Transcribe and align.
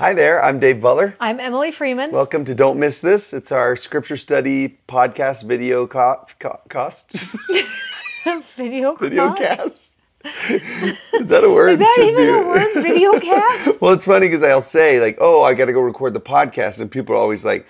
Hi 0.00 0.14
there, 0.14 0.42
I'm 0.42 0.58
Dave 0.58 0.80
Butler. 0.80 1.14
I'm 1.20 1.38
Emily 1.40 1.70
Freeman. 1.70 2.10
Welcome 2.10 2.46
to 2.46 2.54
Don't 2.54 2.78
Miss 2.78 3.02
This. 3.02 3.34
It's 3.34 3.52
our 3.52 3.76
scripture 3.76 4.16
study 4.16 4.78
podcast 4.88 5.44
video 5.44 5.86
co- 5.86 6.24
co- 6.38 6.58
cost. 6.70 7.12
video 8.56 8.94
video 9.00 9.34
cast? 9.34 9.96
Is 10.24 11.26
that 11.28 11.44
a 11.44 11.50
word? 11.50 11.72
Is 11.72 11.78
that 11.80 11.92
Should 11.96 12.08
even 12.12 12.24
be- 12.26 12.30
a 12.32 12.38
word? 12.46 12.82
Video 12.82 13.20
cast? 13.20 13.82
well, 13.82 13.92
it's 13.92 14.06
funny 14.06 14.28
because 14.28 14.42
I'll 14.42 14.62
say 14.62 15.00
like, 15.00 15.18
"Oh, 15.20 15.42
I 15.42 15.52
got 15.52 15.66
to 15.66 15.72
go 15.74 15.80
record 15.80 16.14
the 16.14 16.20
podcast," 16.20 16.80
and 16.80 16.90
people 16.90 17.14
are 17.14 17.18
always 17.18 17.44
like, 17.44 17.66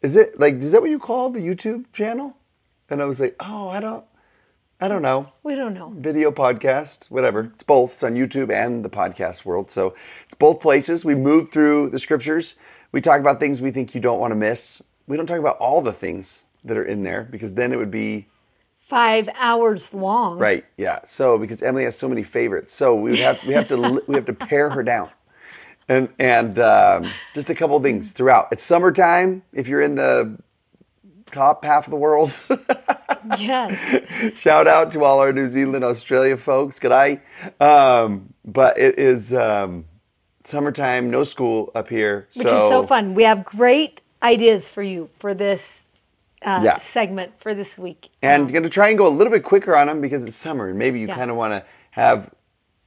"Is 0.00 0.16
it 0.16 0.40
like 0.40 0.54
is 0.54 0.72
that 0.72 0.80
what 0.80 0.88
you 0.88 0.98
call 0.98 1.28
the 1.28 1.40
YouTube 1.40 1.84
channel?" 1.92 2.34
And 2.88 3.02
I 3.02 3.04
was 3.04 3.20
like, 3.20 3.36
"Oh, 3.40 3.68
I 3.68 3.80
don't, 3.80 4.04
I 4.80 4.88
don't 4.88 5.02
know." 5.02 5.30
We 5.42 5.54
don't 5.54 5.74
know. 5.74 5.92
video 5.94 6.30
podcast, 6.32 7.10
whatever. 7.10 7.50
It's 7.54 7.64
both. 7.64 7.92
It's 7.94 8.02
on 8.02 8.14
YouTube 8.14 8.50
and 8.50 8.82
the 8.82 8.90
podcast 8.90 9.44
world. 9.44 9.70
So 9.70 9.94
both 10.38 10.60
places. 10.60 11.04
We 11.04 11.14
move 11.14 11.50
through 11.50 11.90
the 11.90 11.98
scriptures. 11.98 12.56
We 12.92 13.00
talk 13.00 13.20
about 13.20 13.40
things 13.40 13.60
we 13.60 13.70
think 13.70 13.94
you 13.94 14.00
don't 14.00 14.18
want 14.20 14.30
to 14.32 14.36
miss. 14.36 14.82
We 15.06 15.16
don't 15.16 15.26
talk 15.26 15.38
about 15.38 15.58
all 15.58 15.82
the 15.82 15.92
things 15.92 16.44
that 16.64 16.76
are 16.76 16.84
in 16.84 17.02
there 17.02 17.22
because 17.30 17.54
then 17.54 17.72
it 17.72 17.76
would 17.76 17.90
be 17.90 18.26
Five 18.88 19.28
hours 19.36 19.92
long. 19.92 20.38
right. 20.38 20.64
Yeah. 20.76 21.00
So 21.06 21.38
because 21.38 21.60
Emily 21.60 21.82
has 21.84 21.98
so 21.98 22.08
many 22.08 22.22
favorites, 22.22 22.72
so 22.72 22.94
we 22.94 23.10
would 23.10 23.18
have 23.18 23.44
we 23.44 23.52
have 23.54 23.66
to 23.68 24.02
we 24.06 24.14
have 24.14 24.26
to 24.26 24.32
pare 24.32 24.70
her 24.70 24.84
down. 24.84 25.10
And 25.88 26.08
and 26.20 26.56
um, 26.60 27.10
just 27.34 27.50
a 27.50 27.54
couple 27.56 27.80
things 27.80 28.12
throughout. 28.12 28.48
It's 28.52 28.62
summertime. 28.62 29.42
If 29.52 29.66
you're 29.66 29.80
in 29.82 29.96
the 29.96 30.38
top 31.32 31.64
half 31.64 31.86
of 31.88 31.90
the 31.90 31.96
world, 31.96 32.32
Yes. 33.38 34.38
Shout 34.38 34.68
out 34.68 34.92
to 34.92 35.02
all 35.04 35.18
our 35.18 35.32
New 35.32 35.48
Zealand, 35.50 35.84
Australia 35.84 36.36
folks. 36.36 36.78
Good 36.78 36.92
eye. 36.92 37.20
Um, 37.60 38.32
but 38.44 38.78
it 38.78 38.98
is 39.00 39.32
um, 39.34 39.86
summertime, 40.46 41.10
no 41.10 41.24
school 41.24 41.70
up 41.74 41.88
here. 41.88 42.28
Which 42.34 42.46
is 42.46 42.52
so 42.52 42.86
fun. 42.86 43.14
We 43.14 43.24
have 43.24 43.44
great 43.44 44.00
ideas 44.22 44.68
for 44.68 44.82
you 44.82 45.10
for 45.18 45.34
this 45.34 45.82
uh, 46.42 46.60
Yeah. 46.64 46.76
segment 46.78 47.32
for 47.40 47.54
this 47.54 47.76
week. 47.78 48.08
And 48.22 48.50
going 48.52 48.62
to 48.62 48.68
try 48.68 48.88
and 48.88 48.98
go 48.98 49.06
a 49.06 49.10
little 49.10 49.32
bit 49.32 49.42
quicker 49.42 49.76
on 49.76 49.86
them 49.88 50.00
because 50.00 50.24
it's 50.24 50.36
summer 50.36 50.68
and 50.68 50.78
maybe 50.78 51.00
you 51.00 51.08
Yeah. 51.08 51.16
kind 51.16 51.30
of 51.30 51.36
want 51.36 51.52
to 51.52 51.64
have 51.92 52.30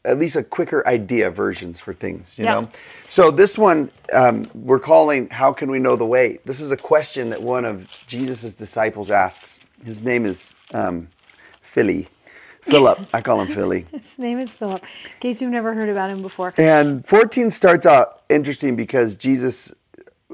at 0.05 0.17
least 0.17 0.35
a 0.35 0.43
quicker 0.43 0.87
idea 0.87 1.29
versions 1.29 1.79
for 1.79 1.93
things, 1.93 2.37
you 2.39 2.45
Yeah. 2.45 2.61
know? 2.61 2.69
So 3.09 3.31
this 3.31 3.57
one 3.57 3.91
um, 4.13 4.49
we're 4.55 4.79
calling 4.79 5.29
How 5.29 5.51
Can 5.51 5.69
We 5.69 5.79
Know 5.79 5.95
the 5.95 6.05
Way? 6.05 6.39
This 6.45 6.61
is 6.61 6.71
a 6.71 6.77
question 6.77 7.29
that 7.31 7.41
one 7.41 7.65
of 7.65 7.87
Jesus' 8.07 8.53
disciples 8.53 9.11
asks. 9.11 9.59
His 9.83 10.03
name 10.03 10.25
is 10.25 10.55
um, 10.73 11.07
Philly. 11.61 12.07
Philip. 12.61 12.99
I 13.13 13.21
call 13.21 13.41
him 13.41 13.47
Philly. 13.53 13.85
His 13.91 14.19
name 14.19 14.39
is 14.39 14.53
Philip. 14.53 14.83
In 14.83 15.19
case 15.19 15.41
you've 15.41 15.51
never 15.51 15.73
heard 15.73 15.89
about 15.89 16.11
him 16.11 16.21
before. 16.21 16.53
And 16.57 17.05
14 17.05 17.51
starts 17.51 17.85
out 17.85 18.23
interesting 18.29 18.75
because 18.75 19.15
Jesus, 19.15 19.73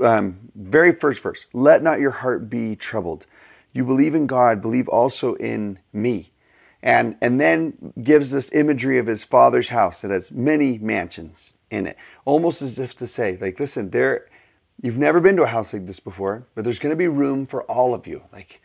um, 0.02 0.40
very 0.56 0.94
first 0.94 1.22
verse, 1.22 1.46
let 1.54 1.84
not 1.84 2.00
your 2.00 2.12
heart 2.12 2.50
be 2.50 2.76
troubled. 2.76 3.26
You 3.74 3.84
believe 3.84 4.16
in 4.16 4.28
God, 4.28 4.62
believe 4.62 4.88
also 4.88 5.36
in 5.36 5.80
me. 5.94 6.32
And, 6.82 7.18
and 7.22 7.42
then 7.42 7.94
gives 8.04 8.32
this 8.32 8.52
imagery 8.54 9.00
of 9.00 9.08
his 9.08 9.24
father's 9.24 9.70
house 9.70 10.02
that 10.02 10.12
has 10.12 10.32
many 10.32 10.78
mansions 10.78 11.54
in 11.72 11.88
it, 11.88 11.98
almost 12.26 12.62
as 12.62 12.78
if 12.78 12.96
to 12.98 13.08
say, 13.08 13.38
like, 13.42 13.60
listen, 13.60 13.90
there, 13.90 14.28
you've 14.82 14.98
never 14.98 15.20
been 15.20 15.36
to 15.38 15.44
a 15.44 15.48
house 15.48 15.74
like 15.74 15.88
this 15.88 16.00
before, 16.00 16.46
but 16.54 16.64
there's 16.64 16.80
going 16.80 16.92
to 16.92 16.96
be 16.96 17.08
room 17.08 17.48
for 17.48 17.64
all 17.64 17.96
of 17.96 18.06
you. 18.06 18.22
Like, 18.32 18.62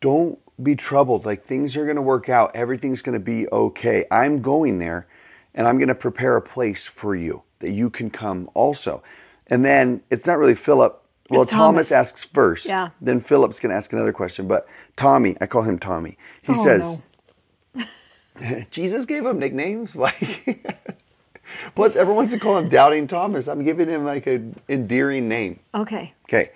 don't 0.00 0.38
be 0.62 0.74
troubled. 0.76 1.24
Like, 1.24 1.46
things 1.46 1.76
are 1.76 1.84
going 1.84 1.96
to 1.96 2.02
work 2.02 2.28
out. 2.28 2.54
Everything's 2.54 3.02
going 3.02 3.14
to 3.14 3.24
be 3.24 3.48
okay. 3.48 4.06
I'm 4.10 4.40
going 4.42 4.78
there 4.78 5.06
and 5.54 5.66
I'm 5.66 5.78
going 5.78 5.88
to 5.88 5.94
prepare 5.94 6.36
a 6.36 6.42
place 6.42 6.86
for 6.86 7.14
you 7.14 7.42
that 7.60 7.70
you 7.70 7.90
can 7.90 8.10
come 8.10 8.48
also. 8.54 9.02
And 9.48 9.64
then 9.64 10.02
it's 10.10 10.26
not 10.26 10.38
really 10.38 10.54
Philip. 10.54 11.00
Well, 11.30 11.44
Thomas. 11.46 11.88
Thomas. 11.88 11.92
asks 11.92 12.22
first. 12.24 12.66
Yeah. 12.66 12.90
Then 13.00 13.20
Philip's 13.20 13.58
going 13.60 13.70
to 13.70 13.76
ask 13.76 13.92
another 13.92 14.12
question. 14.12 14.46
But 14.46 14.66
Tommy, 14.96 15.36
I 15.40 15.46
call 15.46 15.62
him 15.62 15.78
Tommy. 15.78 16.18
He 16.42 16.52
Oh, 16.54 16.64
says, 16.64 17.00
Jesus 18.70 19.04
gave 19.06 19.24
him 19.24 19.38
nicknames. 19.38 19.94
Why? 19.96 20.12
Plus, 21.74 21.94
everyone 21.96 22.16
wants 22.16 22.32
to 22.32 22.38
call 22.38 22.58
him 22.58 22.68
Doubting 22.68 23.06
Thomas. 23.06 23.48
I'm 23.48 23.64
giving 23.64 23.88
him 23.88 24.04
like 24.04 24.26
an 24.26 24.58
endearing 24.68 25.28
name. 25.28 25.60
Okay. 25.74 26.12
Okay. 26.26 26.50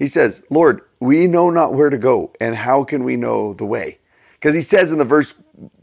He 0.00 0.08
says, 0.08 0.42
Lord, 0.50 0.80
we 0.98 1.26
know 1.28 1.50
not 1.50 1.74
where 1.74 1.90
to 1.90 1.98
go, 1.98 2.32
and 2.40 2.56
how 2.56 2.82
can 2.84 3.04
we 3.04 3.16
know 3.16 3.52
the 3.54 3.66
way? 3.66 3.98
Because 4.32 4.54
he 4.54 4.62
says 4.62 4.90
in 4.90 4.98
the 4.98 5.04
verse 5.04 5.34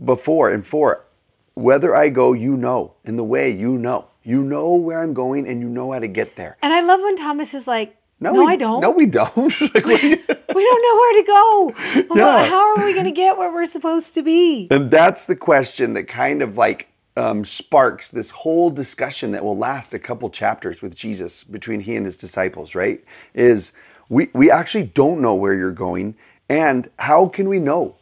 before, 0.03 0.51
in 0.51 0.63
four, 0.63 1.05
whether 1.53 1.95
I 1.95 2.09
go, 2.09 2.33
you 2.33 2.57
know, 2.57 2.95
and 3.05 3.17
the 3.17 3.23
way, 3.23 3.51
you 3.51 3.77
know. 3.77 4.07
You 4.23 4.41
know 4.41 4.73
where 4.73 5.01
I'm 5.01 5.13
going, 5.13 5.47
and 5.47 5.61
you 5.61 5.69
know 5.69 5.93
how 5.93 5.99
to 5.99 6.07
get 6.07 6.35
there. 6.35 6.57
And 6.61 6.73
I 6.73 6.81
love 6.81 6.99
when 6.99 7.15
Thomas 7.15 7.53
is 7.53 7.65
like, 7.67 7.95
no, 8.19 8.33
we, 8.33 8.45
I 8.45 8.55
don't. 8.55 8.81
No, 8.81 8.89
we 8.89 9.05
don't. 9.05 9.35
Like, 9.61 9.85
you- 9.85 10.23
we 10.55 10.63
don't 10.63 10.81
know 10.81 10.95
where 10.99 11.13
to 11.13 11.23
go. 11.27 12.05
Well, 12.09 12.17
Yeah. 12.43 12.49
How 12.49 12.75
are 12.75 12.83
we 12.83 12.93
going 12.93 13.05
to 13.05 13.11
get 13.11 13.37
where 13.37 13.53
we're 13.53 13.65
supposed 13.67 14.15
to 14.15 14.23
be? 14.23 14.67
and 14.71 14.89
that's 14.89 15.25
the 15.27 15.35
question 15.35 15.93
that 15.93 16.07
kind 16.07 16.41
of 16.41 16.57
like 16.57 16.87
um, 17.15 17.45
sparks 17.45 18.09
this 18.09 18.31
whole 18.31 18.69
discussion 18.71 19.31
that 19.31 19.43
will 19.43 19.57
last 19.57 19.93
a 19.93 19.99
couple 19.99 20.29
chapters 20.31 20.81
with 20.81 20.95
Jesus 20.95 21.43
between 21.43 21.79
he 21.79 21.95
and 21.95 22.05
his 22.05 22.17
disciples, 22.17 22.73
right? 22.75 23.03
Is 23.35 23.71
we, 24.09 24.29
we 24.33 24.51
actually 24.51 24.83
don't 24.83 25.21
know 25.21 25.35
where 25.35 25.53
you're 25.53 25.71
going, 25.71 26.15
and 26.49 26.89
how 26.99 27.27
can 27.27 27.49
we 27.49 27.59
know 27.59 27.95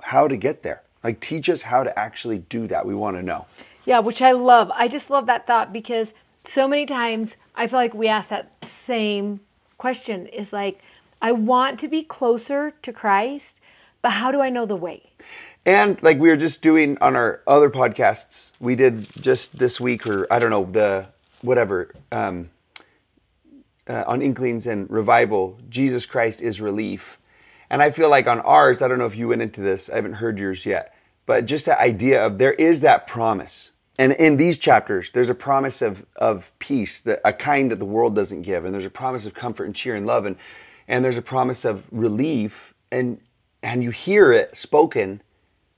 how 0.00 0.28
to 0.28 0.36
get 0.36 0.62
there? 0.62 0.82
Like, 1.02 1.20
teach 1.20 1.48
us 1.48 1.62
how 1.62 1.82
to 1.82 1.98
actually 1.98 2.38
do 2.38 2.66
that. 2.68 2.86
We 2.86 2.94
want 2.94 3.16
to 3.16 3.22
know. 3.22 3.46
Yeah, 3.84 4.00
which 4.00 4.22
I 4.22 4.32
love. 4.32 4.70
I 4.74 4.88
just 4.88 5.10
love 5.10 5.26
that 5.26 5.46
thought 5.46 5.72
because 5.72 6.12
so 6.44 6.68
many 6.68 6.86
times 6.86 7.36
I 7.54 7.66
feel 7.66 7.78
like 7.78 7.94
we 7.94 8.08
ask 8.08 8.28
that 8.28 8.52
same 8.62 9.40
question 9.78 10.26
is 10.26 10.52
like, 10.52 10.80
I 11.22 11.32
want 11.32 11.78
to 11.80 11.88
be 11.88 12.02
closer 12.02 12.72
to 12.82 12.92
Christ, 12.92 13.60
but 14.02 14.12
how 14.12 14.32
do 14.32 14.40
I 14.40 14.50
know 14.50 14.66
the 14.66 14.76
way? 14.76 15.10
And 15.66 16.02
like 16.02 16.18
we 16.18 16.28
were 16.28 16.36
just 16.36 16.62
doing 16.62 16.96
on 17.00 17.16
our 17.16 17.40
other 17.46 17.68
podcasts, 17.68 18.50
we 18.60 18.74
did 18.74 19.08
just 19.20 19.58
this 19.58 19.78
week, 19.78 20.06
or 20.06 20.26
I 20.32 20.38
don't 20.38 20.50
know, 20.50 20.64
the 20.64 21.06
whatever, 21.42 21.94
um, 22.10 22.50
uh, 23.90 24.04
on 24.06 24.22
Inklings 24.22 24.66
and 24.66 24.88
Revival, 24.88 25.58
Jesus 25.68 26.06
Christ 26.06 26.40
is 26.40 26.60
relief. 26.60 27.18
And 27.68 27.82
I 27.82 27.90
feel 27.90 28.08
like 28.08 28.26
on 28.26 28.40
ours, 28.40 28.82
I 28.82 28.88
don't 28.88 28.98
know 28.98 29.06
if 29.06 29.16
you 29.16 29.28
went 29.28 29.42
into 29.42 29.60
this, 29.60 29.90
I 29.90 29.96
haven't 29.96 30.14
heard 30.14 30.38
yours 30.38 30.64
yet, 30.64 30.94
but 31.26 31.46
just 31.46 31.64
the 31.64 31.80
idea 31.80 32.24
of 32.24 32.38
there 32.38 32.52
is 32.52 32.80
that 32.80 33.06
promise. 33.06 33.70
And 33.98 34.12
in 34.12 34.36
these 34.36 34.58
chapters, 34.58 35.10
there's 35.12 35.28
a 35.28 35.34
promise 35.34 35.82
of, 35.82 36.06
of 36.16 36.50
peace, 36.58 37.00
that, 37.02 37.20
a 37.24 37.32
kind 37.32 37.70
that 37.70 37.78
the 37.78 37.84
world 37.84 38.14
doesn't 38.14 38.42
give. 38.42 38.64
And 38.64 38.72
there's 38.72 38.86
a 38.86 38.90
promise 38.90 39.26
of 39.26 39.34
comfort 39.34 39.64
and 39.64 39.74
cheer 39.74 39.94
and 39.94 40.06
love. 40.06 40.24
And, 40.24 40.36
and 40.88 41.04
there's 41.04 41.18
a 41.18 41.22
promise 41.22 41.64
of 41.64 41.84
relief. 41.90 42.72
And, 42.90 43.20
and 43.62 43.82
you 43.82 43.90
hear 43.90 44.32
it 44.32 44.56
spoken, 44.56 45.20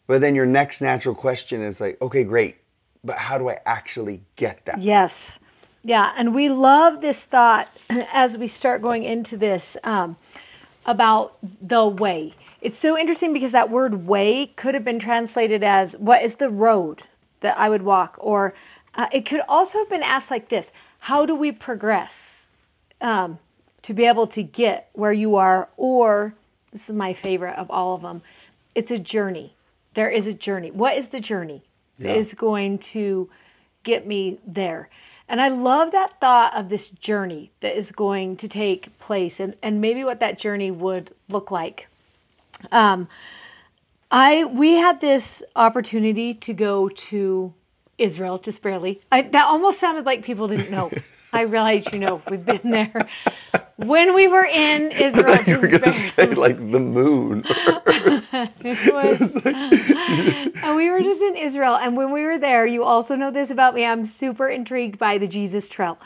but 0.07 0.21
then 0.21 0.35
your 0.35 0.47
next 0.47 0.81
natural 0.81 1.15
question 1.15 1.63
is 1.63 1.81
like, 1.81 2.01
okay, 2.01 2.23
great, 2.23 2.59
but 3.03 3.19
how 3.19 3.39
do 3.39 3.49
I 3.49 3.59
actually 3.67 4.23
get 4.37 4.65
that? 4.67 4.81
Yes. 4.81 5.39
Yeah. 5.85 6.13
And 6.17 6.35
we 6.35 6.49
love 6.49 7.01
this 7.01 7.21
thought 7.25 7.69
as 8.13 8.37
we 8.37 8.47
start 8.47 8.83
going 8.83 9.03
into 9.03 9.37
this 9.37 9.77
um, 9.85 10.17
about 10.87 11.37
the 11.61 11.87
way. 11.87 12.35
It's 12.61 12.79
so 12.79 12.97
interesting 12.97 13.33
because 13.33 13.51
that 13.53 13.71
word 13.71 14.07
way 14.07 14.47
could 14.57 14.75
have 14.75 14.85
been 14.85 15.01
translated 15.01 15.65
as 15.65 15.95
what 15.97 16.23
is 16.23 16.37
the 16.37 16.49
road 16.49 17.03
that 17.41 17.59
I 17.59 17.69
would 17.69 17.83
walk? 17.83 18.17
Or 18.21 18.55
uh, 18.95 19.09
it 19.13 19.27
could 19.27 19.41
also 19.49 19.79
have 19.79 19.89
been 19.89 20.03
asked 20.03 20.31
like 20.31 20.49
this 20.49 20.71
How 21.01 21.27
do 21.27 21.35
we 21.35 21.51
progress 21.51 22.45
um, 23.01 23.39
to 23.83 23.93
be 23.93 24.05
able 24.05 24.29
to 24.29 24.43
get 24.43 24.91
where 24.93 25.13
you 25.13 25.35
are? 25.35 25.69
Or 25.77 26.35
this 26.71 26.89
is 26.89 26.95
my 26.95 27.13
favorite 27.13 27.57
of 27.57 27.71
all 27.71 27.95
of 27.97 28.03
them 28.03 28.23
it's 28.75 28.91
a 28.91 28.99
journey. 28.99 29.55
There 29.95 30.11
is 30.11 30.27
a 30.27 30.33
journey. 30.33 30.71
What 30.71 30.97
is 30.97 31.09
the 31.09 31.21
journey 31.21 31.63
that 31.99 32.09
Yeah. 32.09 32.15
is 32.15 32.35
going 32.35 32.79
to 32.79 33.29
get 33.83 34.07
me 34.07 34.39
there? 34.47 34.89
And 35.33 35.41
I 35.41 35.49
love 35.49 35.93
that 35.93 36.21
thought 36.21 36.55
of 36.55 36.69
this 36.69 36.91
journey 36.91 37.53
that 37.61 37.75
is 37.75 37.91
going 37.91 38.37
to 38.37 38.49
take 38.49 38.99
place 38.99 39.41
and, 39.41 39.57
and 39.63 39.81
maybe 39.81 40.05
what 40.05 40.21
that 40.21 40.39
journey 40.39 40.71
would 40.71 41.15
look 41.31 41.51
like. 41.51 41.89
Um, 42.71 43.09
I 44.11 44.45
we 44.45 44.75
had 44.75 45.01
this 45.01 45.43
opportunity 45.57 46.35
to 46.35 46.53
go 46.53 46.91
to 46.91 47.55
Israel 47.97 48.39
just 48.39 48.61
barely. 48.61 49.01
I, 49.11 49.23
that 49.23 49.47
almost 49.47 49.81
sounded 49.81 50.05
like 50.05 50.23
people 50.23 50.49
didn't 50.49 50.71
know. 50.71 50.91
I 51.33 51.43
realize 51.43 51.87
you 51.95 51.99
know 51.99 52.21
we've 52.31 52.45
been 52.45 52.71
there. 52.71 53.09
when 53.77 54.15
we 54.15 54.29
were 54.29 54.45
in 54.45 54.93
Israel, 55.07 55.43
you 55.47 55.59
were 55.59 55.67
going 55.67 55.83
to 55.83 56.11
say 56.11 56.27
like 56.35 56.59
the 56.59 56.79
moon. 56.79 57.43
It 58.61 58.93
was. 58.93 59.21
and 60.63 60.77
we 60.77 60.91
were 60.91 61.01
just 61.01 61.21
in 61.21 61.37
Israel. 61.37 61.77
And 61.77 61.97
when 61.97 62.13
we 62.13 62.23
were 62.23 62.39
there, 62.39 62.67
you 62.67 62.85
also 62.85 63.15
know 63.17 63.31
this 63.31 63.51
about 63.51 63.75
me. 63.75 63.85
I'm 63.85 64.05
super 64.05 64.49
intrigued 64.49 64.99
by 64.99 65.19
the 65.19 65.27
Jesus 65.27 65.69
Trail. 65.69 65.99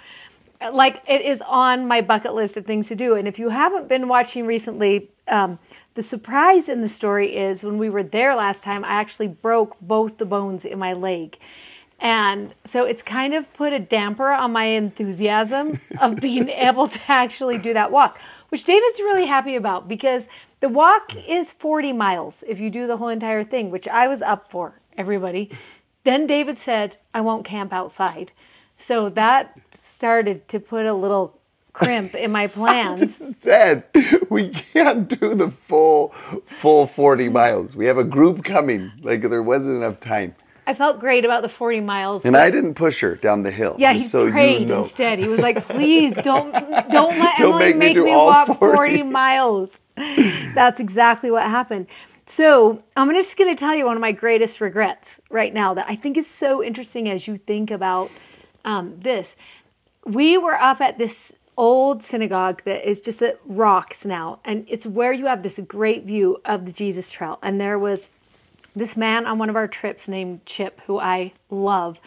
Like 0.72 1.02
it 1.06 1.22
is 1.22 1.42
on 1.46 1.86
my 1.86 2.00
bucket 2.00 2.34
list 2.34 2.56
of 2.56 2.64
things 2.64 2.88
to 2.88 2.96
do. 2.96 3.14
And 3.14 3.28
if 3.28 3.38
you 3.38 3.50
haven't 3.50 3.88
been 3.88 4.08
watching 4.08 4.46
recently, 4.46 5.10
um, 5.28 5.58
the 5.94 6.02
surprise 6.02 6.68
in 6.68 6.80
the 6.80 6.88
story 6.88 7.36
is 7.36 7.62
when 7.64 7.78
we 7.78 7.90
were 7.90 8.02
there 8.02 8.34
last 8.34 8.62
time, 8.62 8.84
I 8.84 8.88
actually 8.88 9.28
broke 9.28 9.76
both 9.80 10.18
the 10.18 10.26
bones 10.26 10.64
in 10.64 10.78
my 10.78 10.92
leg. 10.92 11.38
And 11.98 12.54
so 12.64 12.84
it's 12.84 13.02
kind 13.02 13.34
of 13.34 13.50
put 13.54 13.72
a 13.72 13.78
damper 13.78 14.30
on 14.30 14.52
my 14.52 14.64
enthusiasm 14.64 15.80
of 16.00 16.16
being 16.16 16.48
able 16.50 16.88
to 16.88 17.00
actually 17.08 17.58
do 17.58 17.72
that 17.72 17.90
walk, 17.90 18.20
which 18.50 18.64
David's 18.64 19.00
really 19.00 19.26
happy 19.26 19.56
about 19.56 19.88
because 19.88 20.26
the 20.60 20.68
walk 20.68 21.14
is 21.14 21.52
40 21.52 21.92
miles 21.92 22.42
if 22.46 22.60
you 22.60 22.70
do 22.70 22.86
the 22.86 22.96
whole 22.96 23.08
entire 23.08 23.44
thing, 23.44 23.70
which 23.70 23.86
I 23.88 24.08
was 24.08 24.22
up 24.22 24.50
for, 24.50 24.80
everybody. 24.96 25.50
Then 26.04 26.26
David 26.26 26.56
said, 26.56 26.96
I 27.12 27.20
won't 27.20 27.44
camp 27.44 27.72
outside. 27.72 28.32
So 28.76 29.08
that 29.10 29.58
started 29.70 30.48
to 30.48 30.60
put 30.60 30.86
a 30.86 30.94
little 30.94 31.38
crimp 31.72 32.14
in 32.14 32.32
my 32.32 32.46
plans. 32.58 33.20
Said 33.38 33.84
we 34.30 34.50
can't 34.50 35.08
do 35.08 35.34
the 35.34 35.50
full 35.50 36.14
full 36.46 36.86
40 36.86 37.28
miles. 37.28 37.76
We 37.76 37.86
have 37.86 37.98
a 37.98 38.04
group 38.04 38.44
coming. 38.44 38.92
Like 39.02 39.22
there 39.22 39.42
wasn't 39.42 39.76
enough 39.76 40.00
time. 40.00 40.34
I 40.66 40.74
felt 40.74 40.98
great 40.98 41.24
about 41.24 41.42
the 41.42 41.48
40 41.48 41.80
miles. 41.80 42.24
And 42.24 42.36
I 42.36 42.50
didn't 42.50 42.74
push 42.74 43.00
her 43.00 43.14
down 43.14 43.44
the 43.44 43.52
hill. 43.52 43.76
Yeah, 43.78 43.92
he 43.92 44.04
so 44.04 44.28
prayed 44.30 44.62
you 44.62 44.66
know. 44.66 44.82
instead. 44.82 45.18
He 45.20 45.28
was 45.28 45.40
like, 45.40 45.62
"Please 45.68 46.14
don't, 46.22 46.52
don't 46.52 47.18
let 47.18 47.38
Don't 47.38 47.62
Emily 47.62 47.74
make 47.74 47.76
make, 47.76 47.96
me 47.96 48.04
me, 48.04 48.16
walk 48.16 48.48
40. 48.48 48.58
40 48.58 49.02
miles." 49.04 49.78
That's 49.96 50.80
exactly 50.80 51.30
what 51.30 51.44
happened. 51.44 51.86
So 52.26 52.82
I'm 52.96 53.08
just 53.10 53.36
going 53.36 53.54
to 53.54 53.58
tell 53.58 53.74
you 53.76 53.84
one 53.86 53.96
of 53.96 54.00
my 54.00 54.10
greatest 54.10 54.60
regrets 54.60 55.20
right 55.30 55.54
now 55.54 55.74
that 55.74 55.86
I 55.88 55.94
think 55.94 56.16
is 56.16 56.26
so 56.26 56.62
interesting 56.62 57.08
as 57.08 57.28
you 57.28 57.36
think 57.36 57.70
about 57.70 58.10
um, 58.64 58.98
this. 58.98 59.36
We 60.04 60.36
were 60.36 60.54
up 60.54 60.80
at 60.80 60.98
this 60.98 61.32
old 61.56 62.02
synagogue 62.02 62.62
that 62.64 62.88
is 62.88 63.00
just 63.00 63.22
at 63.22 63.40
rocks 63.46 64.04
now, 64.04 64.40
and 64.44 64.66
it's 64.68 64.84
where 64.84 65.12
you 65.12 65.26
have 65.26 65.44
this 65.44 65.60
great 65.66 66.04
view 66.04 66.38
of 66.44 66.66
the 66.66 66.72
Jesus 66.72 67.10
Trail. 67.10 67.38
And 67.42 67.60
there 67.60 67.78
was 67.78 68.10
this 68.76 68.96
man 68.96 69.26
on 69.26 69.38
one 69.38 69.48
of 69.48 69.56
our 69.56 69.66
trips 69.66 70.06
named 70.06 70.44
Chip, 70.44 70.80
who 70.86 71.00
I 71.00 71.32
love. 71.50 71.98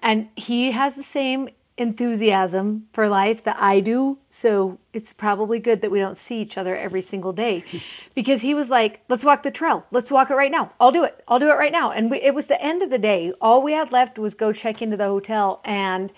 And 0.00 0.28
he 0.34 0.72
has 0.72 0.94
the 0.94 1.02
same 1.02 1.50
enthusiasm 1.78 2.88
for 2.92 3.06
life 3.06 3.44
that 3.44 3.56
I 3.60 3.80
do. 3.80 4.16
So 4.30 4.78
it's 4.94 5.12
probably 5.12 5.58
good 5.58 5.82
that 5.82 5.90
we 5.90 5.98
don't 5.98 6.16
see 6.16 6.40
each 6.40 6.56
other 6.56 6.74
every 6.74 7.02
single 7.02 7.34
day 7.34 7.64
because 8.14 8.40
he 8.40 8.54
was 8.54 8.70
like, 8.70 9.02
let's 9.10 9.24
walk 9.24 9.42
the 9.42 9.50
trail. 9.50 9.84
Let's 9.90 10.10
walk 10.10 10.30
it 10.30 10.34
right 10.34 10.50
now. 10.50 10.72
I'll 10.80 10.92
do 10.92 11.04
it. 11.04 11.22
I'll 11.28 11.38
do 11.38 11.50
it 11.50 11.54
right 11.54 11.72
now. 11.72 11.90
And 11.90 12.10
we, 12.10 12.18
it 12.22 12.34
was 12.34 12.46
the 12.46 12.60
end 12.62 12.82
of 12.82 12.88
the 12.88 12.98
day. 12.98 13.32
All 13.40 13.62
we 13.62 13.72
had 13.72 13.92
left 13.92 14.18
was 14.18 14.34
go 14.34 14.52
check 14.52 14.80
into 14.80 14.96
the 14.96 15.04
hotel 15.04 15.60
and 15.64 16.10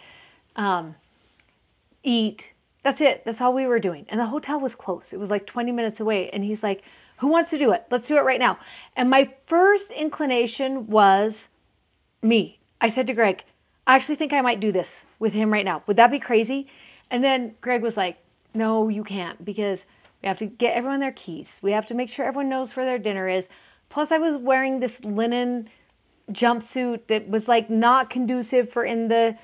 um, 0.55 0.95
eat. 2.05 2.51
That's 2.85 3.01
it. 3.01 3.25
That's 3.25 3.41
all 3.41 3.53
we 3.53 3.67
were 3.67 3.81
doing. 3.81 4.07
And 4.09 4.21
the 4.21 4.27
hotel 4.27 4.61
was 4.61 4.77
close. 4.77 5.13
It 5.13 5.19
was 5.19 5.29
like 5.29 5.45
20 5.45 5.73
minutes 5.73 5.99
away. 5.99 6.31
And 6.31 6.45
he's 6.45 6.63
like, 6.63 6.85
who 7.19 7.29
wants 7.29 7.51
to 7.51 7.59
do 7.59 7.73
it? 7.73 7.85
Let's 7.91 8.09
do 8.09 8.17
it 8.17 8.25
right 8.25 8.41
now. 8.41 8.59
And 8.97 9.11
my 9.11 9.33
first 9.47 9.91
inclination 9.91 10.87
was 10.87 11.49
me. 12.23 12.59
I 12.81 12.89
said 12.89 13.07
to 13.09 13.15
Greg, 13.15 13.45
I 13.87 13.97
actually 13.97 14.17
think 14.17 14.33
I 14.33 14.41
might 14.41 14.61
do 14.61 14.73
this 14.73 15.07
with 15.19 15.33
him 15.33 15.53
right 15.53 15.65
now. 15.65 15.83
Would 15.87 15.97
that 15.97 16.11
be 16.11 16.19
crazy? 16.19 16.69
And 17.11 17.25
then 17.25 17.55
Greg 17.61 17.83
was 17.83 17.97
like, 17.97 18.19
No, 18.55 18.89
you 18.89 19.05
can't 19.05 19.45
because 19.45 19.85
we 20.23 20.29
have 20.29 20.39
to 20.39 20.47
get 20.47 20.77
everyone 20.77 21.01
their 21.01 21.13
keys. 21.13 21.59
We 21.63 21.73
have 21.73 21.87
to 21.87 21.95
make 21.95 22.11
sure 22.11 22.25
everyone 22.25 22.49
knows 22.49 22.75
where 22.75 22.87
their 22.87 22.99
dinner 22.99 23.29
is. 23.29 23.49
Plus, 23.89 24.13
I 24.13 24.19
was 24.19 24.37
wearing 24.37 24.81
this 24.81 25.03
linen 25.05 25.69
jumpsuit 26.31 27.07
that 27.07 27.29
was 27.29 27.49
like 27.49 27.71
not 27.71 28.11
conducive 28.11 28.71
for 28.71 28.85
in 28.85 29.09
the 29.09 29.37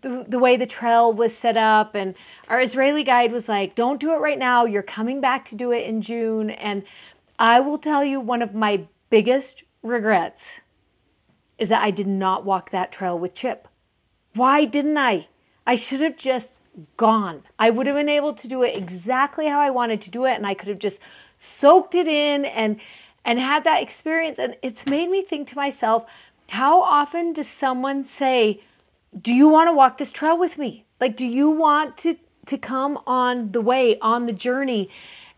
the, 0.00 0.24
the 0.26 0.38
way 0.38 0.56
the 0.56 0.66
trail 0.66 1.12
was 1.12 1.36
set 1.36 1.56
up 1.56 1.94
and 1.94 2.14
our 2.48 2.60
israeli 2.60 3.04
guide 3.04 3.32
was 3.32 3.48
like 3.48 3.74
don't 3.74 4.00
do 4.00 4.12
it 4.12 4.18
right 4.18 4.38
now. 4.38 4.64
You're 4.64 4.82
coming 4.82 5.20
back 5.20 5.44
to 5.46 5.54
do 5.54 5.72
it 5.72 5.86
in 5.86 6.02
june. 6.02 6.50
And 6.50 6.84
i 7.38 7.60
will 7.60 7.78
tell 7.78 8.04
you 8.04 8.20
one 8.20 8.42
of 8.42 8.54
my 8.54 8.86
biggest 9.10 9.62
regrets 9.82 10.60
is 11.58 11.68
that 11.68 11.82
i 11.82 11.90
did 11.90 12.06
not 12.06 12.44
walk 12.44 12.70
that 12.70 12.92
trail 12.92 13.18
with 13.18 13.34
chip. 13.34 13.68
Why 14.34 14.64
didn't 14.64 14.98
i? 14.98 15.28
I 15.66 15.74
should 15.76 16.00
have 16.00 16.16
just 16.16 16.58
gone. 16.96 17.44
I 17.58 17.70
would 17.70 17.86
have 17.86 17.96
been 17.96 18.08
able 18.08 18.34
to 18.34 18.48
do 18.48 18.62
it 18.62 18.76
exactly 18.76 19.46
how 19.46 19.60
i 19.60 19.70
wanted 19.70 20.00
to 20.02 20.10
do 20.10 20.24
it 20.24 20.34
and 20.34 20.46
i 20.46 20.54
could 20.54 20.68
have 20.68 20.78
just 20.78 20.98
soaked 21.36 21.94
it 21.94 22.08
in 22.08 22.44
and 22.44 22.80
and 23.24 23.38
had 23.38 23.64
that 23.64 23.82
experience. 23.82 24.38
And 24.38 24.56
it's 24.62 24.86
made 24.86 25.10
me 25.10 25.22
think 25.22 25.48
to 25.48 25.56
myself 25.56 26.04
how 26.48 26.82
often 26.82 27.32
does 27.32 27.48
someone 27.48 28.04
say 28.04 28.60
do 29.20 29.32
you 29.32 29.48
want 29.48 29.68
to 29.68 29.72
walk 29.72 29.98
this 29.98 30.12
trail 30.12 30.38
with 30.38 30.58
me? 30.58 30.84
Like, 31.00 31.16
do 31.16 31.26
you 31.26 31.50
want 31.50 31.96
to 31.98 32.16
to 32.46 32.58
come 32.58 32.98
on 33.06 33.52
the 33.52 33.60
way, 33.60 33.98
on 34.00 34.26
the 34.26 34.32
journey? 34.32 34.90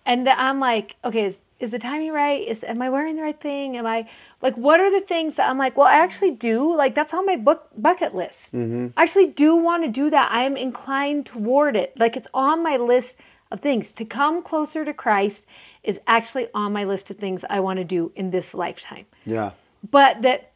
And 0.05 0.29
I'm 0.29 0.59
like, 0.61 0.97
okay, 1.05 1.25
is, 1.25 1.39
is 1.61 1.71
the 1.71 1.79
timing 1.79 2.13
right? 2.13 2.47
Is 2.47 2.65
am 2.65 2.83
I 2.83 2.91
wearing 2.91 3.17
the 3.17 3.23
right 3.23 3.41
thing? 3.41 3.77
Am 3.77 3.87
I 3.87 4.09
like, 4.43 4.57
what 4.57 4.81
are 4.81 4.91
the 4.91 5.05
things 5.07 5.37
that 5.37 5.49
I'm 5.49 5.59
like? 5.59 5.77
Well, 5.77 5.87
I 5.87 5.97
actually 5.97 6.33
do. 6.33 6.75
Like, 6.75 6.95
that's 6.95 7.15
on 7.15 7.25
my 7.27 7.37
book 7.37 7.69
bucket 7.77 8.15
list. 8.15 8.55
Mm-hmm. 8.55 8.89
I 8.97 9.03
actually 9.03 9.29
do 9.29 9.57
want 9.57 9.85
to 9.85 9.91
do 9.91 10.11
that. 10.11 10.29
I'm 10.33 10.57
inclined 10.57 11.27
toward 11.27 11.77
it. 11.77 11.99
Like, 11.99 12.17
it's 12.17 12.29
on 12.35 12.63
my 12.63 12.77
list 12.77 13.19
of 13.53 13.61
things 13.61 13.93
to 13.93 14.05
come 14.05 14.43
closer 14.43 14.85
to 14.85 14.93
Christ 14.93 15.47
is 15.85 16.01
actually 16.09 16.49
on 16.53 16.73
my 16.73 16.85
list 16.85 17.11
of 17.11 17.17
things 17.17 17.45
I 17.49 17.61
want 17.61 17.79
to 17.79 17.85
do 17.85 18.11
in 18.17 18.31
this 18.31 18.55
lifetime 18.55 19.07
Yeah. 19.25 19.53
but 19.89 20.23
that 20.23 20.51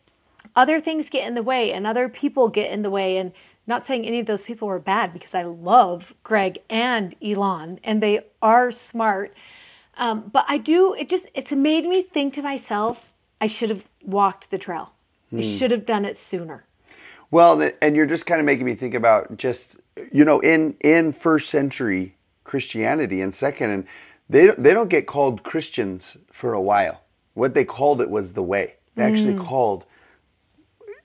other 0.56 0.80
things 0.80 1.10
get 1.10 1.26
in 1.26 1.34
the 1.34 1.42
way 1.42 1.72
and 1.72 1.86
other 1.86 2.08
people 2.08 2.48
get 2.48 2.70
in 2.70 2.82
the 2.82 2.90
way. 2.90 3.16
And 3.16 3.32
not 3.66 3.86
saying 3.86 4.04
any 4.04 4.18
of 4.18 4.26
those 4.26 4.42
people 4.42 4.66
were 4.66 4.80
bad 4.80 5.12
because 5.12 5.32
i 5.32 5.42
love 5.42 6.12
greg 6.24 6.58
and 6.68 7.14
elon 7.22 7.78
and 7.84 8.02
they 8.02 8.20
are 8.42 8.70
smart. 8.70 9.34
Um, 9.96 10.30
but 10.32 10.44
i 10.48 10.58
do 10.58 10.94
it 10.94 11.08
just 11.08 11.26
it's 11.34 11.52
made 11.52 11.84
me 11.84 12.02
think 12.02 12.34
to 12.34 12.42
myself 12.42 13.06
i 13.40 13.46
should 13.46 13.70
have 13.70 13.84
walked 14.02 14.50
the 14.50 14.58
trail. 14.58 14.92
I 15.32 15.42
should 15.42 15.70
have 15.70 15.86
done 15.86 16.04
it 16.04 16.16
sooner. 16.16 16.64
Well, 17.30 17.70
and 17.80 17.94
you're 17.94 18.06
just 18.06 18.26
kind 18.26 18.40
of 18.40 18.44
making 18.44 18.66
me 18.66 18.74
think 18.74 18.94
about 18.94 19.36
just 19.36 19.78
you 20.10 20.24
know 20.24 20.40
in 20.40 20.74
in 20.80 21.12
first 21.12 21.50
century 21.50 22.16
Christianity 22.50 23.20
and 23.20 23.32
second, 23.32 23.70
and 23.70 23.84
they 24.28 24.46
don't, 24.46 24.60
they 24.60 24.72
don't 24.72 24.88
get 24.88 25.06
called 25.06 25.44
Christians 25.44 26.16
for 26.32 26.52
a 26.52 26.60
while. 26.60 27.02
What 27.34 27.54
they 27.54 27.64
called 27.64 28.00
it 28.00 28.10
was 28.10 28.32
the 28.32 28.42
way. 28.42 28.74
They 28.96 29.04
actually 29.04 29.38
called, 29.38 29.86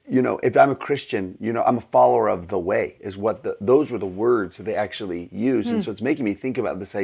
you 0.07 0.21
know, 0.21 0.39
if 0.43 0.55
I'm 0.55 0.69
a 0.69 0.75
Christian, 0.75 1.37
you 1.39 1.51
know, 1.51 1.63
I'm 1.63 1.77
a 1.77 1.81
follower 1.81 2.27
of 2.27 2.47
the 2.47 2.59
way. 2.59 2.95
Is 2.99 3.17
what 3.17 3.43
the 3.43 3.57
those 3.59 3.91
were 3.91 3.97
the 3.97 4.05
words 4.05 4.57
that 4.57 4.63
they 4.63 4.75
actually 4.75 5.29
used, 5.31 5.69
and 5.69 5.77
hmm. 5.77 5.81
so 5.81 5.91
it's 5.91 6.01
making 6.01 6.25
me 6.25 6.33
think 6.33 6.57
about 6.57 6.79
this 6.79 6.95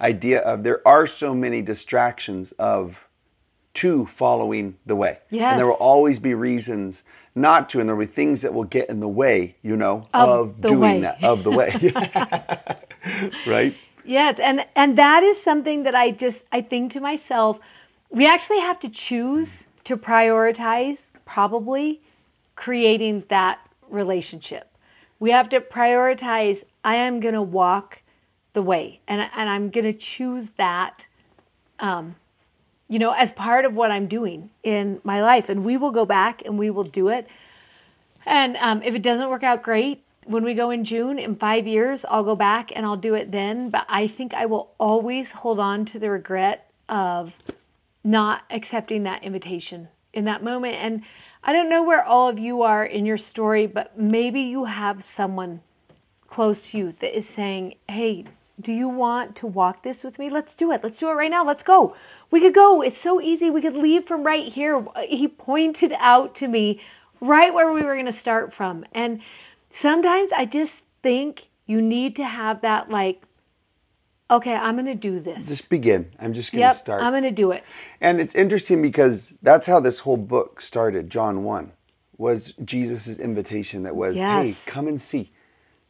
idea 0.00 0.40
of 0.40 0.62
there 0.62 0.86
are 0.86 1.06
so 1.06 1.34
many 1.34 1.62
distractions 1.62 2.52
of 2.52 2.98
to 3.74 4.04
following 4.06 4.76
the 4.84 4.94
way. 4.94 5.18
Yes. 5.30 5.52
And 5.52 5.58
there 5.58 5.66
will 5.66 5.74
always 5.74 6.18
be 6.18 6.34
reasons 6.34 7.04
not 7.34 7.70
to, 7.70 7.80
and 7.80 7.88
there 7.88 7.96
will 7.96 8.04
be 8.06 8.12
things 8.12 8.42
that 8.42 8.52
will 8.52 8.64
get 8.64 8.90
in 8.90 9.00
the 9.00 9.08
way, 9.08 9.56
you 9.62 9.76
know, 9.76 10.08
Of 10.12 10.28
of, 10.28 10.60
doing 10.60 10.80
way. 10.80 11.00
that, 11.00 11.24
of 11.24 11.42
the 11.44 11.50
way. 11.50 11.72
right? 13.46 13.74
Yes, 14.04 14.38
and 14.38 14.66
and 14.76 14.96
that 14.96 15.22
is 15.22 15.42
something 15.42 15.84
that 15.84 15.94
I 15.94 16.10
just 16.10 16.44
I 16.52 16.60
think 16.60 16.92
to 16.92 17.00
myself, 17.00 17.60
we 18.10 18.26
actually 18.26 18.60
have 18.60 18.78
to 18.80 18.88
choose 18.88 19.66
to 19.84 19.96
prioritize 19.96 21.10
probably 21.24 22.02
creating 22.56 23.24
that 23.28 23.60
relationship. 23.88 24.68
We 25.18 25.30
have 25.30 25.48
to 25.50 25.60
prioritize 25.60 26.64
I 26.84 26.96
am 26.96 27.20
going 27.20 27.34
to 27.34 27.42
walk 27.42 28.02
the 28.54 28.62
way 28.62 29.00
and 29.06 29.20
and 29.34 29.48
I'm 29.48 29.70
going 29.70 29.84
to 29.84 29.92
choose 29.94 30.50
that 30.58 31.06
um 31.78 32.16
you 32.88 32.98
know 32.98 33.12
as 33.12 33.32
part 33.32 33.64
of 33.64 33.74
what 33.74 33.90
I'm 33.90 34.06
doing 34.06 34.50
in 34.62 35.00
my 35.04 35.22
life 35.22 35.48
and 35.48 35.64
we 35.64 35.76
will 35.76 35.92
go 35.92 36.04
back 36.04 36.42
and 36.44 36.58
we 36.58 36.70
will 36.70 36.84
do 36.84 37.08
it. 37.08 37.28
And 38.24 38.56
um, 38.58 38.82
if 38.82 38.94
it 38.94 39.02
doesn't 39.02 39.28
work 39.30 39.42
out 39.42 39.62
great 39.62 40.04
when 40.24 40.44
we 40.44 40.54
go 40.54 40.70
in 40.70 40.84
June, 40.84 41.18
in 41.18 41.34
five 41.34 41.66
years, 41.66 42.04
I'll 42.08 42.24
go 42.24 42.36
back 42.36 42.70
and 42.74 42.86
I'll 42.86 42.96
do 42.96 43.14
it 43.14 43.32
then. 43.32 43.70
But 43.70 43.86
I 43.88 44.06
think 44.06 44.34
I 44.34 44.46
will 44.46 44.72
always 44.78 45.32
hold 45.32 45.58
on 45.58 45.84
to 45.86 45.98
the 45.98 46.10
regret 46.10 46.70
of 46.88 47.34
not 48.04 48.42
accepting 48.50 49.02
that 49.04 49.24
invitation 49.24 49.88
in 50.12 50.24
that 50.24 50.42
moment. 50.42 50.76
And 50.76 51.02
I 51.44 51.52
don't 51.52 51.68
know 51.68 51.82
where 51.82 52.04
all 52.04 52.28
of 52.28 52.38
you 52.38 52.62
are 52.62 52.84
in 52.84 53.04
your 53.04 53.16
story, 53.16 53.66
but 53.66 53.98
maybe 53.98 54.40
you 54.40 54.64
have 54.64 55.02
someone 55.02 55.60
close 56.28 56.70
to 56.70 56.78
you 56.78 56.92
that 56.92 57.16
is 57.16 57.28
saying, 57.28 57.74
Hey, 57.88 58.26
do 58.60 58.72
you 58.72 58.88
want 58.88 59.34
to 59.36 59.46
walk 59.46 59.82
this 59.82 60.04
with 60.04 60.18
me? 60.18 60.30
Let's 60.30 60.54
do 60.54 60.70
it. 60.70 60.84
Let's 60.84 61.00
do 61.00 61.08
it 61.10 61.14
right 61.14 61.30
now. 61.30 61.44
Let's 61.44 61.64
go. 61.64 61.96
We 62.30 62.40
could 62.40 62.54
go. 62.54 62.80
It's 62.80 62.98
so 62.98 63.20
easy. 63.20 63.50
We 63.50 63.60
could 63.60 63.74
leave 63.74 64.06
from 64.06 64.24
right 64.24 64.52
here. 64.52 64.86
He 65.08 65.26
pointed 65.26 65.94
out 65.98 66.34
to 66.36 66.48
me 66.48 66.80
right 67.20 67.52
where 67.52 67.72
we 67.72 67.82
were 67.82 67.94
going 67.94 68.06
to 68.06 68.12
start 68.12 68.52
from. 68.52 68.84
And 68.92 69.20
sometimes 69.68 70.30
I 70.36 70.44
just 70.44 70.82
think 71.02 71.48
you 71.66 71.82
need 71.82 72.14
to 72.16 72.24
have 72.24 72.60
that 72.60 72.88
like 72.88 73.22
okay, 74.36 74.54
I'm 74.54 74.74
going 74.74 74.86
to 74.86 74.94
do 74.94 75.20
this. 75.20 75.46
Just 75.46 75.68
begin. 75.68 76.10
I'm 76.18 76.32
just 76.34 76.52
going 76.52 76.60
yep, 76.60 76.72
to 76.72 76.78
start. 76.78 77.02
I'm 77.02 77.12
going 77.12 77.22
to 77.24 77.30
do 77.30 77.52
it. 77.52 77.62
And 78.00 78.20
it's 78.20 78.34
interesting 78.34 78.82
because 78.82 79.32
that's 79.42 79.66
how 79.66 79.80
this 79.80 80.00
whole 80.00 80.16
book 80.16 80.60
started. 80.60 81.10
John 81.10 81.44
1 81.44 81.72
was 82.18 82.52
Jesus' 82.64 83.18
invitation 83.18 83.82
that 83.84 83.96
was, 83.96 84.14
Yes. 84.14 84.64
hey, 84.64 84.70
come 84.70 84.88
and 84.88 85.00
see. 85.00 85.32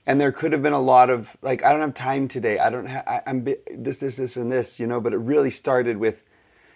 And 0.06 0.20
there 0.20 0.32
could 0.32 0.52
have 0.52 0.62
been 0.62 0.72
a 0.72 0.80
lot 0.80 1.10
of, 1.10 1.36
like, 1.42 1.62
I 1.62 1.70
don't 1.72 1.80
have 1.80 1.94
time 1.94 2.26
today. 2.26 2.58
I 2.58 2.70
don't 2.70 2.86
have, 2.86 3.04
I, 3.06 3.20
I'm 3.26 3.42
bi- 3.42 3.58
this, 3.70 3.98
this, 3.98 4.16
this, 4.16 4.36
and 4.36 4.50
this, 4.50 4.80
you 4.80 4.86
know, 4.86 5.00
but 5.00 5.12
it 5.12 5.18
really 5.18 5.50
started 5.50 5.96
with, 5.96 6.24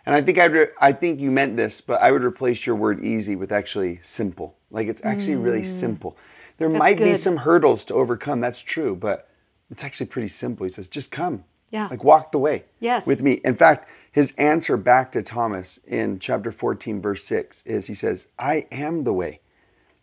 and 0.04 0.14
I 0.14 0.22
think 0.22 0.38
I'd, 0.38 0.52
re- 0.52 0.68
I 0.80 0.92
think 0.92 1.18
you 1.18 1.32
meant 1.32 1.56
this, 1.56 1.80
but 1.80 2.00
I 2.00 2.12
would 2.12 2.22
replace 2.22 2.64
your 2.66 2.76
word 2.76 3.04
easy 3.04 3.34
with 3.34 3.50
actually 3.50 3.98
simple. 4.02 4.56
Like, 4.70 4.86
it's 4.86 5.04
actually 5.04 5.36
really 5.36 5.64
simple. 5.64 6.16
There 6.58 6.68
might 6.68 6.98
be 6.98 7.04
Mm. 7.10 7.18
some 7.18 7.36
hurdles 7.38 7.84
to 7.86 7.94
overcome. 7.94 8.40
That's 8.40 8.60
true, 8.60 8.94
but 8.94 9.28
it's 9.70 9.82
actually 9.82 10.06
pretty 10.06 10.28
simple. 10.28 10.64
He 10.64 10.70
says, 10.70 10.86
just 10.86 11.10
come. 11.10 11.44
Yeah. 11.70 11.88
Like, 11.88 12.04
walk 12.04 12.32
the 12.32 12.38
way 12.38 12.64
Yes. 12.80 13.06
with 13.06 13.22
me. 13.22 13.40
In 13.44 13.56
fact, 13.56 13.88
his 14.12 14.32
answer 14.38 14.76
back 14.76 15.12
to 15.12 15.22
Thomas 15.22 15.78
in 15.86 16.18
chapter 16.18 16.50
14, 16.52 17.02
verse 17.02 17.24
6 17.24 17.62
is 17.66 17.86
he 17.86 17.94
says, 17.94 18.28
I 18.38 18.66
am 18.72 19.04
the 19.04 19.12
way, 19.12 19.40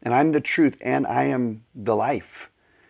and 0.01 0.13
I'm 0.13 0.33
the 0.33 0.41
truth, 0.41 0.77
and 0.81 1.07
I 1.07 1.23
am 1.23 1.63
the 1.73 1.95
life. 1.95 2.49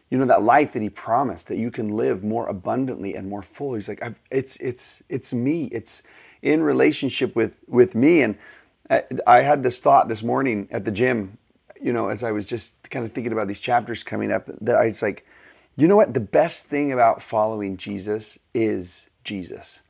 You 0.09 0.17
know, 0.17 0.25
that 0.25 0.43
life 0.43 0.73
that 0.73 0.81
he 0.81 0.89
promised 0.89 1.47
that 1.47 1.57
you 1.57 1.71
can 1.71 1.89
live 1.95 2.23
more 2.23 2.47
abundantly 2.47 3.15
and 3.15 3.27
more 3.29 3.41
full. 3.41 3.73
He's 3.75 3.87
like, 3.87 4.03
I've, 4.03 4.19
it's, 4.29 4.57
it's, 4.57 5.01
it's 5.09 5.33
me. 5.33 5.65
It's 5.71 6.03
in 6.41 6.61
relationship 6.61 7.35
with, 7.35 7.55
with 7.67 7.95
me. 7.95 8.21
And 8.21 8.37
I, 8.89 9.03
I 9.25 9.41
had 9.41 9.63
this 9.63 9.79
thought 9.79 10.09
this 10.09 10.21
morning 10.21 10.67
at 10.71 10.85
the 10.85 10.91
gym, 10.91 11.37
you 11.81 11.93
know, 11.93 12.09
as 12.09 12.21
I 12.23 12.31
was 12.31 12.45
just 12.45 12.75
kind 12.91 13.05
of 13.05 13.11
thinking 13.11 13.33
about 13.33 13.47
these 13.47 13.59
chapters 13.59 14.03
coming 14.03 14.31
up, 14.31 14.49
that 14.61 14.75
I 14.75 14.87
was 14.87 15.01
like, 15.01 15.25
you 15.75 15.87
know 15.87 15.95
what? 15.95 16.13
The 16.13 16.19
best 16.19 16.65
thing 16.65 16.91
about 16.91 17.21
following 17.21 17.77
Jesus 17.77 18.37
is 18.53 19.09
Jesus 19.23 19.81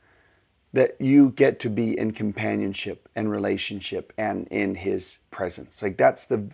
that 0.74 1.00
you 1.00 1.30
get 1.30 1.60
to 1.60 1.70
be 1.70 1.96
in 1.96 2.10
companionship 2.10 3.08
and 3.14 3.30
relationship 3.30 4.12
and 4.18 4.46
in 4.48 4.74
his 4.74 5.18
presence 5.30 5.80
like 5.82 5.96
that's 5.96 6.26
the 6.26 6.44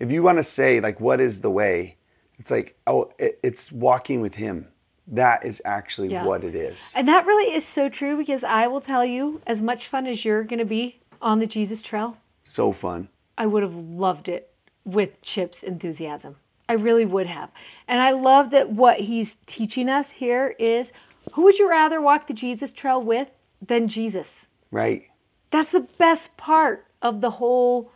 if 0.00 0.10
you 0.10 0.22
want 0.22 0.38
to 0.38 0.42
say 0.42 0.80
like 0.80 0.98
what 0.98 1.20
is 1.20 1.40
the 1.42 1.50
way 1.50 1.96
it's 2.38 2.50
like 2.50 2.76
oh 2.86 3.10
it, 3.18 3.38
it's 3.42 3.70
walking 3.70 4.20
with 4.20 4.34
him 4.34 4.66
that 5.06 5.44
is 5.44 5.62
actually 5.64 6.08
Yeah. 6.08 6.24
what 6.24 6.42
it 6.42 6.54
is 6.54 6.92
And 6.96 7.06
that 7.06 7.26
really 7.26 7.54
is 7.54 7.64
so 7.64 7.88
true 7.88 8.16
because 8.16 8.42
I 8.42 8.66
will 8.66 8.80
tell 8.80 9.04
you, 9.04 9.40
as 9.46 9.62
much 9.62 9.86
fun 9.86 10.06
as 10.06 10.24
you're 10.24 10.42
going 10.42 10.58
to 10.58 10.64
be 10.64 10.98
on 11.22 11.38
the 11.38 11.46
Jesus 11.46 11.80
Trail, 11.80 12.16
so 12.42 12.72
fun 12.72 13.08
I 13.38 13.46
would 13.46 13.62
have 13.62 13.74
loved 13.74 14.28
it 14.28 14.50
with 14.84 15.20
Chip's 15.22 15.62
enthusiasm. 15.62 16.36
I 16.68 16.74
really 16.74 17.04
would 17.04 17.26
have. 17.26 17.50
And 17.86 18.00
I 18.00 18.10
love 18.10 18.50
that 18.50 18.70
what 18.70 19.00
he's 19.00 19.36
teaching 19.46 19.88
us 19.88 20.12
here 20.12 20.54
is 20.58 20.92
who 21.32 21.42
would 21.42 21.58
you 21.58 21.68
rather 21.68 22.00
walk 22.00 22.26
the 22.26 22.34
Jesus 22.34 22.72
Trail 22.72 23.02
with 23.02 23.30
than 23.60 23.88
Jesus? 23.88 24.46
right 24.70 25.04
That's 25.50 25.70
the 25.72 25.80
best 25.80 26.36
part 26.36 26.86
of 27.02 27.20
the 27.20 27.30
whole 27.30 27.92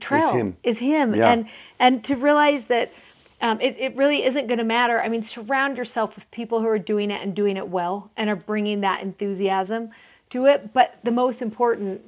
trail 0.00 0.28
is 0.28 0.34
him. 0.34 0.56
is 0.62 0.78
him. 0.78 1.14
Yeah. 1.14 1.30
and 1.32 1.48
and 1.78 2.04
to 2.04 2.16
realize 2.16 2.66
that 2.66 2.92
um, 3.40 3.60
it, 3.60 3.76
it 3.78 3.96
really 3.96 4.24
isn't 4.24 4.46
going 4.46 4.58
to 4.58 4.64
matter 4.64 5.00
i 5.00 5.08
mean 5.08 5.22
surround 5.22 5.76
yourself 5.76 6.14
with 6.14 6.30
people 6.30 6.60
who 6.60 6.68
are 6.68 6.78
doing 6.78 7.10
it 7.10 7.20
and 7.20 7.34
doing 7.34 7.56
it 7.56 7.68
well 7.68 8.10
and 8.16 8.30
are 8.30 8.36
bringing 8.36 8.80
that 8.80 9.02
enthusiasm 9.02 9.90
to 10.30 10.46
it 10.46 10.72
but 10.72 10.98
the 11.02 11.10
most 11.10 11.42
important 11.42 12.00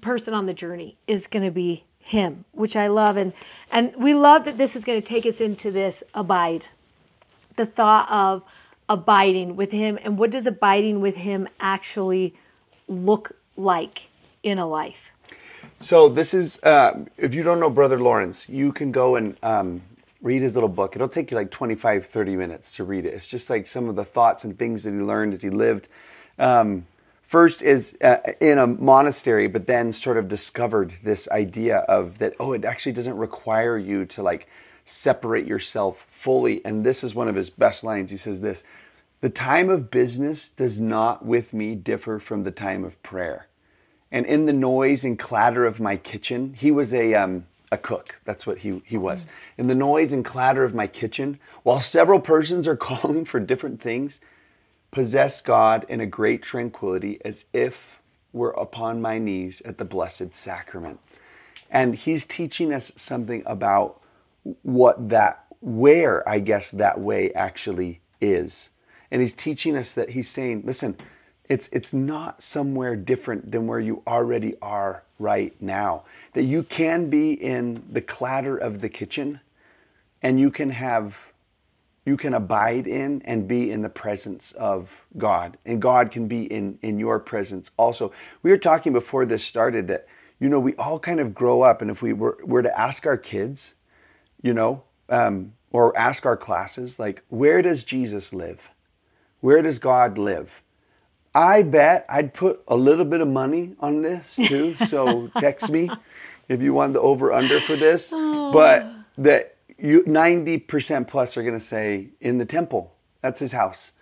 person 0.00 0.34
on 0.34 0.46
the 0.46 0.54
journey 0.54 0.96
is 1.06 1.26
going 1.26 1.44
to 1.44 1.50
be 1.50 1.84
him 2.06 2.44
which 2.52 2.76
i 2.76 2.86
love 2.88 3.16
and 3.16 3.32
and 3.72 3.94
we 3.96 4.14
love 4.14 4.44
that 4.44 4.58
this 4.58 4.76
is 4.76 4.84
going 4.84 5.00
to 5.00 5.06
take 5.08 5.26
us 5.26 5.40
into 5.40 5.70
this 5.72 6.04
abide 6.14 6.66
the 7.56 7.66
thought 7.66 8.10
of 8.10 8.42
abiding 8.88 9.56
with 9.56 9.72
him 9.72 9.98
and 10.04 10.18
what 10.18 10.30
does 10.30 10.46
abiding 10.46 11.00
with 11.00 11.16
him 11.16 11.48
actually 11.60 12.34
look 12.88 13.32
like 13.56 14.08
in 14.44 14.58
a 14.58 14.66
life 14.66 15.10
So 15.80 16.08
this 16.08 16.34
is, 16.34 16.60
uh, 16.64 17.04
if 17.18 17.34
you 17.34 17.42
don't 17.42 17.60
know 17.60 17.70
Brother 17.70 18.00
Lawrence, 18.00 18.48
you 18.48 18.72
can 18.72 18.92
go 18.92 19.16
and 19.16 19.36
um, 19.42 19.82
read 20.22 20.42
his 20.42 20.54
little 20.56 20.68
book. 20.70 20.96
It'll 20.96 21.08
take 21.08 21.30
you 21.30 21.36
like 21.36 21.50
25, 21.52 22.06
30 22.06 22.36
minutes 22.36 22.74
to 22.76 22.84
read 22.84 23.06
it. 23.06 23.14
It's 23.14 23.28
just 23.28 23.50
like 23.50 23.66
some 23.66 23.88
of 23.88 23.96
the 23.96 24.04
thoughts 24.04 24.44
and 24.44 24.58
things 24.58 24.84
that 24.84 24.92
he 24.92 24.98
learned 25.00 25.34
as 25.34 25.42
he 25.42 25.50
lived. 25.50 25.88
Um, 26.38 26.86
first 27.26 27.62
is 27.62 27.96
uh, 28.02 28.18
in 28.40 28.58
a 28.58 28.66
monastery, 28.66 29.46
but 29.48 29.66
then 29.66 29.92
sort 29.92 30.16
of 30.16 30.28
discovered 30.28 30.94
this 31.02 31.28
idea 31.28 31.78
of 31.78 32.18
that, 32.18 32.34
oh, 32.40 32.52
it 32.52 32.64
actually 32.64 32.92
doesn't 32.92 33.16
require 33.16 33.78
you 33.78 34.04
to 34.06 34.22
like 34.22 34.48
separate 34.84 35.46
yourself 35.46 36.04
fully. 36.08 36.64
And 36.64 36.84
this 36.84 37.02
is 37.04 37.14
one 37.14 37.28
of 37.28 37.34
his 37.34 37.50
best 37.50 37.84
lines. 37.84 38.10
He 38.10 38.16
says 38.16 38.40
this, 38.40 38.62
the 39.20 39.30
time 39.30 39.68
of 39.68 39.90
business 39.90 40.50
does 40.50 40.80
not 40.80 41.24
with 41.24 41.52
me 41.52 41.74
differ 41.74 42.18
from 42.18 42.44
the 42.44 42.50
time 42.50 42.84
of 42.84 43.02
prayer 43.02 43.46
and 44.12 44.24
in 44.26 44.46
the 44.46 44.52
noise 44.52 45.04
and 45.04 45.18
clatter 45.18 45.66
of 45.66 45.80
my 45.80 45.96
kitchen, 45.96 46.54
he 46.54 46.70
was 46.70 46.94
a 46.94 47.14
um, 47.14 47.46
a 47.72 47.78
cook. 47.78 48.16
That's 48.24 48.46
what 48.46 48.58
he 48.58 48.82
he 48.84 48.96
was. 48.96 49.26
In 49.58 49.66
the 49.66 49.74
noise 49.74 50.12
and 50.12 50.24
clatter 50.24 50.64
of 50.64 50.74
my 50.74 50.86
kitchen, 50.86 51.38
while 51.64 51.80
several 51.80 52.20
persons 52.20 52.66
are 52.66 52.76
calling 52.90 53.24
for 53.24 53.40
different 53.40 53.80
things, 53.82 54.20
possess 54.96 55.42
God 55.42 55.84
in 55.90 56.00
a 56.00 56.06
great 56.06 56.42
tranquility, 56.42 57.20
as 57.22 57.44
if 57.52 58.00
were 58.32 58.52
upon 58.52 59.02
my 59.02 59.18
knees 59.18 59.60
at 59.66 59.76
the 59.76 59.84
blessed 59.84 60.34
sacrament. 60.34 60.98
And 61.70 61.94
he's 61.94 62.24
teaching 62.24 62.72
us 62.72 62.92
something 62.96 63.42
about 63.44 64.00
what 64.62 65.10
that 65.10 65.44
where 65.60 66.26
I 66.26 66.38
guess 66.38 66.70
that 66.70 66.98
way 66.98 67.30
actually 67.34 68.00
is. 68.22 68.70
And 69.10 69.20
he's 69.20 69.34
teaching 69.34 69.76
us 69.76 69.92
that 69.92 70.08
he's 70.08 70.30
saying, 70.30 70.62
listen, 70.64 70.96
it's 71.46 71.68
it's 71.72 71.92
not 71.92 72.42
somewhere 72.42 72.96
different 72.96 73.52
than 73.52 73.66
where 73.66 73.80
you 73.80 74.02
already 74.06 74.54
are 74.62 75.02
right 75.18 75.54
now. 75.60 76.04
That 76.32 76.44
you 76.44 76.62
can 76.62 77.10
be 77.10 77.32
in 77.34 77.82
the 77.92 78.00
clatter 78.00 78.56
of 78.56 78.80
the 78.80 78.88
kitchen 78.88 79.40
and 80.22 80.40
you 80.40 80.50
can 80.50 80.70
have 80.70 81.34
you 82.06 82.16
can 82.16 82.34
abide 82.34 82.86
in 82.86 83.20
and 83.24 83.48
be 83.48 83.72
in 83.72 83.82
the 83.82 83.88
presence 83.88 84.52
of 84.52 85.04
God. 85.18 85.58
And 85.66 85.82
God 85.82 86.12
can 86.12 86.28
be 86.28 86.44
in, 86.44 86.78
in 86.80 87.00
your 87.00 87.18
presence 87.18 87.72
also. 87.76 88.12
We 88.44 88.50
were 88.50 88.58
talking 88.58 88.92
before 88.92 89.26
this 89.26 89.44
started 89.44 89.88
that, 89.88 90.06
you 90.38 90.48
know, 90.48 90.60
we 90.60 90.74
all 90.76 91.00
kind 91.00 91.18
of 91.18 91.34
grow 91.34 91.62
up, 91.62 91.82
and 91.82 91.90
if 91.90 92.02
we 92.02 92.12
were, 92.12 92.38
were 92.44 92.62
to 92.62 92.78
ask 92.78 93.06
our 93.06 93.16
kids, 93.16 93.74
you 94.40 94.54
know, 94.54 94.84
um, 95.08 95.52
or 95.72 95.96
ask 95.98 96.24
our 96.24 96.36
classes, 96.36 96.98
like, 97.00 97.22
where 97.28 97.60
does 97.60 97.82
Jesus 97.82 98.32
live? 98.32 98.70
Where 99.40 99.60
does 99.60 99.80
God 99.80 100.16
live? 100.16 100.62
I 101.34 101.62
bet 101.62 102.06
I'd 102.08 102.32
put 102.32 102.62
a 102.68 102.76
little 102.76 103.04
bit 103.04 103.20
of 103.20 103.28
money 103.28 103.74
on 103.80 104.02
this 104.02 104.36
too. 104.36 104.74
So 104.76 105.28
text 105.38 105.70
me 105.70 105.90
if 106.48 106.62
you 106.62 106.72
want 106.72 106.94
the 106.94 107.00
over 107.00 107.32
under 107.32 107.60
for 107.60 107.76
this. 107.76 108.10
But 108.10 108.90
that 109.18 109.55
you 109.78 110.02
90% 110.02 111.06
plus 111.06 111.36
are 111.36 111.42
going 111.42 111.54
to 111.54 111.60
say 111.60 112.08
in 112.20 112.38
the 112.38 112.44
temple, 112.46 112.94
that's 113.20 113.40
his 113.40 113.52
house. 113.52 113.92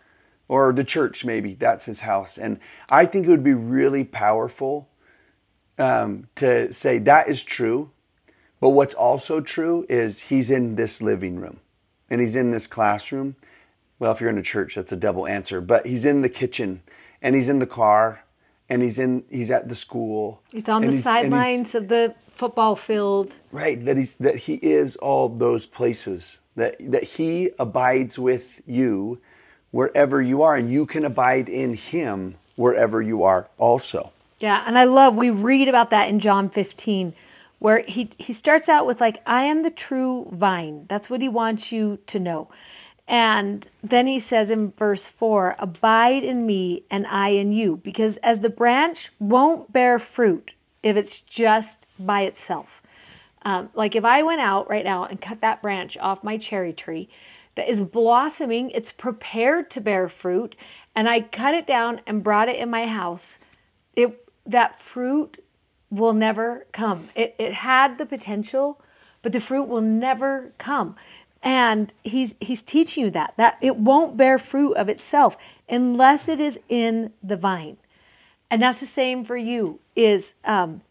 Or 0.46 0.72
the 0.72 0.84
church, 0.84 1.24
maybe 1.24 1.54
that's 1.54 1.86
his 1.86 2.00
house. 2.00 2.36
And 2.36 2.60
I 2.90 3.06
think 3.06 3.26
it 3.26 3.30
would 3.30 3.44
be 3.44 3.54
really 3.54 4.04
powerful 4.04 4.88
um, 5.78 6.28
to 6.36 6.72
say 6.72 6.98
that 6.98 7.28
is 7.28 7.42
true. 7.42 7.90
But 8.60 8.70
what's 8.70 8.94
also 8.94 9.40
true 9.40 9.86
is 9.88 10.20
he's 10.20 10.50
in 10.50 10.76
this 10.76 11.00
living 11.02 11.40
room 11.40 11.60
and 12.10 12.20
he's 12.20 12.36
in 12.36 12.50
this 12.50 12.66
classroom. 12.66 13.36
Well, 13.98 14.12
if 14.12 14.20
you're 14.20 14.30
in 14.30 14.38
a 14.38 14.42
church, 14.42 14.74
that's 14.74 14.92
a 14.92 14.96
double 14.96 15.26
answer. 15.26 15.60
But 15.60 15.86
he's 15.86 16.04
in 16.04 16.22
the 16.22 16.28
kitchen 16.28 16.82
and 17.22 17.34
he's 17.34 17.48
in 17.48 17.58
the 17.58 17.66
car 17.66 18.24
and 18.68 18.82
he's 18.82 18.98
in 18.98 19.24
he's 19.30 19.50
at 19.50 19.68
the 19.68 19.74
school. 19.74 20.42
he's 20.50 20.68
on 20.68 20.82
the 20.82 20.92
he's- 20.92 21.06
and 21.06 21.14
he's- 21.14 21.32
sidelines 21.32 21.74
of 21.74 21.88
the 21.88 22.14
football 22.34 22.76
field 22.76 23.34
Right, 23.52 23.84
that 23.84 23.96
he's 23.96 24.16
that 24.16 24.36
he 24.36 24.54
is 24.54 24.96
all 24.96 25.28
those 25.28 25.66
places. 25.66 26.38
That 26.56 26.76
that 26.80 27.04
he 27.04 27.50
abides 27.58 28.18
with 28.18 28.60
you 28.66 29.20
wherever 29.70 30.20
you 30.20 30.42
are, 30.42 30.56
and 30.56 30.72
you 30.72 30.86
can 30.86 31.04
abide 31.04 31.48
in 31.48 31.74
him 31.74 32.36
wherever 32.56 33.00
you 33.02 33.22
are 33.22 33.48
also. 33.58 34.12
Yeah, 34.38 34.64
and 34.66 34.76
I 34.78 34.84
love 34.84 35.16
we 35.16 35.30
read 35.30 35.68
about 35.68 35.90
that 35.90 36.08
in 36.08 36.20
John 36.20 36.48
15 36.48 37.14
where 37.58 37.82
he 37.86 38.10
he 38.18 38.32
starts 38.32 38.68
out 38.68 38.86
with 38.86 39.00
like 39.00 39.22
I 39.26 39.44
am 39.44 39.62
the 39.62 39.70
true 39.70 40.28
vine. 40.32 40.86
That's 40.88 41.08
what 41.08 41.22
he 41.22 41.28
wants 41.28 41.72
you 41.72 41.98
to 42.06 42.20
know. 42.20 42.50
And 43.06 43.68
then 43.82 44.06
he 44.06 44.18
says 44.18 44.50
in 44.50 44.72
verse 44.72 45.06
4, 45.06 45.56
abide 45.58 46.24
in 46.24 46.46
me 46.46 46.84
and 46.90 47.06
I 47.06 47.30
in 47.30 47.52
you 47.52 47.76
because 47.76 48.16
as 48.18 48.40
the 48.40 48.48
branch 48.48 49.12
won't 49.18 49.72
bear 49.72 49.98
fruit 49.98 50.53
if 50.84 50.96
it's 50.96 51.18
just 51.18 51.88
by 51.98 52.22
itself. 52.22 52.82
Um, 53.42 53.70
like 53.74 53.96
if 53.96 54.04
I 54.04 54.22
went 54.22 54.40
out 54.40 54.70
right 54.70 54.84
now 54.84 55.04
and 55.04 55.20
cut 55.20 55.40
that 55.40 55.62
branch 55.62 55.98
off 55.98 56.22
my 56.22 56.36
cherry 56.36 56.72
tree 56.72 57.08
that 57.56 57.68
is 57.68 57.80
blossoming, 57.80 58.70
it's 58.70 58.92
prepared 58.92 59.70
to 59.70 59.80
bear 59.80 60.08
fruit, 60.08 60.54
and 60.94 61.08
I 61.08 61.20
cut 61.20 61.54
it 61.54 61.66
down 61.66 62.00
and 62.06 62.22
brought 62.22 62.48
it 62.48 62.56
in 62.56 62.70
my 62.70 62.86
house, 62.86 63.38
it 63.96 64.20
that 64.46 64.78
fruit 64.78 65.42
will 65.90 66.12
never 66.12 66.66
come. 66.72 67.08
It, 67.14 67.34
it 67.38 67.54
had 67.54 67.96
the 67.96 68.04
potential, 68.04 68.80
but 69.22 69.32
the 69.32 69.40
fruit 69.40 69.64
will 69.64 69.80
never 69.80 70.52
come. 70.58 70.96
And 71.42 71.94
he's 72.02 72.34
he's 72.40 72.62
teaching 72.62 73.04
you 73.04 73.10
that 73.12 73.34
that 73.36 73.56
it 73.60 73.76
won't 73.76 74.16
bear 74.16 74.38
fruit 74.38 74.74
of 74.74 74.88
itself 74.88 75.36
unless 75.68 76.28
it 76.28 76.40
is 76.40 76.58
in 76.68 77.12
the 77.22 77.36
vine. 77.36 77.78
And 78.54 78.62
that's 78.62 78.78
the 78.78 78.86
same 78.86 79.24
for 79.24 79.36
you 79.36 79.80
is 79.96 80.34
um, 80.44 80.82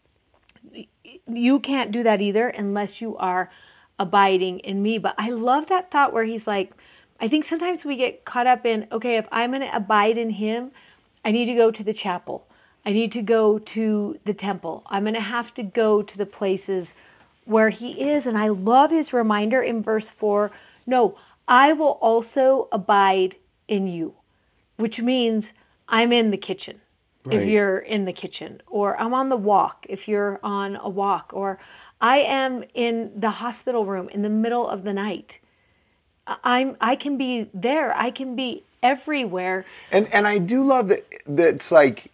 you 1.26 1.58
can't 1.60 1.92
do 1.92 2.02
that 2.02 2.20
either 2.20 2.48
unless 2.48 3.00
you 3.00 3.16
are 3.16 3.50
abiding 3.98 4.58
in 4.58 4.82
me. 4.82 4.98
But 4.98 5.14
I 5.16 5.30
love 5.30 5.68
that 5.68 5.90
thought 5.90 6.12
where 6.12 6.24
he's 6.24 6.46
like, 6.46 6.74
I 7.20 7.26
think 7.26 7.46
sometimes 7.46 7.82
we 7.82 7.96
get 7.96 8.26
caught 8.26 8.46
up 8.46 8.66
in, 8.66 8.86
okay, 8.92 9.16
if 9.16 9.26
I'm 9.32 9.52
going 9.52 9.62
to 9.62 9.74
abide 9.74 10.18
in 10.18 10.28
him, 10.28 10.72
I 11.24 11.30
need 11.30 11.46
to 11.46 11.54
go 11.54 11.70
to 11.70 11.82
the 11.82 11.94
chapel. 11.94 12.46
I 12.84 12.92
need 12.92 13.12
to 13.12 13.22
go 13.22 13.58
to 13.58 14.18
the 14.26 14.34
temple. 14.34 14.82
I'm 14.88 15.04
going 15.04 15.14
to 15.14 15.20
have 15.20 15.54
to 15.54 15.62
go 15.62 16.02
to 16.02 16.18
the 16.18 16.26
places 16.26 16.92
where 17.46 17.70
he 17.70 18.10
is. 18.10 18.26
And 18.26 18.36
I 18.36 18.48
love 18.48 18.90
his 18.90 19.14
reminder 19.14 19.62
in 19.62 19.82
verse 19.82 20.10
4 20.10 20.50
no, 20.86 21.16
I 21.48 21.72
will 21.72 21.96
also 22.02 22.68
abide 22.70 23.36
in 23.68 23.86
you, 23.86 24.16
which 24.76 25.00
means 25.00 25.54
I'm 25.88 26.12
in 26.12 26.30
the 26.30 26.36
kitchen 26.36 26.82
if 27.30 27.46
you're 27.46 27.78
in 27.78 28.04
the 28.04 28.12
kitchen, 28.12 28.60
or 28.66 29.00
I'm 29.00 29.14
on 29.14 29.28
the 29.28 29.36
walk 29.36 29.86
if 29.88 30.08
you're 30.08 30.38
on 30.42 30.76
a 30.76 30.88
walk, 30.88 31.30
or 31.34 31.58
I 32.00 32.18
am 32.18 32.64
in 32.74 33.12
the 33.16 33.30
hospital 33.30 33.86
room 33.86 34.08
in 34.10 34.22
the 34.22 34.28
middle 34.28 34.68
of 34.68 34.84
the 34.84 34.92
night. 34.92 35.38
I- 36.26 36.38
I'm 36.44 36.76
I 36.80 36.96
can 36.96 37.16
be 37.16 37.48
there. 37.54 37.96
I 37.96 38.10
can 38.10 38.36
be 38.36 38.64
everywhere. 38.82 39.64
And 39.90 40.12
and 40.12 40.26
I 40.26 40.38
do 40.38 40.64
love 40.64 40.88
that 40.88 41.04
that's 41.26 41.72
like 41.72 42.10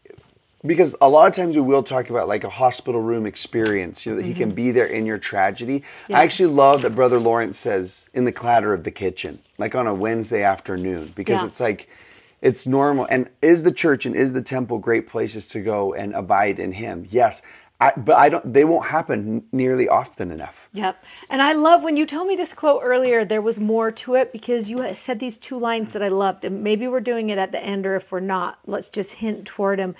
because 0.64 0.94
a 1.00 1.08
lot 1.08 1.26
of 1.26 1.34
times 1.34 1.56
we 1.56 1.62
will 1.62 1.82
talk 1.82 2.10
about 2.10 2.28
like 2.28 2.44
a 2.44 2.50
hospital 2.50 3.00
room 3.00 3.26
experience, 3.26 4.04
you 4.04 4.12
know, 4.12 4.20
that 4.20 4.26
he 4.26 4.34
can 4.34 4.50
mm-hmm. 4.50 4.56
be 4.56 4.70
there 4.70 4.86
in 4.86 5.06
your 5.06 5.18
tragedy. 5.18 5.82
Yeah. 6.08 6.18
I 6.18 6.22
actually 6.22 6.52
love 6.52 6.82
that 6.82 6.94
Brother 6.94 7.18
Lawrence 7.18 7.58
says 7.58 8.08
in 8.12 8.26
the 8.26 8.32
clatter 8.32 8.74
of 8.74 8.84
the 8.84 8.90
kitchen, 8.90 9.38
like 9.58 9.74
on 9.74 9.86
a 9.86 9.94
Wednesday 9.94 10.42
afternoon, 10.42 11.12
because 11.16 11.40
Yeah. 11.40 11.46
it's 11.46 11.60
like 11.60 11.88
it's 12.42 12.66
normal. 12.66 13.06
And 13.10 13.28
is 13.42 13.62
the 13.62 13.72
church 13.72 14.06
and 14.06 14.14
is 14.16 14.32
the 14.32 14.42
temple 14.42 14.78
great 14.78 15.08
places 15.08 15.46
to 15.48 15.60
go 15.60 15.94
and 15.94 16.14
abide 16.14 16.58
in 16.58 16.72
him? 16.72 17.06
Yes. 17.10 17.42
I, 17.80 17.92
but 17.96 18.16
I 18.16 18.28
don't 18.28 18.52
they 18.52 18.64
won't 18.64 18.86
happen 18.86 19.44
nearly 19.52 19.88
often 19.88 20.30
enough. 20.30 20.68
Yep. 20.74 21.02
And 21.30 21.40
I 21.40 21.54
love 21.54 21.82
when 21.82 21.96
you 21.96 22.04
told 22.04 22.28
me 22.28 22.36
this 22.36 22.52
quote 22.52 22.82
earlier, 22.84 23.24
there 23.24 23.40
was 23.40 23.58
more 23.58 23.90
to 23.92 24.16
it 24.16 24.32
because 24.32 24.68
you 24.68 24.92
said 24.92 25.18
these 25.18 25.38
two 25.38 25.58
lines 25.58 25.94
that 25.94 26.02
I 26.02 26.08
loved. 26.08 26.44
And 26.44 26.62
maybe 26.62 26.86
we're 26.88 27.00
doing 27.00 27.30
it 27.30 27.38
at 27.38 27.52
the 27.52 27.64
end, 27.64 27.86
or 27.86 27.96
if 27.96 28.12
we're 28.12 28.20
not, 28.20 28.58
let's 28.66 28.88
just 28.88 29.14
hint 29.14 29.46
toward 29.46 29.78
him. 29.78 29.94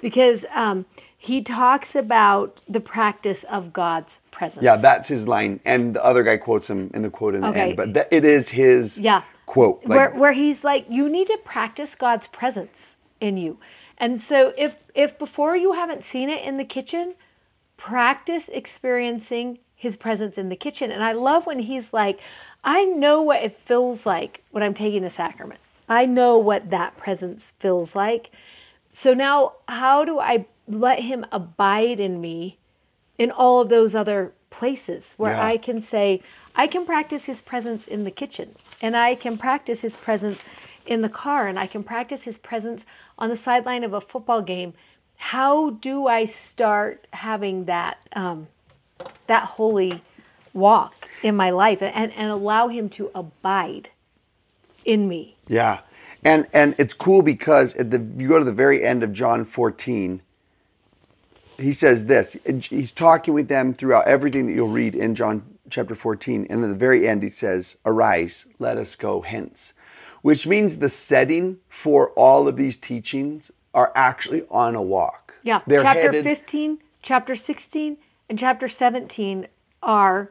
Because 0.00 0.46
um, 0.54 0.86
he 1.18 1.42
talks 1.42 1.94
about 1.94 2.60
the 2.68 2.80
practice 2.80 3.44
of 3.44 3.72
God's 3.72 4.18
presence. 4.30 4.62
Yeah, 4.62 4.76
that's 4.76 5.08
his 5.08 5.28
line. 5.28 5.60
And 5.66 5.94
the 5.94 6.04
other 6.04 6.22
guy 6.22 6.38
quotes 6.38 6.70
him 6.70 6.90
in 6.94 7.02
the 7.02 7.10
quote 7.10 7.34
in 7.34 7.42
the 7.42 7.48
Okay. 7.48 7.60
end. 7.60 7.76
But 7.76 7.94
that, 7.94 8.08
it 8.10 8.24
is 8.24 8.48
his 8.48 8.96
yeah. 8.96 9.22
Quote. 9.46 9.80
Like, 9.84 9.88
where, 9.88 10.10
where 10.10 10.32
he's 10.32 10.64
like, 10.64 10.86
you 10.90 11.08
need 11.08 11.28
to 11.28 11.38
practice 11.44 11.94
God's 11.94 12.26
presence 12.26 12.96
in 13.20 13.36
you. 13.36 13.58
And 13.98 14.20
so 14.20 14.52
if 14.58 14.76
if 14.94 15.18
before 15.18 15.56
you 15.56 15.72
haven't 15.72 16.04
seen 16.04 16.28
it 16.28 16.44
in 16.44 16.58
the 16.58 16.64
kitchen, 16.64 17.14
practice 17.76 18.48
experiencing 18.52 19.58
his 19.74 19.96
presence 19.96 20.36
in 20.36 20.48
the 20.48 20.56
kitchen. 20.56 20.90
And 20.90 21.02
I 21.02 21.12
love 21.12 21.46
when 21.46 21.60
he's 21.60 21.92
like, 21.92 22.20
I 22.64 22.84
know 22.84 23.22
what 23.22 23.42
it 23.42 23.54
feels 23.54 24.04
like 24.04 24.42
when 24.50 24.62
I'm 24.62 24.74
taking 24.74 25.02
the 25.02 25.10
sacrament. 25.10 25.60
I 25.88 26.04
know 26.06 26.36
what 26.36 26.70
that 26.70 26.96
presence 26.96 27.52
feels 27.58 27.94
like. 27.94 28.30
So 28.90 29.14
now 29.14 29.52
how 29.68 30.04
do 30.04 30.18
I 30.18 30.46
let 30.66 31.00
him 31.00 31.24
abide 31.30 32.00
in 32.00 32.20
me 32.20 32.58
in 33.18 33.30
all 33.30 33.60
of 33.60 33.68
those 33.68 33.94
other 33.94 34.32
places 34.50 35.14
where 35.16 35.32
Yeah. 35.32 35.46
I 35.46 35.56
can 35.58 35.80
say, 35.80 36.22
I 36.56 36.66
can 36.66 36.86
practice 36.86 37.26
his 37.26 37.42
presence 37.42 37.86
in 37.86 38.04
the 38.04 38.10
kitchen 38.10 38.56
and 38.80 38.96
I 38.96 39.14
can 39.14 39.36
practice 39.36 39.82
his 39.82 39.96
presence 39.96 40.42
in 40.86 41.02
the 41.02 41.08
car 41.08 41.46
and 41.46 41.58
I 41.58 41.66
can 41.66 41.82
practice 41.82 42.24
his 42.24 42.38
presence 42.38 42.86
on 43.18 43.28
the 43.28 43.36
sideline 43.36 43.84
of 43.84 43.92
a 43.92 44.00
football 44.00 44.40
game. 44.40 44.72
How 45.16 45.70
do 45.70 46.06
I 46.06 46.24
start 46.24 47.06
having 47.12 47.66
that 47.66 47.98
um, 48.14 48.48
that 49.26 49.44
holy 49.44 50.02
walk 50.54 51.08
in 51.22 51.36
my 51.36 51.50
life 51.50 51.82
and, 51.82 52.12
and 52.12 52.30
allow 52.30 52.68
him 52.68 52.88
to 52.90 53.10
abide 53.14 53.90
in 54.84 55.08
me? 55.08 55.36
Yeah. 55.48 55.80
And 56.24 56.46
and 56.52 56.74
it's 56.78 56.94
cool 56.94 57.22
because 57.22 57.74
the 57.74 58.04
you 58.16 58.28
go 58.28 58.38
to 58.38 58.44
the 58.44 58.52
very 58.52 58.84
end 58.84 59.02
of 59.02 59.12
John 59.12 59.44
14, 59.44 60.20
he 61.58 61.72
says 61.72 62.06
this. 62.06 62.36
He's 62.68 62.92
talking 62.92 63.34
with 63.34 63.48
them 63.48 63.74
throughout 63.74 64.06
everything 64.06 64.46
that 64.46 64.52
you'll 64.52 64.68
read 64.68 64.94
in 64.94 65.14
John 65.14 65.55
chapter 65.70 65.94
14. 65.94 66.46
And 66.48 66.64
at 66.64 66.68
the 66.68 66.74
very 66.74 67.08
end, 67.08 67.22
he 67.22 67.28
says, 67.28 67.76
Arise, 67.84 68.46
let 68.58 68.76
us 68.76 68.96
go 68.96 69.20
hence. 69.20 69.74
Which 70.22 70.46
means 70.46 70.78
the 70.78 70.88
setting 70.88 71.58
for 71.68 72.10
all 72.10 72.48
of 72.48 72.56
these 72.56 72.76
teachings 72.76 73.50
are 73.74 73.92
actually 73.94 74.44
on 74.50 74.74
a 74.74 74.82
walk. 74.82 75.34
Yeah. 75.42 75.60
They're 75.66 75.82
chapter 75.82 76.02
headed- 76.02 76.24
15, 76.24 76.78
chapter 77.02 77.36
16, 77.36 77.98
and 78.28 78.38
chapter 78.38 78.68
17 78.68 79.46
are 79.82 80.30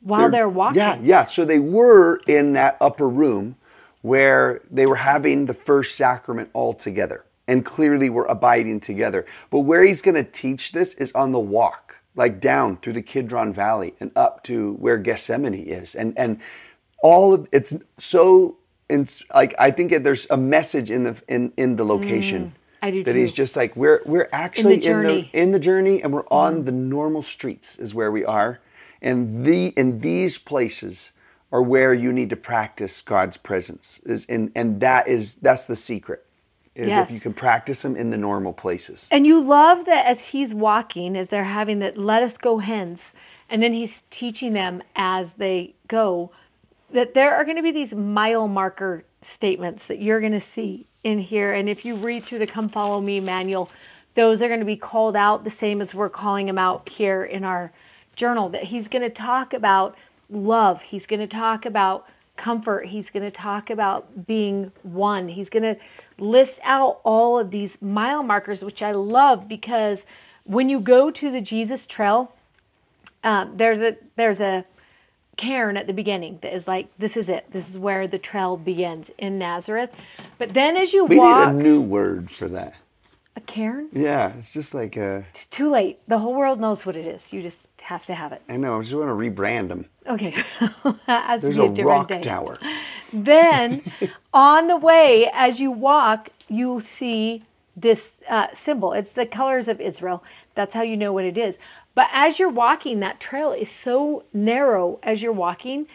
while 0.00 0.30
they're, 0.30 0.48
walking. 0.48 0.78
Yeah, 0.78 0.98
yeah. 1.02 1.26
So 1.26 1.44
they 1.44 1.58
were 1.58 2.20
in 2.26 2.54
that 2.54 2.76
upper 2.80 3.08
room 3.08 3.56
where 4.02 4.62
they 4.70 4.86
were 4.86 4.96
having 4.96 5.44
the 5.46 5.54
first 5.54 5.96
sacrament 5.96 6.48
all 6.54 6.72
together 6.72 7.24
and 7.48 7.64
clearly 7.64 8.08
were 8.08 8.24
abiding 8.26 8.80
together. 8.80 9.26
But 9.50 9.60
where 9.60 9.82
he's 9.82 10.00
going 10.00 10.14
to 10.14 10.24
teach 10.24 10.72
this 10.72 10.94
is 10.94 11.12
on 11.12 11.32
the 11.32 11.40
walk, 11.40 11.89
like 12.14 12.40
down 12.40 12.76
through 12.78 12.94
the 12.94 13.02
Kidron 13.02 13.52
Valley 13.52 13.94
and 14.00 14.10
up 14.16 14.42
to 14.44 14.74
where 14.74 14.98
Gethsemane 14.98 15.54
is. 15.54 15.94
And 15.94 16.16
and 16.18 16.40
all 17.02 17.34
of 17.34 17.48
it's 17.52 17.74
so 17.98 18.56
it's 18.88 19.22
like 19.34 19.54
I 19.58 19.70
think 19.70 19.90
that 19.90 20.04
there's 20.04 20.26
a 20.30 20.36
message 20.36 20.90
in 20.90 21.04
the 21.04 21.22
in 21.28 21.52
in 21.56 21.76
the 21.76 21.84
location. 21.84 22.46
Mm, 22.46 22.52
I 22.82 22.90
do 22.90 23.04
that 23.04 23.14
he's 23.14 23.32
just 23.32 23.56
like 23.56 23.76
we're 23.76 24.02
we're 24.06 24.28
actually 24.32 24.74
in 24.74 24.80
the, 24.80 24.86
journey. 24.86 25.30
in 25.32 25.52
the 25.52 25.58
journey 25.58 26.02
and 26.02 26.12
we're 26.12 26.26
on 26.30 26.64
the 26.64 26.72
normal 26.72 27.22
streets 27.22 27.78
is 27.78 27.94
where 27.94 28.10
we 28.10 28.24
are 28.24 28.60
and 29.02 29.44
the 29.44 29.68
in 29.68 30.00
these 30.00 30.38
places 30.38 31.12
are 31.52 31.62
where 31.62 31.92
you 31.92 32.12
need 32.12 32.30
to 32.30 32.36
practice 32.36 33.02
god's 33.02 33.36
presence 33.36 34.00
is 34.06 34.24
in 34.26 34.50
and 34.54 34.80
that 34.80 35.08
is 35.08 35.34
that's 35.36 35.66
the 35.66 35.76
secret 35.76 36.24
is 36.80 36.88
Yes. 36.88 37.08
if 37.08 37.14
you 37.14 37.20
can 37.20 37.32
practice 37.32 37.82
them 37.82 37.96
in 37.96 38.10
the 38.10 38.16
normal 38.16 38.52
places 38.52 39.08
And 39.10 39.26
you 39.26 39.40
love 39.40 39.84
that 39.84 40.06
as 40.06 40.28
he's 40.28 40.54
walking, 40.54 41.16
as 41.16 41.28
they're 41.28 41.44
having 41.44 41.78
that, 41.80 41.98
let 41.98 42.22
us 42.22 42.36
go 42.38 42.58
hence, 42.58 43.12
and 43.48 43.62
then 43.62 43.72
he's 43.72 44.02
teaching 44.10 44.52
them 44.52 44.82
as 44.96 45.34
they 45.34 45.74
go, 45.88 46.30
that 46.90 47.14
there 47.14 47.34
are 47.34 47.44
going 47.44 47.56
to 47.56 47.62
be 47.62 47.70
these 47.72 47.94
mile 47.94 48.48
marker 48.48 49.04
statements 49.22 49.86
that 49.86 50.00
you're 50.00 50.20
going 50.20 50.32
to 50.32 50.40
see 50.40 50.86
in 51.04 51.18
here. 51.18 51.52
And 51.52 51.68
if 51.68 51.84
you 51.84 51.94
read 51.94 52.24
through 52.24 52.38
the 52.40 52.46
Come 52.46 52.68
Follow 52.68 53.00
Me 53.00 53.20
manual, 53.20 53.70
those 54.14 54.42
are 54.42 54.48
going 54.48 54.60
to 54.60 54.66
be 54.66 54.76
called 54.76 55.16
out 55.16 55.44
the 55.44 55.50
same 55.50 55.80
as 55.80 55.94
we're 55.94 56.08
calling 56.08 56.46
them 56.46 56.58
out 56.58 56.88
here 56.88 57.22
in 57.22 57.44
our 57.44 57.72
journal. 58.16 58.48
That 58.48 58.64
he's 58.64 58.88
going 58.88 59.02
to 59.02 59.10
talk 59.10 59.52
about 59.52 59.96
love, 60.28 60.82
he's 60.82 61.06
going 61.06 61.20
to 61.20 61.26
talk 61.26 61.64
about 61.64 62.06
comfort. 62.40 62.86
He's 62.86 63.10
going 63.10 63.22
to 63.22 63.30
talk 63.30 63.68
about 63.68 64.26
being 64.26 64.72
one. 64.82 65.28
He's 65.28 65.50
going 65.50 65.62
to 65.62 65.76
list 66.18 66.58
out 66.64 67.00
all 67.04 67.38
of 67.38 67.50
these 67.50 67.80
mile 67.82 68.22
markers, 68.22 68.64
which 68.64 68.82
I 68.82 68.92
love 68.92 69.46
because 69.46 70.06
when 70.44 70.70
you 70.70 70.80
go 70.80 71.10
to 71.10 71.30
the 71.30 71.42
Jesus 71.42 71.86
Trail, 71.86 72.32
um, 73.22 73.58
there's 73.58 73.80
a 73.80 73.98
there's 74.16 74.40
a 74.40 74.64
cairn 75.36 75.76
at 75.76 75.86
the 75.86 75.92
beginning 75.92 76.38
that 76.40 76.54
is 76.54 76.66
like 76.66 76.88
this 76.98 77.14
is 77.14 77.28
it. 77.28 77.44
This 77.50 77.68
is 77.68 77.76
where 77.76 78.08
the 78.08 78.18
trail 78.18 78.56
begins 78.56 79.10
in 79.18 79.38
Nazareth. 79.38 79.90
But 80.38 80.54
then 80.54 80.78
as 80.78 80.94
you 80.94 81.04
we 81.04 81.18
walk, 81.18 81.52
need 81.52 81.60
a 81.60 81.62
new 81.62 81.80
word 81.82 82.30
for 82.30 82.48
that 82.48 82.74
a 83.36 83.40
cairn. 83.42 83.88
yeah 83.92 84.32
it's 84.38 84.52
just 84.52 84.74
like 84.74 84.96
a 84.96 85.24
It's 85.28 85.46
too 85.46 85.70
late. 85.70 85.98
The 86.08 86.18
whole 86.18 86.34
world 86.34 86.58
knows 86.58 86.86
what 86.86 86.96
it 86.96 87.06
is. 87.06 87.32
You 87.32 87.42
just 87.42 87.66
have 87.82 88.04
to 88.06 88.14
have 88.14 88.32
it. 88.32 88.42
i 88.48 88.56
know 88.56 88.78
i 88.78 88.82
just 88.82 88.94
want 88.94 89.08
to 89.08 89.14
rebrand 89.14 89.68
them 89.68 89.86
Okay, 90.06 90.30
has 91.06 91.42
there's 91.42 91.56
to 91.56 91.60
be 91.62 91.66
a 91.68 91.70
a 91.70 91.74
different 91.74 91.86
rock 91.86 92.08
day. 92.08 92.22
tower. 92.22 92.58
Then 93.12 93.82
on 94.32 94.66
the 94.68 94.76
way 94.76 95.30
as 95.32 95.60
you 95.60 95.70
walk 95.70 96.30
you 96.48 96.80
see 96.80 97.44
this 97.76 98.14
uh, 98.28 98.48
symbol. 98.54 98.92
It's 98.92 99.12
the 99.12 99.24
colors 99.26 99.68
of 99.68 99.80
israel. 99.80 100.22
That's 100.54 100.74
how 100.74 100.82
you 100.82 100.96
know 100.96 101.12
what 101.12 101.24
it 101.24 101.38
is. 101.38 101.56
But 101.94 102.08
as 102.12 102.38
you're 102.38 102.48
walking 102.48 103.00
that 103.00 103.20
trail 103.20 103.52
is 103.52 103.70
so 103.70 104.24
narrow 104.32 104.98
as 105.02 105.22
you're 105.22 105.32
walking 105.32 105.86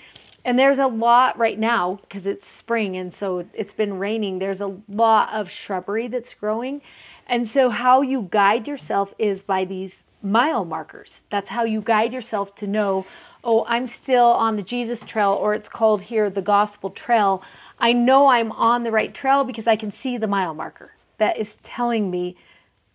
and 0.46 0.58
there's 0.60 0.78
a 0.78 0.88
lot 0.88 1.38
right 1.38 1.58
now 1.60 2.00
because 2.02 2.26
it's 2.28 2.48
spring 2.48 2.96
and 2.96 3.14
so 3.14 3.46
it's 3.54 3.74
been 3.74 3.98
raining 3.98 4.40
there's 4.40 4.62
a 4.62 4.78
lot 4.88 5.34
of 5.34 5.50
shrubbery 5.50 6.08
that's 6.08 6.34
growing. 6.34 6.82
And 7.28 7.48
so 7.48 7.70
how 7.70 8.02
you 8.02 8.28
guide 8.32 8.68
yourself 8.68 9.14
is 9.18 9.42
by 9.44 9.66
these 9.66 10.04
mile 10.22 10.66
markers 10.66 11.24
that's 11.30 11.50
how 11.50 11.64
you 11.64 11.82
guide 11.82 12.14
yourself 12.14 12.56
to 12.56 12.66
know 12.66 13.06
oh, 13.46 13.64
I'm 13.68 13.86
still 13.86 14.26
on 14.26 14.56
the 14.56 14.64
Jesus 14.64 15.06
trail, 15.06 15.32
or 15.32 15.54
it's 15.54 15.70
called 15.70 16.02
here 16.02 16.30
the 16.30 16.42
gospel 16.42 16.90
trail, 16.90 17.44
I 17.80 17.94
know 17.94 18.28
I'm 18.28 18.52
on 18.52 18.84
the 18.84 18.92
right 18.92 19.14
trail 19.14 19.44
because 19.44 19.68
I 19.68 19.76
can 19.76 19.92
see 19.92 20.18
the 20.18 20.28
mile 20.28 20.56
marker 20.56 20.94
that 21.20 21.38
is 21.38 21.58
telling 21.62 22.10
me 22.10 22.36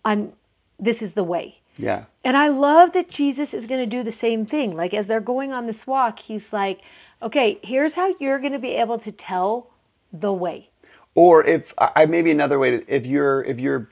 I'm 0.03 0.33
this 0.77 1.01
is 1.01 1.13
the 1.13 1.23
way. 1.23 1.59
Yeah. 1.77 2.05
And 2.23 2.35
I 2.35 2.49
love 2.49 2.91
that 2.93 3.07
Jesus 3.07 3.53
is 3.53 3.65
going 3.65 3.81
to 3.81 3.89
do 3.89 4.03
the 4.03 4.11
same 4.11 4.45
thing. 4.45 4.75
Like 4.75 4.93
as 4.93 5.07
they're 5.07 5.21
going 5.21 5.53
on 5.53 5.67
this 5.67 5.87
walk, 5.87 6.19
he's 6.19 6.51
like, 6.51 6.81
okay, 7.21 7.59
here's 7.63 7.93
how 7.93 8.13
you're 8.19 8.39
going 8.39 8.51
to 8.51 8.59
be 8.59 8.75
able 8.75 8.97
to 8.99 9.11
tell 9.11 9.69
the 10.11 10.33
way. 10.33 10.69
Or 11.13 11.45
if 11.45 11.73
I 11.77 12.05
maybe 12.07 12.31
another 12.31 12.59
way 12.59 12.71
to, 12.71 12.93
if 12.93 13.05
you're 13.05 13.43
if 13.43 13.59
you're 13.59 13.89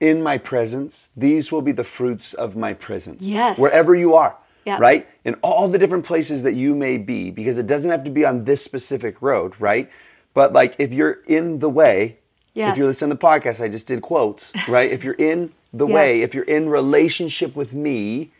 in 0.00 0.22
my 0.22 0.38
presence, 0.38 1.10
these 1.16 1.50
will 1.50 1.62
be 1.62 1.72
the 1.72 1.84
fruits 1.84 2.32
of 2.34 2.56
my 2.56 2.72
presence. 2.74 3.20
Yes. 3.22 3.58
Wherever 3.58 3.94
you 3.94 4.14
are. 4.14 4.36
Yeah. 4.64 4.78
Right? 4.78 5.08
In 5.24 5.34
all 5.36 5.66
the 5.68 5.78
different 5.78 6.04
places 6.04 6.42
that 6.42 6.54
you 6.54 6.74
may 6.74 6.98
be, 6.98 7.30
because 7.30 7.56
it 7.58 7.66
doesn't 7.66 7.90
have 7.90 8.04
to 8.04 8.10
be 8.10 8.24
on 8.24 8.44
this 8.44 8.62
specific 8.62 9.20
road, 9.22 9.54
right? 9.58 9.90
But 10.34 10.52
like 10.52 10.74
if 10.78 10.92
you're 10.92 11.18
in 11.26 11.58
the 11.60 11.68
way, 11.70 12.18
Yes. 12.54 12.72
if 12.72 12.78
you 12.78 12.86
listen 12.86 13.08
to 13.08 13.14
the 13.14 13.20
podcast, 13.20 13.60
I 13.62 13.68
just 13.68 13.86
did 13.86 14.02
quotes, 14.02 14.52
right? 14.68 14.90
if 14.90 15.04
you're 15.04 15.14
in 15.14 15.52
the 15.72 15.86
way, 15.96 16.22
if 16.22 16.34
you're 16.34 16.44
in 16.44 16.68
relationship 16.68 17.54
with 17.56 17.72
me 17.72 18.30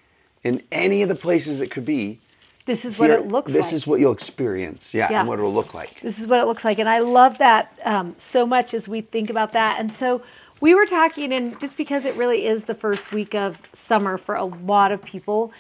in 0.45 0.63
any 0.73 1.03
of 1.03 1.09
the 1.09 1.15
places 1.15 1.61
it 1.61 1.71
could 1.71 1.85
be, 1.85 2.21
This 2.67 2.85
is 2.85 2.99
what 2.99 3.11
here- 3.11 3.19
it 3.21 3.29
looks 3.29 3.51
this 3.51 3.63
like. 3.63 3.71
This 3.71 3.73
is 3.73 3.87
what 3.87 3.99
you'll 4.01 4.13
experience. 4.13 4.93
Yeah, 4.93 5.09
Yeah. 5.11 5.21
and 5.21 5.29
what 5.29 5.39
it'll 5.39 5.55
look 5.55 5.73
like. 5.73 6.01
This 6.01 6.19
is 6.19 6.27
what 6.27 6.41
it 6.41 6.47
looks 6.47 6.65
like. 6.65 6.79
And 6.79 6.89
I 6.89 6.99
love 6.99 7.39
that 7.39 7.73
um, 7.85 8.15
so 8.19 8.45
much 8.45 8.75
as 8.75 8.87
we 8.89 9.01
think 9.01 9.31
about 9.31 9.53
that. 9.53 9.79
And 9.79 9.91
so 9.93 10.21
we 10.61 10.75
were 10.75 10.87
talking, 10.87 11.33
and 11.33 11.59
just 11.61 11.77
because 11.77 12.05
it 12.05 12.15
really 12.17 12.47
is 12.47 12.65
the 12.65 12.75
first 12.75 13.13
week 13.13 13.35
of 13.35 13.59
summer 13.73 14.19
for 14.19 14.35
a 14.35 14.45
lot 14.45 14.93
of 14.93 15.03
people, 15.03 15.53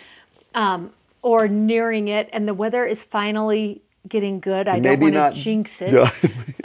um, 0.55 0.93
or 1.23 1.49
nearing 1.49 2.09
it, 2.09 2.29
and 2.33 2.49
the 2.49 2.55
weather 2.55 2.85
is 2.85 3.05
finally 3.05 3.83
getting 4.09 4.41
good. 4.41 4.69
I 4.69 4.79
don't 4.79 5.01
want 5.01 5.15
to 5.15 5.33
jinx 5.33 5.81
it. 5.81 5.93
Yeah. 5.93 6.11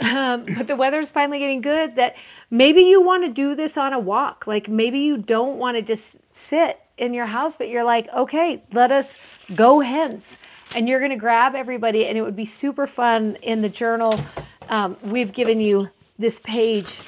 um, 0.00 0.44
but 0.56 0.66
the 0.66 0.76
weather 0.76 1.00
is 1.00 1.10
finally 1.10 1.38
getting 1.38 1.60
good 1.60 1.96
that 1.96 2.16
maybe 2.50 2.82
you 2.82 3.00
want 3.00 3.24
to 3.24 3.30
do 3.30 3.54
this 3.54 3.76
on 3.76 3.92
a 3.92 3.98
walk. 3.98 4.46
Like 4.46 4.68
maybe 4.68 4.98
you 4.98 5.16
don't 5.16 5.58
want 5.58 5.76
to 5.76 5.82
just 5.82 6.18
sit 6.32 6.80
in 6.98 7.14
your 7.14 7.26
house, 7.26 7.56
but 7.56 7.68
you're 7.68 7.84
like, 7.84 8.08
okay, 8.12 8.62
let 8.72 8.90
us 8.90 9.18
go 9.54 9.80
hence. 9.80 10.36
And 10.74 10.88
you're 10.88 10.98
going 10.98 11.10
to 11.10 11.16
grab 11.16 11.54
everybody, 11.54 12.06
and 12.06 12.18
it 12.18 12.22
would 12.22 12.34
be 12.34 12.44
super 12.44 12.86
fun 12.86 13.36
in 13.42 13.62
the 13.62 13.68
journal. 13.68 14.20
Um, 14.68 14.96
we've 15.02 15.32
given 15.32 15.60
you 15.60 15.90
this 16.18 16.40
page 16.40 17.00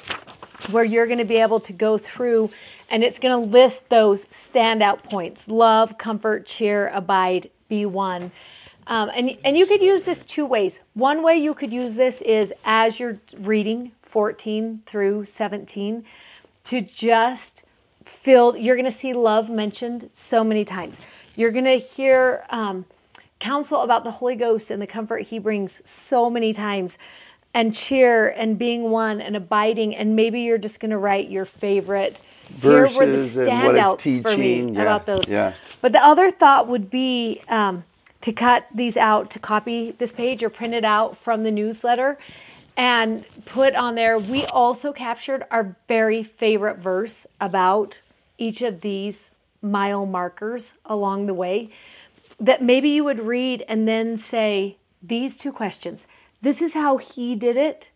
where 0.71 0.83
you're 0.83 1.05
going 1.05 1.19
to 1.19 1.25
be 1.25 1.37
able 1.37 1.59
to 1.61 1.73
go 1.73 1.97
through 1.97 2.49
and 2.89 3.03
it's 3.03 3.19
going 3.19 3.33
to 3.33 3.51
list 3.51 3.89
those 3.89 4.25
standout 4.25 5.03
points 5.03 5.47
love, 5.47 5.97
comfort, 5.97 6.45
cheer, 6.45 6.89
abide, 6.89 7.49
be 7.69 7.85
one. 7.85 8.31
Um, 8.87 9.11
and, 9.13 9.37
and 9.43 9.57
you 9.57 9.65
could 9.65 9.81
use 9.81 10.03
this 10.03 10.23
two 10.23 10.45
ways. 10.45 10.79
One 10.93 11.21
way 11.21 11.37
you 11.37 11.53
could 11.53 11.73
use 11.73 11.95
this 11.95 12.21
is 12.21 12.53
as 12.63 12.99
you're 12.99 13.19
reading 13.37 13.91
14 14.03 14.83
through 14.85 15.25
17 15.25 16.05
to 16.65 16.81
just 16.81 17.63
fill, 18.05 18.55
you're 18.55 18.75
going 18.75 18.89
to 18.89 18.97
see 18.97 19.13
love 19.13 19.49
mentioned 19.49 20.09
so 20.11 20.43
many 20.43 20.63
times. 20.63 21.01
You're 21.35 21.51
going 21.51 21.65
to 21.65 21.77
hear 21.77 22.45
um, 22.49 22.85
counsel 23.39 23.81
about 23.81 24.05
the 24.05 24.11
Holy 24.11 24.35
Ghost 24.35 24.71
and 24.71 24.81
the 24.81 24.87
comfort 24.87 25.23
he 25.23 25.39
brings 25.39 25.87
so 25.87 26.29
many 26.29 26.53
times 26.53 26.97
and 27.57 27.73
cheer 27.73 28.29
and 28.29 28.59
being 28.59 28.91
one 28.91 29.19
and 29.19 29.35
abiding 29.35 29.95
and 29.95 30.15
maybe 30.15 30.41
you're 30.41 30.59
just 30.59 30.79
going 30.79 30.91
to 30.91 30.97
write 30.97 31.27
your 31.27 31.43
favorite 31.43 32.19
here 32.61 32.83
were 32.83 32.87
the 32.87 33.17
Verses 33.17 33.37
and 33.37 33.47
what 33.63 33.75
it's 33.75 34.03
standouts 34.03 34.21
for 34.21 34.29
me 34.29 34.35
teaching. 34.35 34.75
Yeah, 34.75 34.81
about 34.83 35.05
those 35.07 35.27
yeah. 35.27 35.53
but 35.81 35.91
the 35.91 36.05
other 36.05 36.29
thought 36.29 36.67
would 36.67 36.91
be 36.91 37.41
um, 37.49 37.83
to 38.21 38.31
cut 38.31 38.67
these 38.71 38.95
out 38.95 39.31
to 39.31 39.39
copy 39.39 39.89
this 39.97 40.11
page 40.11 40.43
or 40.43 40.51
print 40.51 40.75
it 40.75 40.85
out 40.85 41.17
from 41.17 41.41
the 41.41 41.49
newsletter 41.49 42.19
and 42.77 43.25
put 43.45 43.73
on 43.73 43.95
there 43.95 44.19
we 44.19 44.45
also 44.45 44.93
captured 44.93 45.43
our 45.49 45.75
very 45.87 46.21
favorite 46.21 46.77
verse 46.77 47.25
about 47.41 48.01
each 48.37 48.61
of 48.61 48.81
these 48.81 49.31
mile 49.63 50.05
markers 50.05 50.75
along 50.85 51.25
the 51.25 51.33
way 51.33 51.71
that 52.39 52.61
maybe 52.61 52.89
you 52.89 53.03
would 53.03 53.19
read 53.19 53.63
and 53.67 53.87
then 53.87 54.15
say 54.15 54.77
these 55.01 55.37
two 55.37 55.51
questions. 55.51 56.05
This 56.41 56.61
is 56.61 56.73
how 56.73 56.97
he 56.97 57.35
did 57.35 57.57
it. 57.57 57.89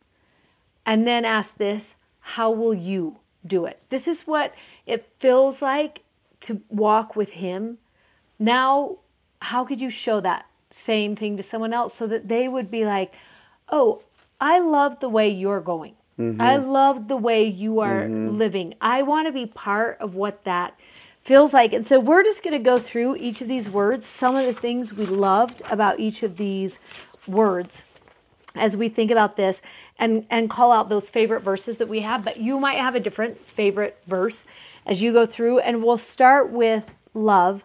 And 0.86 1.06
then 1.06 1.26
ask 1.26 1.58
this 1.58 1.96
how 2.20 2.52
will 2.52 2.74
you 2.74 3.18
do 3.46 3.66
it? 3.66 3.82
This 3.90 4.08
is 4.08 4.22
what 4.22 4.54
it 4.86 5.10
feels 5.20 5.62
like 5.62 6.04
to 6.42 6.62
walk 6.70 7.16
with 7.16 7.32
him. 7.32 7.78
Now, 8.40 8.98
how 9.42 9.66
could 9.66 9.82
you 9.82 9.90
show 9.90 10.20
that 10.22 10.46
same 10.70 11.16
thing 11.16 11.38
to 11.38 11.44
someone 11.44 11.74
else 11.74 11.94
so 11.94 12.08
that 12.08 12.28
they 12.28 12.48
would 12.48 12.72
be 12.72 12.86
like, 12.86 13.14
oh, 13.70 14.02
I 14.40 14.60
love 14.60 15.00
the 15.00 15.10
way 15.10 15.30
you're 15.30 15.62
going. 15.62 15.96
Mm-hmm. 16.20 16.42
I 16.42 16.58
love 16.58 17.08
the 17.08 17.18
way 17.18 17.46
you 17.46 17.80
are 17.80 18.04
mm-hmm. 18.04 18.38
living. 18.38 18.76
I 18.82 19.02
want 19.02 19.28
to 19.28 19.32
be 19.32 19.46
part 19.46 19.98
of 20.00 20.16
what 20.16 20.44
that 20.44 20.80
feels 21.20 21.54
like. 21.54 21.74
And 21.74 21.86
so 21.86 22.00
we're 22.00 22.24
just 22.24 22.44
going 22.44 22.54
to 22.54 22.64
go 22.64 22.80
through 22.80 23.18
each 23.18 23.42
of 23.42 23.48
these 23.48 23.70
words, 23.70 24.06
some 24.06 24.36
of 24.36 24.46
the 24.46 24.54
things 24.54 24.94
we 24.94 25.06
loved 25.06 25.62
about 25.70 26.00
each 26.00 26.24
of 26.24 26.38
these 26.38 26.80
words 27.28 27.84
as 28.56 28.76
we 28.76 28.90
think 28.90 29.12
about 29.12 29.36
this 29.36 29.62
and 29.98 30.26
and 30.30 30.50
call 30.50 30.72
out 30.72 30.90
those 30.90 31.10
favorite 31.10 31.42
verses 31.42 31.78
that 31.78 31.88
we 31.88 32.02
have 32.02 32.24
but 32.24 32.38
you 32.38 32.60
might 32.60 32.78
have 32.78 32.96
a 32.96 33.00
different 33.00 33.38
favorite 33.48 33.98
verse 34.08 34.44
as 34.86 35.02
you 35.02 35.14
go 35.14 35.26
through. 35.26 35.60
And 35.60 35.84
we'll 35.84 35.98
start 35.98 36.52
with 36.52 36.86
love. 37.14 37.64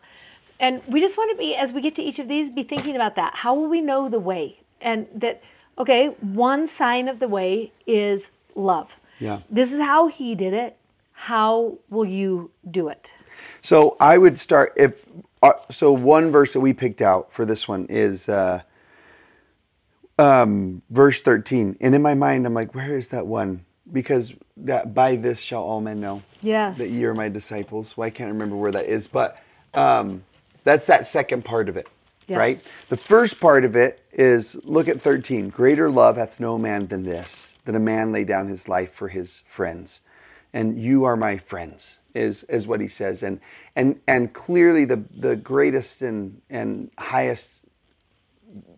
And 0.59 0.83
we 0.87 1.01
just 1.01 1.17
want 1.17 1.31
to 1.31 1.37
be 1.37 1.55
as 1.55 1.73
we 1.73 1.81
get 1.81 1.95
to 1.97 2.03
each 2.03 2.19
of 2.19 2.29
these 2.29 2.51
be 2.51 2.63
thinking 2.63 2.97
about 2.97 3.15
that. 3.17 3.37
How 3.37 3.55
will 3.55 3.69
we 3.69 3.81
know 3.81 4.09
the 4.09 4.21
way? 4.21 4.61
And 4.81 5.07
that 5.15 5.43
okay 5.79 6.09
one 6.21 6.67
sign 6.67 7.09
of 7.09 7.19
the 7.19 7.29
way 7.29 7.73
is 7.87 8.31
love. 8.55 8.97
Yeah. 9.19 9.41
this 9.49 9.73
is 9.73 9.81
how 9.81 10.09
he 10.09 10.35
did 10.35 10.53
it. 10.53 10.77
How 11.13 11.79
will 11.89 12.05
you 12.05 12.51
do 12.71 12.89
it? 12.89 13.15
So 13.63 13.97
I 13.99 14.19
would 14.19 14.39
start 14.39 14.75
if 14.77 15.05
uh, 15.43 15.53
so. 15.71 15.93
One 15.93 16.31
verse 16.31 16.53
that 16.53 16.61
we 16.61 16.73
picked 16.73 17.01
out 17.01 17.33
for 17.33 17.45
this 17.45 17.67
one 17.69 17.87
is 17.87 18.29
uh, 18.29 18.63
um, 20.19 20.83
verse 20.91 21.21
thirteen, 21.21 21.77
and 21.81 21.95
in 21.95 22.03
my 22.03 22.15
mind, 22.15 22.47
I'm 22.47 22.55
like, 22.55 22.75
where 22.75 22.97
is 22.97 23.09
that 23.09 23.27
one? 23.27 23.65
Because 23.93 24.33
that 24.59 24.95
by 24.95 25.17
this 25.17 25.41
shall 25.41 25.63
all 25.63 25.81
men 25.81 26.01
know 26.01 26.23
Yes. 26.43 26.79
that 26.79 26.89
ye 26.89 27.05
are 27.05 27.15
my 27.15 27.29
disciples. 27.29 27.97
Well, 27.97 28.07
I 28.07 28.11
can't 28.11 28.33
remember 28.33 28.57
where 28.57 28.73
that 28.73 28.87
is, 28.87 29.07
but 29.07 29.41
um, 29.75 30.25
that's 30.65 30.87
that 30.87 31.07
second 31.07 31.45
part 31.45 31.69
of 31.69 31.77
it, 31.77 31.89
Yeah. 32.27 32.39
right? 32.39 32.61
The 32.89 32.97
first 32.97 33.39
part 33.41 33.65
of 33.65 33.77
it 33.77 34.01
is 34.13 34.57
look 34.65 34.89
at 34.89 35.01
thirteen. 35.01 35.51
Greater 35.51 35.91
love 35.91 36.17
hath 36.17 36.41
no 36.41 36.59
man 36.59 36.87
than 36.89 37.05
this, 37.05 37.53
that 37.65 37.75
a 37.75 37.81
man 37.81 38.11
lay 38.13 38.25
down 38.25 38.49
his 38.49 38.69
life 38.69 38.93
for 38.95 39.09
his 39.09 39.43
friends 39.47 40.01
and 40.53 40.81
you 40.81 41.05
are 41.05 41.17
my 41.17 41.37
friends 41.37 41.99
is 42.15 42.45
is 42.45 42.67
what 42.67 42.81
he 42.81 42.89
says 42.89 43.23
and 43.23 43.41
and 43.75 44.01
and 44.07 44.33
clearly 44.33 44.87
the 44.87 45.03
the 45.19 45.37
greatest 45.37 46.01
and 46.03 46.41
and 46.49 46.91
highest 46.99 47.65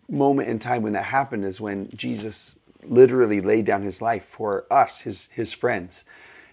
moment 0.09 0.49
in 0.49 0.59
time 0.59 0.83
when 0.83 0.93
that 0.93 1.05
happened 1.05 1.45
is 1.45 1.61
when 1.61 1.89
Jesus 1.95 2.55
literally 2.83 3.41
laid 3.41 3.65
down 3.65 3.83
his 3.83 4.01
life 4.01 4.25
for 4.25 4.65
us 4.71 4.99
his 4.99 5.29
his 5.33 5.53
friends 5.53 6.05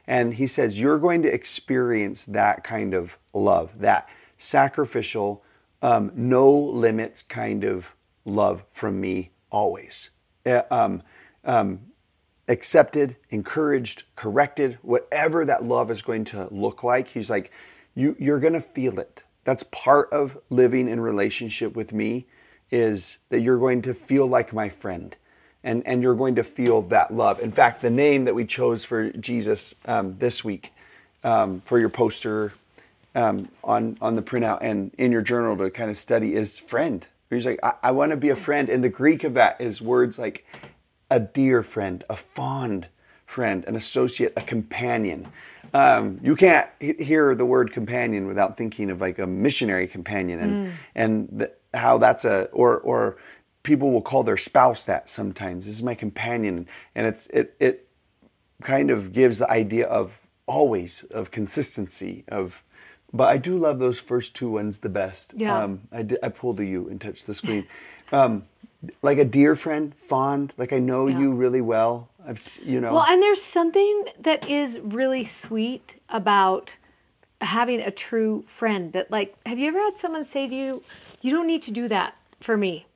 and 0.06 0.34
he 0.34 0.46
says 0.46 0.80
you're 0.80 0.98
going 0.98 1.22
to 1.22 1.32
experience 1.32 2.26
that 2.26 2.64
kind 2.64 2.94
of 2.94 3.18
love 3.34 3.78
that 3.80 4.08
sacrificial 4.38 5.42
um, 5.82 6.12
no 6.14 6.50
limits 6.50 7.22
kind 7.22 7.64
of 7.64 7.94
love 8.24 8.64
from 8.72 9.00
me 9.00 9.30
always 9.50 10.10
Uh, 10.46 10.62
um, 10.70 11.02
um, 11.44 11.80
accepted, 12.48 13.16
encouraged, 13.30 14.04
corrected, 14.16 14.78
whatever 14.82 15.44
that 15.44 15.64
love 15.64 15.90
is 15.90 16.02
going 16.02 16.24
to 16.24 16.48
look 16.52 16.84
like. 16.84 17.08
He's 17.08 17.30
like, 17.30 17.50
you, 17.94 18.16
you're 18.18 18.40
going 18.40 18.52
to 18.54 18.60
feel 18.60 18.98
it. 19.00 19.24
That's 19.44 19.64
part 19.64 20.12
of 20.12 20.38
living 20.50 20.88
in 20.88 21.00
relationship 21.00 21.76
with 21.76 21.92
me 21.92 22.26
is 22.70 23.18
that 23.30 23.40
you're 23.40 23.58
going 23.58 23.82
to 23.82 23.94
feel 23.94 24.26
like 24.26 24.52
my 24.52 24.68
friend 24.68 25.16
and, 25.62 25.86
and 25.86 26.02
you're 26.02 26.14
going 26.14 26.36
to 26.36 26.44
feel 26.44 26.82
that 26.82 27.12
love. 27.12 27.40
In 27.40 27.52
fact, 27.52 27.82
the 27.82 27.90
name 27.90 28.24
that 28.24 28.34
we 28.34 28.44
chose 28.44 28.84
for 28.84 29.10
Jesus 29.12 29.74
um, 29.86 30.16
this 30.18 30.44
week 30.44 30.72
um, 31.24 31.62
for 31.64 31.78
your 31.78 31.88
poster 31.88 32.52
um, 33.14 33.48
on, 33.64 33.96
on 34.00 34.14
the 34.14 34.22
printout 34.22 34.58
and 34.60 34.92
in 34.98 35.10
your 35.10 35.22
journal 35.22 35.56
to 35.56 35.70
kind 35.70 35.90
of 35.90 35.96
study 35.96 36.34
is 36.34 36.58
friend. 36.58 37.06
He's 37.30 37.46
like, 37.46 37.58
I, 37.62 37.72
I 37.84 37.90
want 37.90 38.10
to 38.10 38.16
be 38.16 38.28
a 38.28 38.36
friend. 38.36 38.68
And 38.68 38.84
the 38.84 38.88
Greek 38.88 39.24
of 39.24 39.34
that 39.34 39.60
is 39.60 39.80
words 39.80 40.18
like 40.18 40.46
a 41.10 41.18
dear 41.18 41.62
friend, 41.62 42.04
a 42.08 42.16
fond 42.16 42.86
friend, 43.26 43.64
an 43.66 43.74
associate, 43.74 44.32
a 44.36 44.42
companion. 44.42 45.26
Um, 45.74 46.20
you 46.22 46.36
can't 46.36 46.68
he- 46.80 46.92
hear 46.94 47.34
the 47.34 47.44
word 47.44 47.72
companion 47.72 48.26
without 48.26 48.56
thinking 48.56 48.90
of 48.90 49.00
like 49.00 49.18
a 49.18 49.26
missionary 49.26 49.88
companion 49.88 50.40
and 50.40 50.72
and 50.94 51.38
th- 51.40 51.52
how 51.76 51.98
that's 51.98 52.24
a 52.24 52.44
or 52.52 52.78
or 52.78 53.16
people 53.62 53.90
will 53.92 54.02
call 54.02 54.22
their 54.22 54.36
spouse 54.36 54.84
that 54.84 55.08
sometimes. 55.08 55.66
This 55.66 55.74
is 55.74 55.82
my 55.82 55.94
companion, 55.94 56.66
and 56.94 57.06
it's 57.06 57.26
it 57.28 57.54
it 57.60 57.88
kind 58.62 58.90
of 58.90 59.12
gives 59.12 59.38
the 59.38 59.50
idea 59.50 59.86
of 59.86 60.18
always 60.46 61.04
of 61.10 61.30
consistency 61.30 62.24
of. 62.28 62.62
But 63.12 63.28
I 63.28 63.38
do 63.38 63.56
love 63.56 63.78
those 63.78 64.00
first 64.00 64.34
two 64.34 64.50
ones 64.50 64.78
the 64.78 64.88
best. 64.88 65.32
Yeah. 65.36 65.56
Um, 65.62 65.80
I, 65.92 66.02
did, 66.02 66.18
I 66.22 66.28
pulled 66.28 66.56
to 66.58 66.64
you 66.64 66.88
and 66.88 67.00
touched 67.00 67.26
the 67.26 67.34
screen. 67.34 67.66
Um, 68.12 68.44
like 69.02 69.18
a 69.18 69.24
dear 69.24 69.56
friend, 69.56 69.92
fond, 69.92 70.52
like 70.56 70.72
I 70.72 70.78
know 70.78 71.08
Yeah. 71.08 71.18
you 71.18 71.32
really 71.32 71.60
well. 71.60 72.08
I've, 72.24 72.40
you 72.64 72.80
know. 72.80 72.92
Well, 72.92 73.06
and 73.08 73.20
there's 73.20 73.42
something 73.42 74.04
that 74.20 74.48
is 74.48 74.78
really 74.80 75.24
sweet 75.24 76.00
about 76.08 76.76
having 77.40 77.80
a 77.80 77.90
true 77.90 78.42
friend 78.46 78.92
that 78.92 79.10
like 79.10 79.34
have 79.44 79.58
you 79.58 79.68
ever 79.68 79.78
had 79.78 79.96
someone 79.98 80.24
say 80.24 80.48
to 80.48 80.54
you 80.54 80.82
you 81.20 81.30
don't 81.32 81.46
need 81.46 81.62
to 81.62 81.70
do 81.70 81.86
that 81.88 82.16
for 82.40 82.56
me 82.56 82.86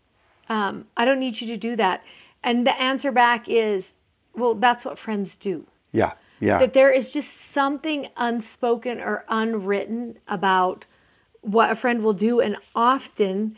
um, 0.49 0.87
i 0.97 1.05
don't 1.05 1.21
need 1.21 1.41
you 1.41 1.47
to 1.47 1.57
do 1.57 1.77
that 1.77 2.03
and 2.43 2.67
the 2.67 2.81
answer 2.81 3.13
back 3.13 3.49
is 3.49 3.95
well 4.35 4.55
that's 4.55 4.85
what 4.85 4.99
friends 4.99 5.37
do 5.37 5.67
Yeah. 5.93 6.13
Yeah. 6.41 6.59
that 6.59 6.73
there 6.73 6.91
is 6.91 7.13
just 7.13 7.31
something 7.53 8.09
unspoken 8.17 8.99
or 9.01 9.25
unwritten 9.29 10.19
about 10.27 10.87
what 11.43 11.71
a 11.71 11.75
friend 11.75 12.03
will 12.03 12.15
do 12.15 12.41
and 12.41 12.57
often 12.75 13.57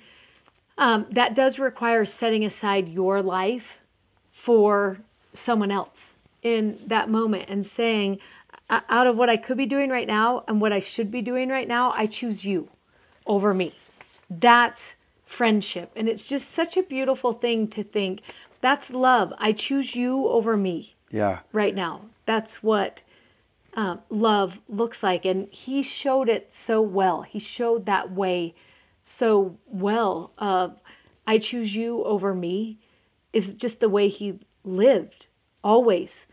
um, 0.79 1.07
that 1.11 1.35
does 1.35 1.59
require 1.61 2.05
setting 2.05 2.45
aside 2.45 2.89
your 2.89 3.23
life 3.23 3.79
for 4.33 4.99
someone 5.33 5.71
else 5.71 6.15
in 6.43 6.79
that 6.87 7.09
moment 7.09 7.45
and 7.49 7.65
saying 7.65 8.19
"O- 8.19 8.19
out 8.71 9.07
of 9.07 9.17
what 9.17 9.29
i 9.29 9.37
could 9.37 9.57
be 9.57 9.67
doing 9.67 9.91
right 9.91 10.07
now 10.07 10.45
and 10.49 10.61
what 10.61 10.73
i 10.73 10.79
should 10.79 11.11
be 11.11 11.23
doing 11.23 11.49
right 11.49 11.69
now 11.69 11.93
i 11.97 12.07
choose 12.07 12.45
you 12.45 12.69
over 13.27 13.53
me 13.53 13.73
that's 14.31 14.95
friendship 15.27 15.91
and 15.97 16.09
it's 16.09 16.27
just 16.27 16.51
such 16.51 16.77
a 16.77 16.83
beautiful 16.83 17.33
thing 17.33 17.67
to 17.69 17.83
think 17.83 18.21
that's 18.61 18.91
love 18.91 19.33
i 19.39 19.53
choose 19.53 19.95
you 19.95 20.27
over 20.29 20.57
me 20.57 20.95
yeah. 21.13 21.41
right 21.53 21.75
now. 21.75 22.07
That's 22.27 22.63
what 22.63 23.03
um, 23.75 24.01
love 24.11 24.59
looks 24.67 25.03
like. 25.03 25.25
And 25.25 25.47
he 25.53 25.83
showed 25.83 26.29
it 26.29 26.53
so 26.53 26.81
well. 26.81 27.23
He 27.23 27.39
showed 27.39 27.87
that 27.87 28.11
way 28.11 28.55
so 29.05 29.59
well. 29.67 30.33
Of 30.39 30.81
I 31.27 31.39
choose 31.39 31.77
you 31.77 32.03
over 32.05 32.35
me 32.35 32.79
is 33.33 33.53
just 33.53 33.79
the 33.79 33.89
way 33.89 34.09
he 34.09 34.41
lived 34.65 35.27
always. 35.63 36.27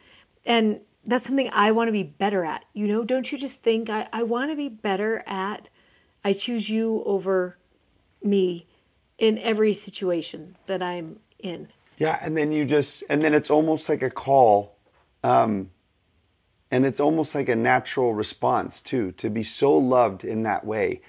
And 0.46 0.80
that's 1.06 1.26
something 1.26 1.50
I 1.52 1.72
want 1.72 1.88
to 1.88 1.92
be 1.92 2.04
better 2.04 2.46
at. 2.46 2.66
You 2.74 2.88
know, 2.88 3.04
don't 3.04 3.32
you 3.32 3.38
just 3.38 3.62
think 3.64 3.90
I, 3.90 4.08
I 4.14 4.24
want 4.24 4.52
to 4.52 4.56
be 4.56 4.70
better 4.70 5.24
at 5.26 5.70
I 6.24 6.34
choose 6.34 6.70
you 6.70 7.04
over 7.06 7.58
me 8.22 8.68
in 9.18 9.38
every 9.40 9.74
situation 9.74 10.58
that 10.66 10.82
I'm 10.82 11.20
in. 11.40 11.70
Yeah, 11.98 12.18
and 12.22 12.36
then 12.38 12.52
you 12.52 12.66
just, 12.66 13.04
and 13.10 13.22
then 13.22 13.34
it's 13.34 13.50
almost 13.50 13.90
like 13.90 14.02
a 14.02 14.10
call, 14.10 14.76
um, 15.24 15.72
and 16.72 16.86
it's 16.86 17.00
almost 17.00 17.36
like 17.36 17.50
a 17.50 17.56
natural 17.56 18.14
response 18.14 18.80
too. 18.80 19.12
To 19.14 19.30
be 19.30 19.44
so 19.44 19.76
loved 19.76 20.24
in 20.24 20.44
that 20.44 20.66
way, 20.66 21.02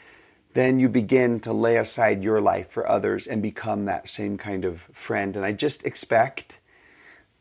then 0.54 0.80
you 0.80 0.88
begin 0.88 1.38
to 1.40 1.52
lay 1.52 1.76
aside 1.76 2.22
your 2.22 2.40
life 2.40 2.70
for 2.70 2.88
others 2.88 3.26
and 3.26 3.42
become 3.42 3.84
that 3.84 4.08
same 4.08 4.36
kind 4.36 4.64
of 4.64 4.82
friend. 4.92 5.36
And 5.36 5.44
I 5.44 5.52
just 5.52 5.84
expect 5.84 6.58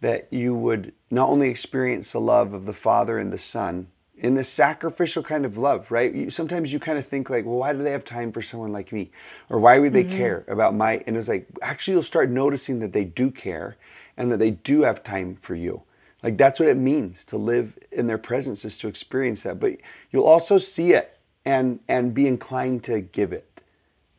that 0.02 0.28
you 0.32 0.56
would 0.56 0.94
not 1.12 1.30
only 1.30 1.50
experience 1.50 2.12
the 2.12 2.22
love 2.22 2.54
of 2.54 2.66
the 2.66 2.74
Father 2.74 3.18
and 3.18 3.34
the 3.34 3.38
Son 3.38 3.88
in 4.22 4.36
this 4.36 4.50
sacrificial 4.50 5.24
kind 5.24 5.46
of 5.46 5.58
love, 5.58 5.92
right? 5.92 6.14
You, 6.14 6.30
sometimes 6.30 6.74
you 6.74 6.80
kind 6.80 6.98
of 6.98 7.06
think 7.06 7.30
like, 7.30 7.46
well, 7.46 7.56
why 7.56 7.74
do 7.74 7.84
they 7.84 7.92
have 7.92 8.04
time 8.04 8.32
for 8.32 8.42
someone 8.42 8.72
like 8.72 8.92
me? 8.92 9.12
Or 9.50 9.60
why 9.60 9.80
would 9.80 9.94
they 9.94 10.04
mm-hmm. 10.04 10.18
care 10.18 10.46
about 10.48 10.76
my, 10.76 11.04
and 11.08 11.16
it's 11.16 11.30
like, 11.30 11.48
actually 11.62 11.94
you'll 11.94 12.04
start 12.04 12.30
noticing 12.30 12.80
that 12.80 12.92
they 12.92 13.06
do 13.06 13.32
care 13.32 13.78
and 14.18 14.32
that 14.32 14.38
they 14.38 14.52
do 14.52 14.82
have 14.82 15.04
time 15.04 15.38
for 15.42 15.56
you. 15.56 15.84
Like 16.22 16.38
that's 16.38 16.60
what 16.60 16.68
it 16.68 16.76
means 16.76 17.24
to 17.26 17.38
live 17.38 17.78
in 17.92 18.08
their 18.08 18.18
presence 18.18 18.66
is 18.66 18.78
to 18.80 18.90
experience 18.90 19.44
that. 19.44 19.60
But 19.60 19.78
you'll 20.12 20.26
also 20.26 20.58
see 20.58 20.92
it 20.92 21.18
and, 21.46 21.80
and 21.88 22.14
be 22.14 22.28
inclined 22.28 22.84
to 22.86 23.00
give 23.00 23.32
it, 23.32 23.62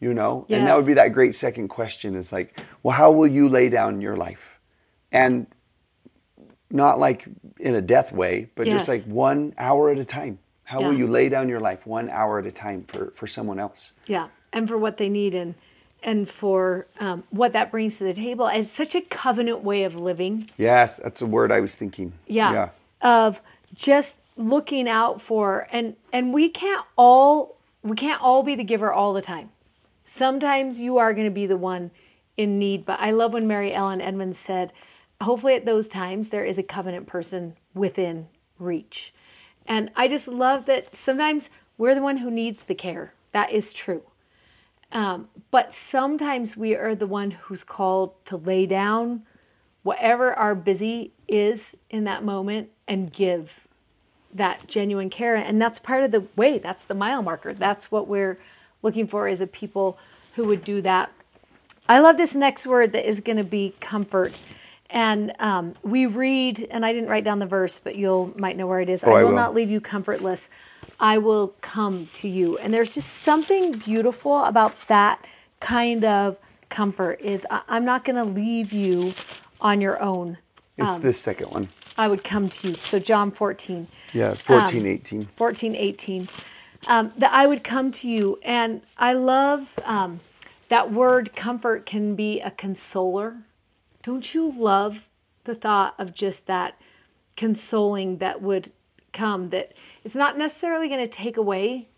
you 0.00 0.14
know? 0.14 0.46
And 0.48 0.66
that 0.66 0.76
would 0.76 0.86
be 0.86 0.94
that 0.94 1.12
great 1.12 1.34
second 1.34 1.68
question 1.68 2.14
is 2.14 2.32
like, 2.32 2.58
well, 2.82 2.96
how 2.96 3.12
will 3.12 3.26
you 3.26 3.50
lay 3.50 3.68
down 3.68 4.00
your 4.00 4.16
life? 4.16 4.58
And 5.12 5.46
not 6.70 6.98
like 6.98 7.26
in 7.58 7.74
a 7.74 7.80
death 7.80 8.12
way, 8.12 8.48
but 8.54 8.66
Yes. 8.66 8.86
just 8.86 8.88
like 8.88 9.04
one 9.04 9.54
hour 9.58 9.90
at 9.90 9.98
a 9.98 10.04
time. 10.04 10.38
How 10.64 10.80
will 10.80 10.92
you 10.92 11.08
lay 11.08 11.28
down 11.28 11.48
your 11.48 11.58
life 11.58 11.84
one 11.84 12.08
hour 12.10 12.38
at 12.38 12.46
a 12.46 12.52
time 12.52 12.82
for, 12.82 13.10
for 13.10 13.26
someone 13.26 13.58
else? 13.58 13.92
Yeah, 14.06 14.28
and 14.52 14.68
for 14.68 14.78
what 14.78 14.98
they 14.98 15.08
need 15.08 15.34
and 15.34 15.54
and 16.02 16.28
for 16.28 16.86
um, 16.98 17.24
what 17.30 17.52
that 17.52 17.70
brings 17.70 17.98
to 17.98 18.04
the 18.04 18.14
table 18.14 18.48
as 18.48 18.70
such 18.70 18.94
a 18.94 19.00
covenant 19.02 19.62
way 19.62 19.82
of 19.82 19.96
living. 19.96 20.48
Yes, 20.56 20.98
that's 21.02 21.20
a 21.20 21.26
word 21.26 21.52
I 21.52 21.60
was 21.60 21.74
thinking. 21.74 22.12
Yeah, 22.26 22.70
of 23.02 23.40
just 23.74 24.20
looking 24.36 24.88
out 24.88 25.20
for 25.20 25.66
and 25.72 25.96
and 26.12 26.32
we 26.32 26.48
can't 26.48 26.84
all 26.96 27.56
we 27.82 27.96
can't 27.96 28.22
all 28.22 28.42
be 28.42 28.54
the 28.54 28.64
giver 28.64 28.92
all 28.92 29.12
the 29.12 29.22
time. 29.22 29.50
Sometimes 30.04 30.80
you 30.80 30.98
are 30.98 31.12
going 31.12 31.26
to 31.26 31.32
be 31.32 31.46
the 31.46 31.56
one 31.56 31.90
in 32.36 32.58
need, 32.58 32.84
but 32.86 32.98
I 33.00 33.10
love 33.10 33.32
when 33.32 33.46
Mary 33.46 33.72
Ellen 33.72 34.00
Edmunds 34.00 34.38
said, 34.38 34.72
hopefully 35.20 35.54
at 35.54 35.66
those 35.66 35.88
times 35.88 36.28
there 36.28 36.44
is 36.44 36.58
a 36.58 36.62
covenant 36.62 37.06
person 37.06 37.56
within 37.74 38.28
reach. 38.58 39.12
And 39.66 39.90
I 39.94 40.08
just 40.08 40.26
love 40.26 40.66
that 40.66 40.94
sometimes 40.94 41.50
we're 41.78 41.94
the 41.94 42.02
one 42.02 42.18
who 42.18 42.30
needs 42.30 42.64
the 42.64 42.74
care. 42.74 43.14
That 43.32 43.52
is 43.52 43.72
true. 43.72 44.02
Um, 44.92 45.28
but 45.50 45.72
sometimes 45.72 46.56
we 46.56 46.74
are 46.74 46.94
the 46.94 47.06
one 47.06 47.30
who's 47.30 47.62
called 47.62 48.12
to 48.24 48.36
lay 48.36 48.66
down 48.66 49.22
whatever 49.82 50.32
our 50.34 50.54
busy 50.54 51.12
is 51.28 51.76
in 51.88 52.04
that 52.04 52.24
moment 52.24 52.70
and 52.88 53.12
give 53.12 53.66
that 54.34 54.66
genuine 54.66 55.10
care. 55.10 55.36
And 55.36 55.60
that's 55.60 55.78
part 55.78 56.02
of 56.02 56.10
the 56.10 56.26
way, 56.36 56.58
that's 56.58 56.84
the 56.84 56.94
mile 56.94 57.22
marker. 57.22 57.54
That's 57.54 57.90
what 57.90 58.08
we're 58.08 58.38
looking 58.82 59.06
for 59.06 59.28
is 59.28 59.40
a 59.40 59.46
people 59.46 59.98
who 60.34 60.44
would 60.44 60.64
do 60.64 60.82
that. 60.82 61.12
I 61.88 61.98
love 61.98 62.16
this 62.16 62.34
next 62.34 62.66
word 62.66 62.92
that 62.92 63.08
is 63.08 63.20
going 63.20 63.38
to 63.38 63.44
be 63.44 63.74
comfort. 63.80 64.38
And 64.92 65.32
um, 65.38 65.74
we 65.82 66.06
read, 66.06 66.66
and 66.70 66.84
I 66.84 66.92
didn't 66.92 67.08
write 67.08 67.24
down 67.24 67.38
the 67.38 67.46
verse, 67.46 67.80
but 67.82 67.96
you'll 67.96 68.32
might 68.36 68.56
know 68.56 68.66
where 68.66 68.80
it 68.80 68.88
is. 68.88 69.04
Oh, 69.04 69.12
I 69.12 69.20
I 69.20 69.24
will 69.24 69.32
not 69.32 69.54
leave 69.54 69.70
you 69.70 69.80
comfortless. 69.80 70.48
I 70.98 71.18
will 71.18 71.54
come 71.60 72.08
to 72.14 72.28
you. 72.28 72.58
And 72.58 72.74
there's 72.74 72.92
just 72.94 73.08
something 73.22 73.72
beautiful 73.72 74.44
about 74.44 74.74
that 74.88 75.24
kind 75.60 76.04
of 76.04 76.36
comfort. 76.68 77.20
Is 77.20 77.46
I- 77.50 77.62
I'm 77.68 77.84
not 77.84 78.04
going 78.04 78.16
to 78.16 78.24
leave 78.24 78.72
you 78.72 79.14
on 79.60 79.80
your 79.80 80.00
own. 80.02 80.38
It's 80.76 80.96
Um, 80.96 81.02
this 81.02 81.18
second 81.20 81.50
one. 81.50 81.68
I 81.96 82.08
would 82.08 82.24
come 82.24 82.48
to 82.48 82.68
you. 82.68 82.74
So 82.74 82.98
John 82.98 83.30
14. 83.30 83.86
Yeah, 84.12 84.34
14, 84.34 84.86
18. 84.86 85.28
14, 85.36 85.74
18. 85.76 86.28
Um, 86.86 87.12
that 87.18 87.32
I 87.32 87.46
would 87.46 87.62
come 87.62 87.90
to 87.92 88.08
you. 88.08 88.38
And 88.42 88.80
I 88.98 89.12
love 89.12 89.78
um, 89.84 90.20
that 90.68 90.90
word 90.90 91.36
comfort 91.36 91.84
can 91.86 92.14
be 92.14 92.40
a 92.40 92.50
consoler. 92.50 93.36
Don't 94.02 94.34
you 94.34 94.50
love 94.50 95.08
the 95.44 95.54
thought 95.54 95.94
of 95.98 96.14
just 96.14 96.46
that 96.46 96.80
consoling 97.36 98.18
that 98.18 98.40
would 98.40 98.72
come? 99.12 99.50
That 99.50 99.72
it's 100.04 100.14
not 100.14 100.38
necessarily 100.38 100.88
going 100.88 101.06
to 101.06 101.08
take 101.08 101.36
away 101.36 101.88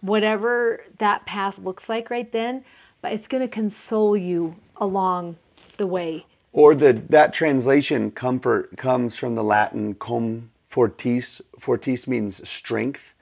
whatever 0.00 0.84
that 0.98 1.26
path 1.26 1.58
looks 1.58 1.88
like 1.88 2.10
right 2.10 2.30
then, 2.30 2.64
but 3.00 3.12
it's 3.12 3.26
going 3.26 3.40
to 3.40 3.48
console 3.48 4.16
you 4.16 4.54
along 4.76 5.36
the 5.76 5.86
way. 5.86 6.24
Or 6.52 6.74
the 6.74 6.92
that 7.08 7.34
translation 7.34 8.12
comfort 8.12 8.76
comes 8.76 9.16
from 9.16 9.34
the 9.34 9.42
Latin 9.42 9.94
cum 9.94 10.50
fortis. 10.62 11.42
Fortis 11.58 12.06
means 12.06 12.48
strength, 12.48 13.14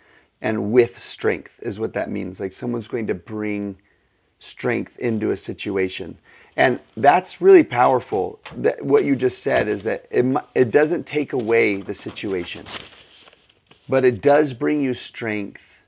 and 0.43 0.71
with 0.71 0.99
strength 0.99 1.59
is 1.63 1.81
what 1.81 1.95
that 1.95 2.11
means. 2.11 2.41
Like 2.41 2.53
someone's 2.53 2.89
going 2.89 3.07
to 3.07 3.15
bring 3.15 3.79
strength 4.39 4.99
into 4.99 5.31
a 5.31 5.37
situation, 5.37 6.19
and 6.57 6.81
that's 6.97 7.41
really 7.41 7.65
powerful. 7.65 8.41
That 8.57 8.85
what 8.85 9.05
you 9.05 9.17
just 9.17 9.43
said 9.43 9.69
is 9.69 9.85
that 9.85 10.07
it 10.11 10.25
it 10.55 10.71
doesn't 10.71 11.07
take 11.07 11.33
away 11.33 11.77
the 11.77 11.95
situation, 11.95 12.67
but 13.89 14.05
it 14.05 14.21
does 14.21 14.53
bring 14.53 14.83
you 14.83 14.95
strength 14.95 15.81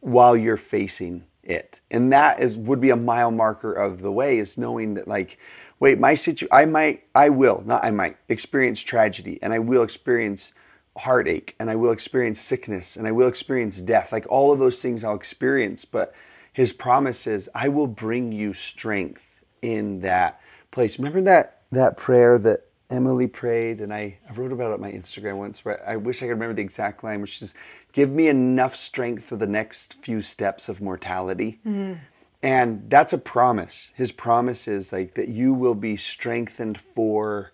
while 0.00 0.36
you're 0.36 0.56
facing 0.56 1.24
it 1.42 1.80
and 1.90 2.12
that 2.12 2.40
is 2.40 2.56
would 2.56 2.80
be 2.80 2.90
a 2.90 2.96
mile 2.96 3.30
marker 3.30 3.72
of 3.72 4.00
the 4.00 4.12
way 4.12 4.38
is 4.38 4.56
knowing 4.56 4.94
that 4.94 5.08
like 5.08 5.38
wait 5.80 5.98
my 5.98 6.14
situ 6.14 6.46
i 6.52 6.64
might 6.64 7.02
i 7.14 7.28
will 7.28 7.62
not 7.66 7.82
i 7.84 7.90
might 7.90 8.16
experience 8.28 8.80
tragedy 8.80 9.38
and 9.42 9.52
i 9.52 9.58
will 9.58 9.82
experience 9.82 10.54
heartache 10.98 11.56
and 11.58 11.68
i 11.68 11.74
will 11.74 11.90
experience 11.90 12.40
sickness 12.40 12.96
and 12.96 13.08
i 13.08 13.12
will 13.12 13.26
experience 13.26 13.82
death 13.82 14.12
like 14.12 14.26
all 14.28 14.52
of 14.52 14.60
those 14.60 14.80
things 14.80 15.02
i'll 15.02 15.16
experience 15.16 15.84
but 15.84 16.14
his 16.52 16.72
promise 16.72 17.26
is 17.26 17.48
i 17.54 17.68
will 17.68 17.88
bring 17.88 18.30
you 18.30 18.52
strength 18.52 19.41
in 19.62 20.00
that 20.00 20.40
place 20.70 20.98
remember 20.98 21.22
that 21.22 21.62
that 21.70 21.96
prayer 21.96 22.38
that 22.38 22.66
Emily 22.92 23.26
prayed, 23.26 23.80
and 23.80 23.92
I, 23.92 24.18
I 24.28 24.34
wrote 24.34 24.52
about 24.52 24.70
it 24.70 24.74
on 24.74 24.80
my 24.80 24.92
Instagram 24.92 25.36
once. 25.36 25.62
But 25.62 25.82
I 25.86 25.96
wish 25.96 26.18
I 26.18 26.26
could 26.26 26.32
remember 26.32 26.54
the 26.54 26.62
exact 26.62 27.02
line, 27.02 27.22
which 27.22 27.40
is, 27.40 27.54
"Give 27.92 28.10
me 28.10 28.28
enough 28.28 28.76
strength 28.76 29.24
for 29.24 29.36
the 29.36 29.46
next 29.46 29.94
few 30.02 30.20
steps 30.20 30.68
of 30.68 30.82
mortality." 30.82 31.58
Mm-hmm. 31.66 31.94
And 32.42 32.90
that's 32.90 33.12
a 33.12 33.18
promise. 33.18 33.90
His 33.94 34.12
promise 34.12 34.68
is 34.68 34.92
like 34.92 35.14
that 35.14 35.28
you 35.28 35.54
will 35.54 35.74
be 35.74 35.96
strengthened 35.96 36.78
for 36.78 37.52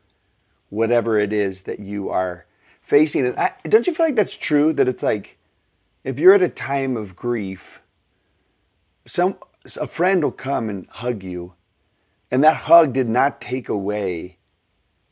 whatever 0.70 1.18
it 1.18 1.32
is 1.32 1.62
that 1.64 1.78
you 1.78 2.08
are 2.10 2.46
facing. 2.80 3.26
And 3.26 3.38
I, 3.38 3.52
don't 3.68 3.86
you 3.86 3.94
feel 3.94 4.06
like 4.06 4.16
that's 4.16 4.36
true? 4.36 4.72
That 4.72 4.88
it's 4.88 5.02
like 5.02 5.38
if 6.04 6.18
you're 6.18 6.34
at 6.34 6.42
a 6.42 6.48
time 6.48 6.96
of 6.96 7.14
grief, 7.14 7.80
some 9.06 9.36
a 9.80 9.86
friend 9.86 10.24
will 10.24 10.32
come 10.32 10.68
and 10.68 10.88
hug 10.88 11.22
you, 11.22 11.52
and 12.30 12.44
that 12.44 12.56
hug 12.56 12.92
did 12.92 13.08
not 13.08 13.40
take 13.40 13.68
away 13.68 14.36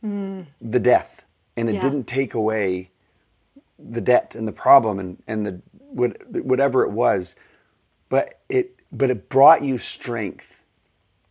mm. 0.05 0.46
the 0.61 0.81
death 0.81 1.22
and 1.57 1.68
it 1.68 1.74
Yeah. 1.76 1.83
didn't 1.83 2.05
take 2.05 2.35
away 2.35 2.90
the 3.79 4.00
debt 4.00 4.35
and 4.35 4.46
the 4.48 4.52
problem 4.52 4.98
and, 4.98 5.22
and 5.26 5.46
the 5.46 5.61
what, 5.90 6.16
whatever 6.44 6.83
it 6.85 6.90
was, 6.90 7.35
but 8.09 8.40
it 8.48 8.74
but 8.92 9.11
it 9.11 9.29
brought 9.29 9.62
you 9.62 9.79
strength. 9.79 10.52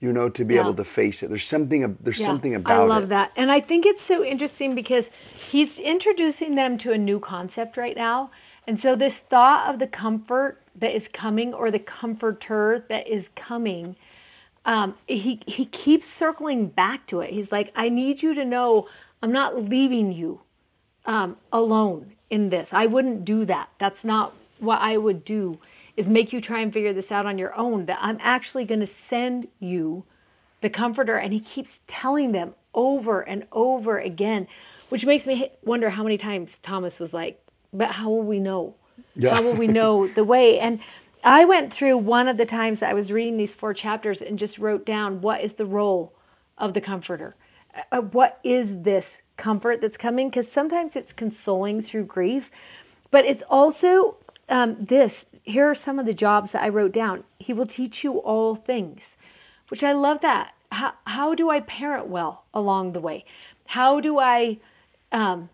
You 0.01 0.11
know, 0.13 0.29
to 0.29 0.43
be 0.45 0.55
Yeah. 0.55 0.61
able 0.61 0.75
to 0.75 0.83
face 0.83 1.23
it. 1.23 1.29
There's 1.29 1.45
something. 1.47 1.97
There's 2.01 2.19
Yeah, 2.19 2.25
something 2.27 2.53
about 2.53 2.81
I 2.81 2.85
love 2.85 3.03
it. 3.05 3.09
that. 3.09 3.31
And 3.35 3.51
I 3.51 3.59
think 3.59 3.85
it's 3.85 4.01
so 4.01 4.23
interesting 4.23 4.75
because 4.75 5.09
he's 5.51 5.79
introducing 5.79 6.55
them 6.55 6.77
to 6.79 6.91
a 6.91 6.97
new 6.97 7.19
concept 7.19 7.77
right 7.77 7.95
now. 7.95 8.29
And 8.67 8.79
so 8.79 8.95
this 8.95 9.19
thought 9.19 9.67
of 9.73 9.79
the 9.79 9.87
comfort 9.87 10.61
that 10.75 10.93
is 10.93 11.07
coming 11.07 11.53
or 11.53 11.71
the 11.71 11.79
comforter 11.79 12.85
that 12.89 13.07
is 13.07 13.29
coming, 13.35 13.95
um, 14.65 14.95
he 15.07 15.39
he 15.47 15.65
keeps 15.65 16.05
circling 16.07 16.67
back 16.67 17.05
to 17.07 17.21
it. 17.21 17.31
He's 17.31 17.51
like, 17.51 17.71
I 17.75 17.89
need 17.89 18.21
you 18.23 18.33
to 18.35 18.43
know 18.45 18.87
I'm 19.21 19.31
not 19.31 19.55
leaving 19.63 20.11
you 20.11 20.41
um, 21.05 21.37
alone 21.51 22.13
in 22.29 22.49
this. 22.49 22.73
I 22.73 22.85
wouldn't 22.87 23.25
do 23.25 23.45
that. 23.45 23.69
That's 23.77 24.03
not 24.03 24.33
what 24.59 24.79
I 24.81 24.97
would 24.97 25.23
do. 25.23 25.59
Is 25.95 26.09
make 26.09 26.33
you 26.33 26.41
try 26.41 26.59
and 26.59 26.73
figure 26.73 26.91
this 26.93 27.11
out 27.11 27.25
on 27.25 27.37
your 27.37 27.55
own. 27.57 27.85
That 27.85 27.99
I'm 28.01 28.17
actually 28.21 28.65
going 28.65 28.81
to 28.81 28.85
send 28.87 29.47
you 29.59 30.03
the 30.61 30.69
comforter 30.69 31.15
and 31.15 31.31
he 31.31 31.39
keeps 31.39 31.81
telling 31.85 32.31
them 32.31 32.55
over 32.73 33.21
and 33.21 33.45
over 33.51 33.99
again 33.99 34.47
which 34.89 35.05
makes 35.05 35.25
me 35.27 35.49
wonder 35.63 35.89
how 35.91 36.01
many 36.03 36.17
times 36.17 36.59
thomas 36.63 36.99
was 36.99 37.13
like 37.13 37.39
but 37.71 37.89
how 37.91 38.09
will 38.09 38.23
we 38.23 38.39
know 38.39 38.73
Yeah. 39.15 39.35
how 39.35 39.43
will 39.43 39.53
we 39.53 39.67
know 39.67 40.07
the 40.07 40.23
way 40.23 40.59
and 40.59 40.79
i 41.25 41.45
went 41.45 41.73
through 41.73 41.97
one 41.97 42.27
of 42.27 42.37
the 42.37 42.45
times 42.45 42.79
that 42.79 42.91
i 42.91 42.93
was 42.93 43.11
reading 43.11 43.37
these 43.37 43.53
four 43.53 43.73
chapters 43.73 44.21
and 44.21 44.39
just 44.39 44.57
wrote 44.59 44.85
down 44.85 45.21
what 45.21 45.41
is 45.41 45.55
the 45.55 45.65
role 45.65 46.13
of 46.57 46.73
the 46.73 46.81
comforter 46.81 47.35
Uh, 47.91 48.01
what 48.01 48.39
is 48.43 48.83
this 48.83 49.21
comfort 49.37 49.81
that's 49.81 49.97
coming 49.97 50.29
because 50.29 50.49
sometimes 50.51 50.95
it's 50.95 51.13
consoling 51.13 51.81
through 51.81 52.05
grief 52.05 52.51
but 53.11 53.25
it's 53.25 53.43
also 53.49 54.17
um, 54.49 54.77
this 54.79 55.25
here 55.43 55.69
are 55.69 55.75
some 55.75 55.99
of 55.99 56.05
the 56.05 56.13
jobs 56.13 56.51
that 56.53 56.63
i 56.63 56.69
wrote 56.69 56.93
down 56.93 57.23
he 57.39 57.53
will 57.53 57.65
teach 57.65 58.03
you 58.03 58.19
all 58.19 58.55
things 58.55 59.17
which 59.69 59.83
I 59.83 59.93
love 59.93 60.21
that. 60.21 60.53
How, 60.71 60.93
how 61.05 61.35
do 61.35 61.49
I 61.49 61.59
parent 61.61 62.07
well 62.07 62.45
along 62.53 62.93
the 62.93 62.99
way? 62.99 63.25
How 63.67 63.99
do 63.99 64.19
I 64.19 64.59
um, 65.11 65.49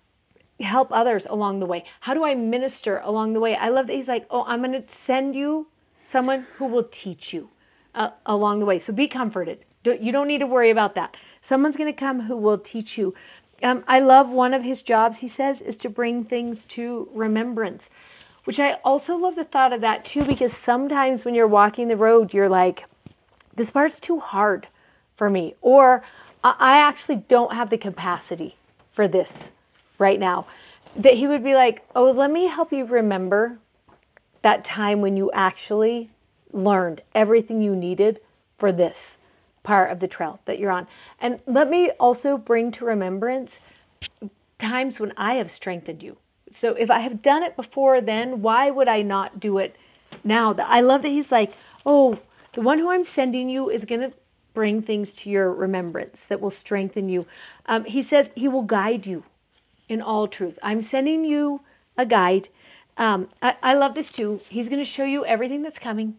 help 0.61 0.89
others 0.91 1.25
along 1.25 1.59
the 1.59 1.65
way? 1.65 1.83
How 2.01 2.13
do 2.13 2.23
I 2.23 2.35
minister 2.35 3.01
along 3.03 3.33
the 3.33 3.39
way? 3.39 3.55
I 3.55 3.69
love 3.69 3.87
that 3.87 3.93
he's 3.93 4.07
like, 4.07 4.25
oh, 4.29 4.43
I'm 4.47 4.61
going 4.61 4.81
to 4.81 4.87
send 4.87 5.35
you 5.35 5.67
someone 6.03 6.47
who 6.57 6.65
will 6.65 6.83
teach 6.83 7.33
you 7.33 7.49
uh, 7.95 8.09
along 8.25 8.59
the 8.59 8.65
way. 8.65 8.77
So 8.79 8.93
be 8.93 9.07
comforted. 9.07 9.65
Don't, 9.83 10.01
you 10.01 10.11
don't 10.11 10.27
need 10.27 10.39
to 10.39 10.47
worry 10.47 10.69
about 10.69 10.95
that. 10.95 11.17
Someone's 11.41 11.77
going 11.77 11.91
to 11.91 11.97
come 11.97 12.21
who 12.21 12.37
will 12.37 12.57
teach 12.57 12.97
you. 12.97 13.13
Um, 13.63 13.83
I 13.87 13.99
love 13.99 14.29
one 14.29 14.53
of 14.53 14.63
his 14.63 14.81
jobs, 14.81 15.19
he 15.19 15.27
says, 15.27 15.61
is 15.61 15.77
to 15.77 15.89
bring 15.89 16.23
things 16.23 16.65
to 16.65 17.09
remembrance, 17.13 17.89
which 18.43 18.59
I 18.59 18.73
also 18.83 19.15
love 19.15 19.35
the 19.35 19.43
thought 19.43 19.73
of 19.73 19.81
that 19.81 20.03
too, 20.03 20.23
because 20.23 20.53
sometimes 20.53 21.25
when 21.25 21.35
you're 21.35 21.47
walking 21.47 21.87
the 21.87 21.97
road, 21.97 22.33
you're 22.33 22.49
like, 22.49 22.85
this 23.55 23.71
part's 23.71 23.99
too 23.99 24.19
hard 24.19 24.67
for 25.15 25.29
me, 25.29 25.55
or 25.61 26.03
I 26.43 26.55
I 26.57 26.77
actually 26.77 27.17
don't 27.17 27.53
have 27.53 27.69
the 27.69 27.77
capacity 27.77 28.55
for 28.91 29.07
this 29.07 29.49
right 30.01 30.19
now. 30.19 30.45
That 30.95 31.13
he 31.13 31.27
would 31.27 31.43
be 31.43 31.55
like, 31.55 31.85
Oh, 31.95 32.11
let 32.11 32.31
me 32.31 32.47
help 32.47 32.73
you 32.73 32.83
remember 32.83 33.59
that 34.41 34.65
time 34.65 34.99
when 34.99 35.15
you 35.15 35.31
actually 35.31 36.09
learned 36.51 37.01
everything 37.15 37.61
you 37.61 37.75
needed 37.75 38.19
for 38.57 38.71
this 38.71 39.17
part 39.63 39.91
of 39.91 39.99
the 39.99 40.07
trail 40.07 40.39
that 40.45 40.59
you're 40.59 40.71
on. 40.71 40.87
And 41.19 41.39
let 41.45 41.69
me 41.69 41.91
also 41.91 42.37
bring 42.37 42.71
to 42.71 42.85
remembrance 42.85 43.59
times 44.57 44.99
when 44.99 45.13
I 45.15 45.35
have 45.35 45.51
strengthened 45.51 46.03
you. 46.03 46.17
So 46.49 46.73
if 46.73 46.91
I 46.91 46.99
have 46.99 47.21
done 47.21 47.43
it 47.43 47.55
before 47.55 48.01
then, 48.01 48.41
why 48.41 48.69
would 48.69 48.87
I 48.87 49.01
not 49.01 49.39
do 49.39 49.57
it 49.57 49.75
now? 50.23 50.53
I 50.57 50.81
love 50.81 51.03
that 51.03 51.09
he's 51.09 51.31
like, 51.31 51.53
"Oh, 51.85 52.19
the 52.53 52.61
one 52.61 52.79
who 52.79 52.91
I'm 52.91 53.03
sending 53.03 53.49
you 53.49 53.69
is 53.69 53.85
going 53.85 54.01
to 54.01 54.13
bring 54.53 54.81
things 54.81 55.13
to 55.13 55.29
your 55.29 55.51
remembrance 55.53 56.25
that 56.27 56.41
will 56.41 56.49
strengthen 56.49 57.07
you." 57.07 57.25
Um, 57.67 57.85
he 57.85 58.01
says 58.01 58.31
he 58.35 58.49
will 58.49 58.63
guide 58.63 59.05
you 59.05 59.23
in 59.91 60.01
all 60.01 60.25
truth. 60.25 60.57
I'm 60.63 60.79
sending 60.79 61.25
you 61.25 61.61
a 61.97 62.05
guide. 62.05 62.47
Um, 62.97 63.27
I, 63.41 63.57
I 63.61 63.73
love 63.73 63.93
this 63.93 64.09
too. 64.09 64.39
He's 64.47 64.69
going 64.69 64.79
to 64.79 64.89
show 64.89 65.03
you 65.03 65.25
everything 65.25 65.61
that's 65.63 65.79
coming. 65.79 66.15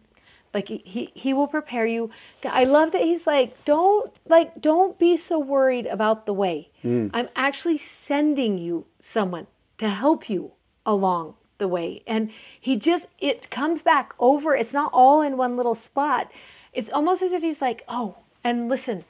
Like 0.53 0.67
he, 0.67 0.83
he 0.85 1.11
he 1.15 1.33
will 1.33 1.47
prepare 1.47 1.87
you. 1.87 2.11
I 2.43 2.63
love 2.65 2.91
that 2.91 3.01
he's 3.01 3.25
like, 3.25 3.65
don't 3.65 4.13
like 4.27 4.61
don't 4.61 4.99
be 4.99 5.17
so 5.17 5.39
worried 5.39 5.87
about 5.87 6.27
the 6.27 6.33
way. 6.33 6.69
I'm 7.11 7.29
actually 7.35 7.79
sending 7.79 8.59
you 8.59 8.85
someone 8.99 9.47
to 9.79 9.89
help 9.89 10.29
you 10.29 10.51
along 10.85 11.33
the 11.57 11.67
way. 11.67 12.03
And 12.05 12.29
he 12.59 12.77
just 12.77 13.07
it 13.17 13.49
comes 13.49 13.81
back 13.81 14.13
over. 14.19 14.55
It's 14.55 14.75
not 14.75 14.91
all 14.93 15.23
in 15.23 15.37
one 15.37 15.57
little 15.57 15.73
spot. 15.73 16.31
It's 16.71 16.91
almost 16.91 17.23
as 17.23 17.31
if 17.31 17.41
he's 17.41 17.59
like, 17.59 17.83
oh, 17.87 18.17
and 18.43 18.69
listen, 18.69 19.05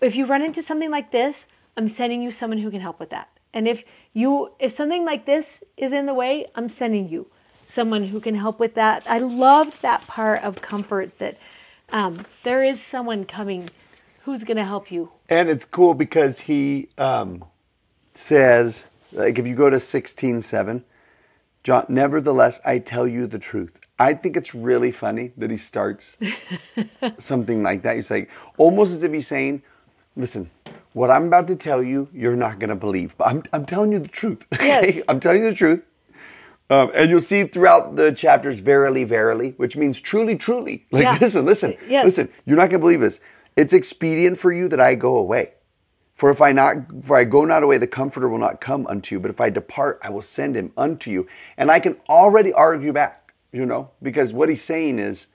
if 0.00 0.16
you 0.16 0.24
run 0.24 0.40
into 0.40 0.62
something 0.62 0.90
like 0.90 1.10
this, 1.10 1.46
I'm 1.76 1.88
sending 1.88 2.22
you 2.22 2.30
someone 2.30 2.60
who 2.60 2.70
can 2.70 2.80
help 2.80 2.98
with 2.98 3.10
that. 3.10 3.28
And 3.54 3.68
if 3.68 3.84
you 4.12 4.52
if 4.58 4.72
something 4.72 5.04
like 5.04 5.26
this 5.26 5.62
is 5.76 5.92
in 5.92 6.06
the 6.06 6.14
way, 6.14 6.46
I'm 6.54 6.68
sending 6.68 7.08
you 7.08 7.26
someone 7.64 8.04
who 8.04 8.20
can 8.20 8.34
help 8.34 8.58
with 8.58 8.74
that. 8.74 9.02
I 9.08 9.18
loved 9.18 9.82
that 9.82 10.06
part 10.06 10.42
of 10.42 10.60
comfort 10.60 11.18
that 11.18 11.38
um, 11.90 12.26
there 12.42 12.62
is 12.62 12.82
someone 12.82 13.24
coming 13.24 13.70
who's 14.24 14.44
going 14.44 14.56
to 14.56 14.64
help 14.64 14.90
you. 14.90 15.10
And 15.28 15.48
it's 15.48 15.64
cool 15.64 15.94
because 15.94 16.40
he 16.40 16.88
um, 16.98 17.44
says, 18.14 18.84
like, 19.12 19.38
if 19.38 19.46
you 19.46 19.54
go 19.54 19.70
to 19.70 19.80
sixteen 19.80 20.40
seven, 20.40 20.84
John, 21.62 21.86
nevertheless, 21.88 22.60
I 22.64 22.78
tell 22.78 23.06
you 23.06 23.26
the 23.26 23.38
truth. 23.38 23.78
I 23.98 24.14
think 24.14 24.36
it's 24.36 24.54
really 24.54 24.90
funny 24.90 25.32
that 25.36 25.50
he 25.50 25.56
starts 25.56 26.16
something 27.18 27.62
like 27.62 27.82
that. 27.82 27.96
He's 27.96 28.10
like, 28.10 28.30
almost 28.56 28.92
as 28.92 29.04
if 29.04 29.12
he's 29.12 29.28
saying, 29.28 29.62
listen, 30.16 30.50
what 30.92 31.10
I'm 31.10 31.26
about 31.26 31.46
to 31.48 31.56
tell 31.56 31.82
you, 31.82 32.08
you're 32.12 32.36
not 32.36 32.58
going 32.58 32.70
to 32.70 32.76
believe, 32.76 33.14
but 33.16 33.28
I'm, 33.28 33.42
I'm 33.52 33.64
telling 33.66 33.92
you 33.92 33.98
the 33.98 34.08
truth. 34.08 34.46
okay? 34.54 34.94
Yes. 34.96 35.04
I'm 35.08 35.20
telling 35.20 35.42
you 35.42 35.50
the 35.50 35.56
truth. 35.56 35.82
Um, 36.70 36.90
and 36.94 37.10
you'll 37.10 37.20
see 37.20 37.44
throughout 37.44 37.96
the 37.96 38.12
chapters, 38.12 38.60
verily, 38.60 39.04
verily, 39.04 39.54
which 39.58 39.76
means 39.76 40.00
truly, 40.00 40.36
truly. 40.36 40.86
Like, 40.90 41.02
Yeah. 41.02 41.18
listen, 41.20 41.44
listen, 41.44 41.76
Yes. 41.88 42.04
listen. 42.04 42.28
You're 42.46 42.56
not 42.56 42.70
going 42.70 42.80
to 42.80 42.84
believe 42.84 43.00
this. 43.00 43.20
It's 43.56 43.72
expedient 43.74 44.38
for 44.38 44.52
you 44.52 44.68
that 44.68 44.80
I 44.80 44.94
go 44.94 45.16
away. 45.16 45.52
For 46.14 46.30
if 46.30 46.40
I 46.40 46.52
not, 46.52 46.76
for 47.04 47.16
I 47.16 47.24
go 47.24 47.44
not 47.44 47.62
away, 47.62 47.78
the 47.78 47.86
Comforter 47.86 48.28
will 48.28 48.38
not 48.38 48.60
come 48.60 48.86
unto 48.86 49.14
you. 49.14 49.20
But 49.20 49.30
if 49.30 49.40
I 49.40 49.50
depart, 49.50 49.98
I 50.02 50.10
will 50.10 50.22
send 50.22 50.56
him 50.56 50.72
unto 50.76 51.10
you. 51.10 51.26
And 51.56 51.70
I 51.70 51.80
can 51.80 51.96
already 52.08 52.52
argue 52.52 52.92
back, 52.92 53.34
you 53.50 53.66
know, 53.66 53.90
because 54.02 54.32
what 54.32 54.48
he's 54.48 54.62
saying 54.62 54.98
is, 54.98 55.26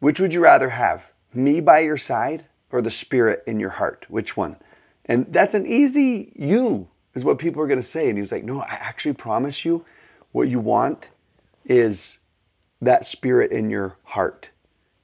which 0.00 0.18
would 0.20 0.34
you 0.34 0.40
rather 0.40 0.70
have, 0.70 1.04
me 1.32 1.60
by 1.60 1.80
your 1.80 1.96
side 1.96 2.44
or 2.70 2.82
the 2.82 2.90
Spirit 2.90 3.42
in 3.46 3.60
your 3.60 3.70
heart? 3.70 4.06
Which 4.08 4.36
one? 4.36 4.56
And 5.06 5.26
that's 5.30 5.54
an 5.54 5.66
easy 5.66 6.32
you 6.34 6.88
is 7.14 7.24
what 7.24 7.38
people 7.38 7.62
are 7.62 7.66
going 7.66 7.80
to 7.80 7.86
say. 7.86 8.08
And 8.08 8.16
he 8.16 8.20
was 8.20 8.32
like, 8.32 8.44
no, 8.44 8.60
I 8.60 8.74
actually 8.80 9.12
promise 9.14 9.64
you, 9.64 9.84
what 10.32 10.48
you 10.48 10.58
want 10.58 11.08
is 11.64 12.18
that 12.80 13.06
Spirit 13.06 13.52
in 13.52 13.70
your 13.70 13.96
heart 14.04 14.50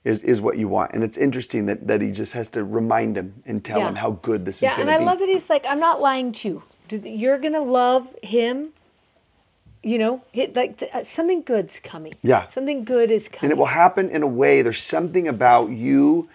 is, 0.04 0.22
is 0.22 0.40
what 0.40 0.58
you 0.58 0.68
want. 0.68 0.92
And 0.92 1.04
it's 1.04 1.16
interesting 1.16 1.66
that, 1.66 1.86
that 1.86 2.00
he 2.00 2.10
just 2.10 2.32
has 2.32 2.48
to 2.50 2.64
remind 2.64 3.16
him 3.16 3.42
and 3.46 3.64
tell 3.64 3.80
Yeah. 3.80 3.88
him 3.88 3.96
how 3.96 4.10
good 4.12 4.44
this 4.44 4.62
Yeah, 4.62 4.70
is 4.70 4.76
going 4.76 4.88
and 4.88 5.02
I 5.02 5.04
love 5.04 5.18
that 5.18 5.28
he's 5.28 5.48
like, 5.48 5.64
I'm 5.66 5.80
not 5.80 6.00
lying 6.00 6.32
to 6.32 6.48
you. 6.48 6.62
You're 7.08 7.38
going 7.38 7.52
to 7.52 7.60
love 7.60 8.14
him. 8.22 8.70
You 9.82 9.96
know, 9.96 10.22
like 10.34 10.82
uh, 10.92 11.04
something 11.04 11.40
good's 11.42 11.80
coming. 11.80 12.14
Yeah. 12.22 12.46
Something 12.48 12.84
good 12.84 13.10
is 13.10 13.28
coming. 13.28 13.44
and 13.44 13.52
it 13.52 13.56
will 13.58 13.66
happen 13.66 14.10
in 14.10 14.22
a 14.22 14.26
way 14.26 14.60
there's 14.60 14.82
something 14.82 15.26
about 15.26 15.70
you 15.70 16.28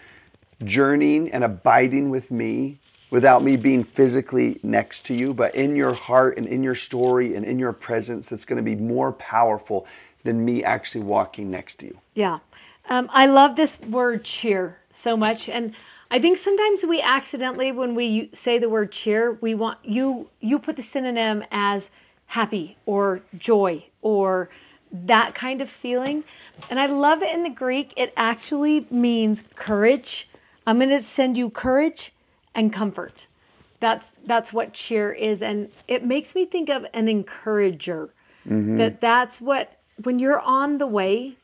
journeying 0.64 1.32
and 1.32 1.44
abiding 1.44 2.10
with 2.10 2.32
me 2.32 2.80
without 3.10 3.44
me 3.44 3.56
being 3.56 3.84
physically 3.84 4.60
next 4.64 5.06
to 5.06 5.14
you 5.14 5.34
but 5.34 5.54
in 5.56 5.76
your 5.76 5.94
heart 5.94 6.38
and 6.38 6.46
in 6.48 6.64
your 6.64 6.76
story 6.76 7.36
and 7.36 7.46
in 7.46 7.60
your 7.60 7.74
presence 7.74 8.30
that's 8.30 8.46
going 8.46 8.58
to 8.58 8.64
be 8.64 8.76
more 8.76 9.12
powerful 9.14 9.88
than 10.24 10.44
me 10.44 10.64
actually 10.64 11.02
walking 11.02 11.50
next 11.50 11.76
to 11.76 11.88
you 11.88 11.98
Yeah. 12.14 12.40
Um, 12.88 13.10
I 13.12 13.26
love 13.26 13.56
this 13.56 13.80
word 13.80 14.24
cheer 14.24 14.78
so 14.92 15.18
much. 15.18 15.50
And 15.50 15.74
I 16.12 16.20
think 16.20 16.38
sometimes 16.38 16.84
we 16.84 17.02
accidentally, 17.02 17.72
when 17.72 17.96
we 17.96 18.30
say 18.32 18.60
the 18.60 18.70
word 18.70 18.92
cheer, 18.92 19.34
we 19.42 19.56
want 19.56 19.80
you, 19.84 20.30
you 20.40 20.60
put 20.60 20.76
the 20.76 20.84
synonym 20.84 21.44
as 21.52 21.90
happy 22.28 22.78
or 22.86 23.22
joy 23.38 23.86
or 24.02 24.50
that 24.92 25.34
kind 25.34 25.62
of 25.62 25.70
feeling. 25.70 26.24
And 26.70 26.80
I 26.80 26.86
love 26.86 27.22
that 27.22 27.34
in 27.34 27.44
the 27.44 27.50
Greek, 27.50 27.92
it 27.98 28.14
actually 28.16 28.86
means 28.92 29.44
courage. 29.56 30.30
I'm 30.68 30.78
going 30.78 30.90
to 30.90 31.02
send 31.02 31.38
you 31.38 31.50
courage 31.50 32.14
and 32.56 32.74
comfort. 32.74 33.26
That's 33.80 34.16
that's 34.26 34.52
what 34.54 34.74
cheer 34.74 35.12
is, 35.12 35.42
and 35.42 35.70
it 35.88 36.04
makes 36.04 36.34
me 36.34 36.46
think 36.46 36.70
of 36.70 36.88
an 36.94 37.08
encourager. 37.08 38.10
That 38.78 39.02
that's 39.02 39.42
what 39.42 39.78
when 40.02 40.18
you're 40.18 40.40
on 40.40 40.78
the 40.78 40.88
way, 40.88 41.36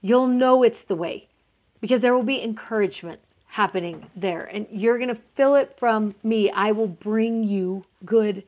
you'll 0.00 0.26
know 0.26 0.62
it's 0.62 0.82
the 0.82 0.96
way 0.96 1.28
because 1.80 2.00
there 2.00 2.14
will 2.14 2.22
be 2.22 2.42
encouragement 2.42 3.20
happening 3.48 4.10
there, 4.16 4.44
and 4.44 4.66
you're 4.70 4.98
gonna 4.98 5.14
feel 5.36 5.54
it 5.54 5.78
from 5.78 6.14
me. 6.22 6.50
I 6.50 6.72
will 6.72 6.88
bring 6.88 7.44
you 7.44 7.84
good 8.04 8.42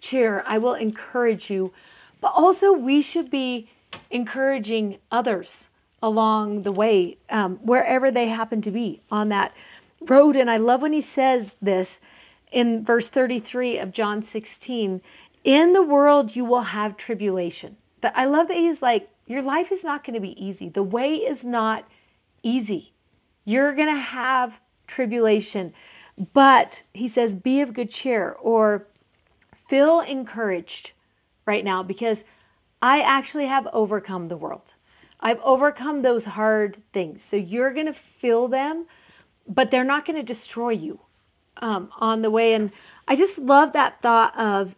cheer. 0.00 0.42
I 0.46 0.58
will 0.58 0.74
encourage 0.74 1.50
you, 1.50 1.72
but 2.20 2.32
also 2.34 2.72
we 2.72 3.02
should 3.02 3.30
be 3.30 3.68
encouraging 4.10 4.98
others 5.10 5.68
along 6.02 6.62
the 6.62 6.72
way, 6.72 7.16
um, 7.30 7.56
wherever 7.56 8.10
they 8.10 8.28
happen 8.28 8.60
to 8.62 8.70
be 8.70 9.00
on 9.10 9.28
that 9.30 9.52
road. 10.00 10.36
And 10.36 10.50
I 10.50 10.56
love 10.56 10.82
when 10.82 10.92
he 10.92 11.00
says 11.00 11.56
this 11.60 12.00
in 12.50 12.84
verse 12.84 13.08
33 13.08 13.78
of 13.78 13.92
John 13.92 14.22
16 14.22 15.00
In 15.44 15.72
the 15.72 15.82
world 15.82 16.36
you 16.36 16.44
will 16.44 16.62
have 16.62 16.96
tribulation. 16.96 17.76
I 18.02 18.24
love 18.26 18.48
that 18.48 18.56
he's 18.56 18.82
like, 18.82 19.08
Your 19.26 19.42
life 19.42 19.72
is 19.72 19.84
not 19.84 20.04
going 20.04 20.14
to 20.14 20.20
be 20.20 20.42
easy. 20.42 20.68
The 20.68 20.82
way 20.82 21.16
is 21.16 21.44
not 21.44 21.88
easy. 22.42 22.92
You're 23.44 23.74
going 23.74 23.94
to 23.94 24.00
have 24.00 24.60
tribulation. 24.86 25.72
But 26.32 26.82
he 26.92 27.08
says, 27.08 27.34
Be 27.34 27.60
of 27.60 27.74
good 27.74 27.90
cheer 27.90 28.36
or 28.40 28.86
feel 29.54 30.00
encouraged 30.00 30.92
right 31.46 31.64
now 31.64 31.82
because 31.82 32.24
I 32.80 33.00
actually 33.00 33.46
have 33.46 33.68
overcome 33.72 34.28
the 34.28 34.36
world. 34.36 34.74
I've 35.20 35.40
overcome 35.40 36.02
those 36.02 36.24
hard 36.24 36.78
things. 36.92 37.22
So 37.22 37.36
you're 37.36 37.72
going 37.72 37.86
to 37.86 37.92
feel 37.92 38.48
them, 38.48 38.86
but 39.48 39.70
they're 39.70 39.84
not 39.84 40.04
going 40.04 40.16
to 40.16 40.22
destroy 40.22 40.70
you 40.70 41.00
um, 41.56 41.90
on 41.98 42.22
the 42.22 42.30
way. 42.30 42.54
And 42.54 42.70
I 43.06 43.16
just 43.16 43.38
love 43.38 43.72
that 43.72 44.00
thought 44.02 44.38
of 44.38 44.76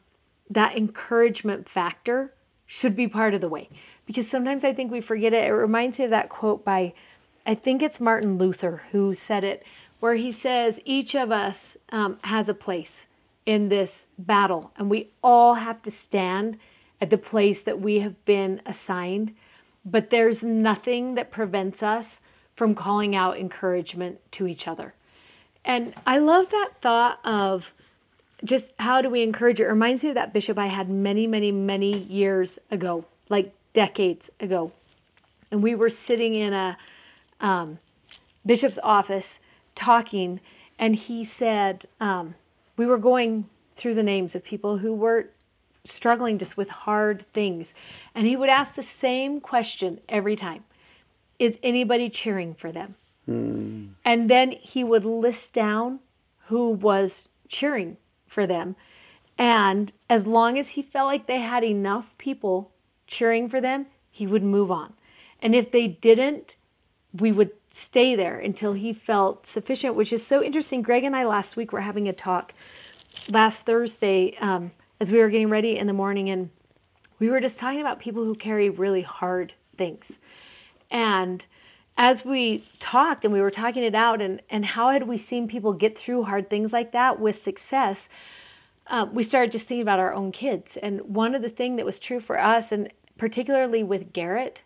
that 0.49 0.77
encouragement 0.77 1.68
factor 1.68 2.33
should 2.66 2.95
be 2.95 3.09
part 3.09 3.35
of 3.35 3.41
the 3.41 3.49
way 3.49 3.68
because 4.07 4.29
sometimes 4.29 4.64
I 4.64 4.73
think 4.73 4.91
we 4.91 5.01
forget 5.01 5.33
it. 5.33 5.47
It 5.47 5.53
reminds 5.53 5.99
me 5.99 6.05
of 6.05 6.11
that 6.11 6.29
quote 6.29 6.64
by, 6.64 6.93
I 7.47 7.55
think 7.55 7.83
it's 7.83 8.01
Martin 8.01 8.39
Luther 8.39 8.83
who 8.93 9.14
said 9.14 9.45
it, 9.45 9.64
where 9.99 10.14
he 10.14 10.33
says, 10.33 10.81
Each 10.85 11.14
of 11.14 11.31
us 11.31 11.77
um, 11.91 12.18
has 12.25 12.49
a 12.49 12.55
place 12.55 13.07
in 13.47 13.68
this 13.68 14.05
battle, 14.18 14.71
and 14.77 14.91
we 14.91 15.11
all 15.23 15.55
have 15.55 15.83
to 15.83 15.91
stand 15.91 16.59
at 17.01 17.11
the 17.11 17.18
place 17.18 17.62
that 17.62 17.81
we 17.81 18.01
have 18.01 18.25
been 18.25 18.61
assigned. 18.66 19.35
But 19.85 20.11
there's 20.11 20.45
nothing 20.45 21.14
that 21.14 21.31
prevents 21.31 21.83
us 21.83 22.21
from 22.61 22.75
calling 22.75 23.17
out 23.17 23.39
encouragement 23.39 24.21
to 24.31 24.47
each 24.47 24.69
other. 24.69 24.93
And 25.65 25.95
I 26.07 26.19
love 26.19 26.51
that 26.51 26.73
thought 26.83 27.19
of 27.25 27.73
just 28.45 28.75
how 28.79 29.01
do 29.01 29.09
we 29.09 29.23
encourage 29.23 29.61
it? 29.61 29.63
it 29.63 29.69
reminds 29.69 30.03
me 30.03 30.11
of 30.11 30.15
that 30.17 30.35
bishop 30.35 30.59
I 30.59 30.67
had 30.67 30.91
many, 30.91 31.27
many, 31.27 31.53
many 31.53 32.01
years 32.01 32.59
ago, 32.71 33.07
like 33.31 33.55
decades 33.73 34.29
ago. 34.41 34.73
And 35.51 35.63
we 35.63 35.75
were 35.75 35.89
sitting 35.89 36.35
in 36.35 36.53
a 36.53 36.77
um, 37.41 37.79
bishop's 38.45 38.79
office 38.83 39.39
talking, 39.75 40.39
and 40.79 40.95
he 40.95 41.25
said, 41.25 41.87
um, 41.99 42.35
we 42.77 42.85
were 42.85 42.99
going 42.99 43.49
through 43.75 43.95
the 43.95 44.03
names 44.03 44.35
of 44.35 44.45
people 44.45 44.77
who 44.77 44.93
were 44.93 45.31
struggling 45.85 46.37
just 46.37 46.59
with 46.59 46.69
hard 46.69 47.25
things. 47.33 47.73
And 48.15 48.27
he 48.27 48.37
would 48.37 48.51
ask 48.51 48.75
the 48.75 48.83
same 48.83 49.41
question 49.41 50.01
every 50.11 50.37
time 50.37 50.65
Is 51.41 51.59
anybody 51.62 52.09
cheering 52.09 52.55
for 52.55 52.70
them? 52.70 52.95
Mm. 53.28 53.95
And 54.05 54.30
then 54.30 54.53
he 54.53 54.84
would 54.84 55.05
list 55.05 55.53
down 55.55 55.99
who 56.47 56.70
was 56.70 57.28
cheering 57.49 57.97
for 58.26 58.47
them. 58.47 58.76
And 59.38 59.93
as 60.11 60.26
long 60.26 60.59
as 60.59 60.70
he 60.70 60.82
felt 60.82 61.07
like 61.07 61.26
they 61.26 61.41
had 61.41 61.64
enough 61.64 62.16
people 62.18 62.70
cheering 63.07 63.49
for 63.49 63.61
them, 63.61 63.86
he 64.11 64.26
would 64.26 64.43
move 64.43 64.70
on. 64.70 64.93
And 65.41 65.55
if 65.55 65.70
they 65.70 65.88
didn't, 65.88 66.57
we 67.12 67.32
would 67.32 67.51
stay 67.70 68.14
there 68.14 68.38
until 68.38 68.74
he 68.74 68.93
felt 68.93 69.47
sufficient, 69.47 69.95
which 69.95 70.12
is 70.12 70.26
so 70.26 70.43
interesting. 70.43 70.82
Greg 70.82 71.05
and 71.05 71.16
I 71.16 71.24
last 71.24 71.57
week 71.57 71.72
were 71.72 71.80
having 71.80 72.07
a 72.07 72.12
talk 72.12 72.53
last 73.30 73.64
Thursday 73.64 74.36
um, 74.41 74.72
as 75.01 75.11
we 75.11 75.18
were 75.18 75.30
getting 75.30 75.49
ready 75.49 75.78
in 75.78 75.86
the 75.86 75.93
morning, 75.95 76.28
and 76.28 76.51
we 77.18 77.30
were 77.30 77.41
just 77.41 77.59
talking 77.59 77.80
about 77.80 77.99
people 77.99 78.24
who 78.24 78.34
carry 78.34 78.68
really 78.68 79.03
hard 79.03 79.55
things. 79.76 80.18
And 80.91 81.45
as 81.97 82.24
we 82.24 82.64
talked 82.78 83.24
and 83.24 83.32
we 83.32 83.41
were 83.41 83.51
talking 83.51 83.82
it 83.82 83.95
out, 83.95 84.20
and, 84.20 84.43
and 84.51 84.64
how 84.64 84.91
had 84.91 85.07
we 85.07 85.16
seen 85.16 85.49
people 85.49 85.72
get 85.72 85.99
through 85.99 86.24
hard 86.24 86.49
things 86.49 86.72
like 86.72 86.93
that 86.93 87.20
with 87.20 87.43
success, 87.43 88.09
uh, 88.86 89.07
we 89.12 89.22
started 89.22 89.53
just 89.53 89.66
thinking 89.66 89.82
about 89.82 90.01
our 90.01 90.12
own 90.12 90.32
kids. 90.32 90.76
And 90.82 91.01
one 91.03 91.34
of 91.34 91.43
the 91.43 91.49
things 91.49 91.76
that 91.76 91.86
was 91.86 91.99
true 91.99 92.20
for 92.20 92.38
us, 92.38 92.72
and 92.72 92.91
particularly 93.16 93.82
with 93.82 94.12
Garrett, 94.12 94.62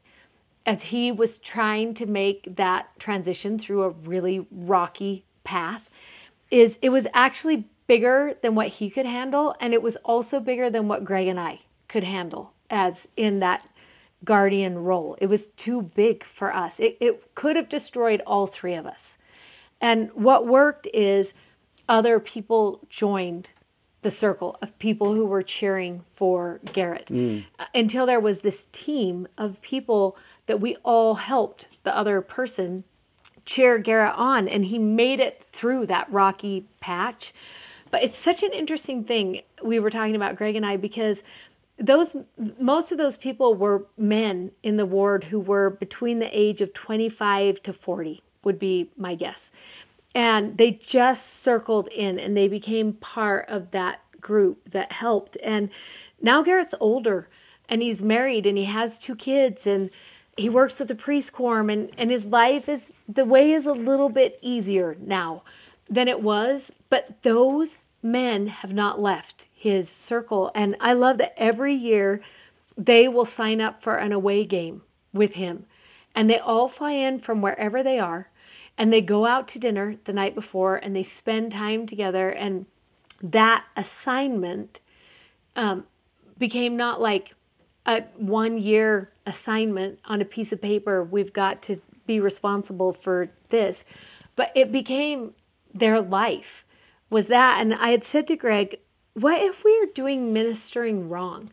as 0.64 0.84
he 0.84 1.12
was 1.12 1.38
trying 1.38 1.92
to 1.94 2.06
make 2.06 2.56
that 2.56 2.88
transition 2.98 3.58
through 3.58 3.82
a 3.82 3.90
really 3.90 4.46
rocky 4.50 5.24
path, 5.42 5.90
is 6.50 6.78
it 6.80 6.88
was 6.88 7.06
actually 7.12 7.66
bigger 7.86 8.34
than 8.40 8.54
what 8.54 8.68
he 8.68 8.88
could 8.88 9.04
handle. 9.04 9.54
And 9.60 9.74
it 9.74 9.82
was 9.82 9.96
also 9.96 10.40
bigger 10.40 10.70
than 10.70 10.88
what 10.88 11.04
Greg 11.04 11.26
and 11.26 11.38
I 11.38 11.60
could 11.88 12.04
handle 12.04 12.54
as 12.70 13.06
in 13.16 13.40
that 13.40 13.68
guardian 14.24 14.78
role. 14.78 15.16
It 15.20 15.26
was 15.26 15.48
too 15.48 15.82
big 15.82 16.24
for 16.24 16.54
us. 16.54 16.80
It, 16.80 16.96
it 17.00 17.34
could 17.34 17.56
have 17.56 17.68
destroyed 17.68 18.22
all 18.26 18.46
three 18.46 18.74
of 18.74 18.86
us. 18.86 19.16
And 19.80 20.10
what 20.14 20.46
worked 20.46 20.86
is 20.94 21.34
other 21.88 22.18
people 22.18 22.80
joined 22.88 23.50
the 24.02 24.10
circle 24.10 24.56
of 24.60 24.78
people 24.78 25.14
who 25.14 25.24
were 25.24 25.42
cheering 25.42 26.04
for 26.10 26.60
Garrett 26.72 27.06
mm. 27.06 27.44
until 27.74 28.06
there 28.06 28.20
was 28.20 28.40
this 28.40 28.68
team 28.70 29.26
of 29.38 29.60
people 29.62 30.16
that 30.46 30.60
we 30.60 30.76
all 30.84 31.14
helped 31.14 31.66
the 31.84 31.96
other 31.96 32.20
person 32.20 32.84
cheer 33.46 33.78
Garrett 33.78 34.14
on, 34.16 34.46
and 34.48 34.66
he 34.66 34.78
made 34.78 35.20
it 35.20 35.44
through 35.52 35.86
that 35.86 36.10
rocky 36.12 36.66
patch. 36.80 37.34
But 37.90 38.02
it's 38.02 38.18
such 38.18 38.42
an 38.42 38.52
interesting 38.52 39.04
thing 39.04 39.42
we 39.62 39.78
were 39.78 39.90
talking 39.90 40.16
about, 40.16 40.36
Greg 40.36 40.56
and 40.56 40.66
I, 40.66 40.76
because 40.76 41.22
those 41.78 42.16
most 42.58 42.92
of 42.92 42.98
those 42.98 43.16
people 43.16 43.54
were 43.54 43.86
men 43.96 44.52
in 44.62 44.76
the 44.76 44.86
ward 44.86 45.24
who 45.24 45.40
were 45.40 45.70
between 45.70 46.18
the 46.18 46.38
age 46.38 46.60
of 46.60 46.72
25 46.72 47.62
to 47.62 47.72
40 47.72 48.22
would 48.44 48.58
be 48.58 48.90
my 48.96 49.14
guess. 49.14 49.50
And 50.14 50.56
they 50.56 50.72
just 50.72 51.42
circled 51.42 51.88
in 51.88 52.20
and 52.20 52.36
they 52.36 52.46
became 52.46 52.92
part 52.94 53.48
of 53.48 53.72
that 53.72 54.00
group 54.20 54.70
that 54.70 54.92
helped. 54.92 55.36
And 55.42 55.70
now 56.22 56.42
garrett's 56.42 56.74
older 56.78 57.28
and 57.68 57.82
he's 57.82 58.02
married 58.02 58.46
and 58.46 58.56
he 58.56 58.64
has 58.64 58.98
two 58.98 59.16
kids 59.16 59.66
and 59.66 59.90
he 60.36 60.48
works 60.48 60.80
at 60.80 60.88
the 60.88 60.94
priest 60.94 61.32
corps 61.32 61.60
and, 61.60 61.90
and 61.96 62.10
his 62.10 62.24
life 62.24 62.68
is 62.68 62.92
the 63.08 63.24
way 63.24 63.52
is 63.52 63.66
a 63.66 63.72
little 63.72 64.08
bit 64.08 64.38
easier 64.42 64.96
now 65.00 65.42
than 65.88 66.08
it 66.08 66.20
was 66.20 66.70
but 66.88 67.22
those 67.22 67.76
men 68.02 68.48
have 68.48 68.72
not 68.72 69.00
left 69.00 69.46
his 69.64 69.88
circle. 69.88 70.50
And 70.54 70.76
I 70.78 70.92
love 70.92 71.16
that 71.16 71.32
every 71.38 71.72
year 71.72 72.20
they 72.76 73.08
will 73.08 73.24
sign 73.24 73.62
up 73.62 73.80
for 73.80 73.94
an 73.94 74.12
away 74.12 74.44
game 74.44 74.82
with 75.14 75.36
him. 75.36 75.64
And 76.14 76.28
they 76.28 76.38
all 76.38 76.68
fly 76.68 76.92
in 76.92 77.18
from 77.18 77.40
wherever 77.40 77.82
they 77.82 77.98
are 77.98 78.28
and 78.76 78.92
they 78.92 79.00
go 79.00 79.24
out 79.24 79.48
to 79.48 79.58
dinner 79.58 79.96
the 80.04 80.12
night 80.12 80.34
before 80.34 80.76
and 80.76 80.94
they 80.94 81.02
spend 81.02 81.52
time 81.52 81.86
together. 81.86 82.28
And 82.28 82.66
that 83.22 83.64
assignment 83.74 84.80
um, 85.56 85.84
became 86.36 86.76
not 86.76 87.00
like 87.00 87.34
a 87.86 88.02
one 88.18 88.58
year 88.58 89.12
assignment 89.24 89.98
on 90.04 90.20
a 90.20 90.26
piece 90.26 90.52
of 90.52 90.60
paper. 90.60 91.02
We've 91.02 91.32
got 91.32 91.62
to 91.62 91.80
be 92.06 92.20
responsible 92.20 92.92
for 92.92 93.30
this, 93.48 93.86
but 94.36 94.52
it 94.54 94.70
became 94.70 95.32
their 95.72 96.02
life 96.02 96.66
was 97.08 97.28
that. 97.28 97.62
And 97.62 97.72
I 97.72 97.90
had 97.90 98.04
said 98.04 98.26
to 98.26 98.36
Greg, 98.36 98.80
what 99.14 99.40
if 99.40 99.64
we 99.64 99.72
are 99.78 99.92
doing 99.94 100.32
ministering 100.32 101.08
wrong? 101.08 101.52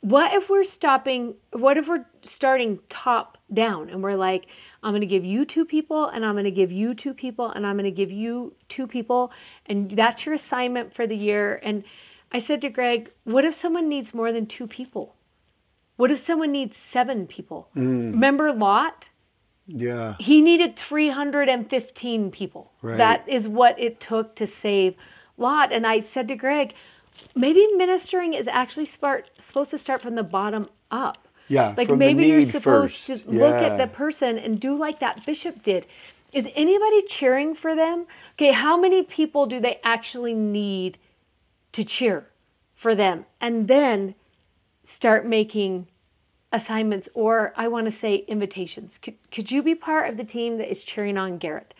What 0.00 0.34
if 0.34 0.50
we're 0.50 0.64
stopping? 0.64 1.34
What 1.52 1.76
if 1.76 1.88
we're 1.88 2.04
starting 2.22 2.78
top 2.88 3.38
down 3.52 3.88
and 3.88 4.02
we're 4.02 4.16
like, 4.16 4.46
I'm 4.82 4.92
going 4.92 5.00
to 5.00 5.06
give 5.06 5.24
you 5.24 5.44
two 5.44 5.64
people, 5.64 6.06
and 6.06 6.24
I'm 6.24 6.34
going 6.34 6.44
to 6.44 6.50
give 6.50 6.70
you 6.70 6.94
two 6.94 7.14
people, 7.14 7.50
and 7.50 7.66
I'm 7.66 7.76
going 7.76 7.84
to 7.84 7.90
give 7.90 8.10
you 8.10 8.54
two 8.68 8.86
people, 8.86 9.32
and 9.66 9.90
that's 9.90 10.26
your 10.26 10.34
assignment 10.34 10.94
for 10.94 11.06
the 11.06 11.16
year. 11.16 11.58
And 11.62 11.84
I 12.30 12.38
said 12.38 12.60
to 12.62 12.68
Greg, 12.68 13.12
what 13.24 13.44
if 13.44 13.54
someone 13.54 13.88
needs 13.88 14.12
more 14.12 14.30
than 14.30 14.46
two 14.46 14.66
people? 14.66 15.14
What 15.96 16.10
if 16.10 16.18
someone 16.18 16.52
needs 16.52 16.76
seven 16.76 17.26
people? 17.26 17.68
Mm. 17.74 18.12
Remember 18.12 18.52
Lot? 18.52 19.08
Yeah. 19.66 20.16
He 20.18 20.42
needed 20.42 20.76
315 20.76 22.30
people. 22.30 22.72
Right. 22.82 22.98
That 22.98 23.26
is 23.28 23.48
what 23.48 23.78
it 23.78 24.00
took 24.00 24.34
to 24.36 24.46
save 24.46 24.96
Lot. 25.36 25.72
And 25.72 25.86
I 25.86 25.98
said 25.98 26.28
to 26.28 26.36
Greg, 26.36 26.74
maybe 27.34 27.66
ministering 27.76 28.34
is 28.34 28.48
actually 28.48 28.86
start, 28.86 29.30
supposed 29.38 29.70
to 29.70 29.78
start 29.78 30.02
from 30.02 30.14
the 30.14 30.22
bottom 30.22 30.68
up. 30.90 31.28
Yeah. 31.48 31.74
Like 31.76 31.90
maybe 31.90 32.26
you're 32.26 32.42
supposed 32.42 32.94
first. 32.94 33.06
to 33.06 33.32
yeah. 33.32 33.40
look 33.40 33.54
at 33.56 33.78
the 33.78 33.86
person 33.86 34.38
and 34.38 34.58
do 34.58 34.76
like 34.76 35.00
that 35.00 35.24
bishop 35.26 35.62
did. 35.62 35.86
Is 36.32 36.48
anybody 36.54 37.02
cheering 37.02 37.54
for 37.54 37.76
them? 37.76 38.06
Okay, 38.32 38.52
how 38.52 38.76
many 38.76 39.02
people 39.02 39.46
do 39.46 39.60
they 39.60 39.78
actually 39.84 40.34
need 40.34 40.98
to 41.72 41.84
cheer 41.84 42.26
for 42.74 42.94
them? 42.94 43.26
And 43.40 43.68
then 43.68 44.14
start 44.82 45.26
making 45.26 45.86
assignments 46.50 47.08
or 47.14 47.52
I 47.56 47.68
want 47.68 47.86
to 47.86 47.90
say 47.90 48.24
invitations. 48.28 48.98
Could, 48.98 49.14
could 49.30 49.50
you 49.50 49.62
be 49.62 49.74
part 49.74 50.08
of 50.08 50.16
the 50.16 50.24
team 50.24 50.58
that 50.58 50.70
is 50.70 50.82
cheering 50.82 51.18
on 51.18 51.38
Garrett? 51.38 51.74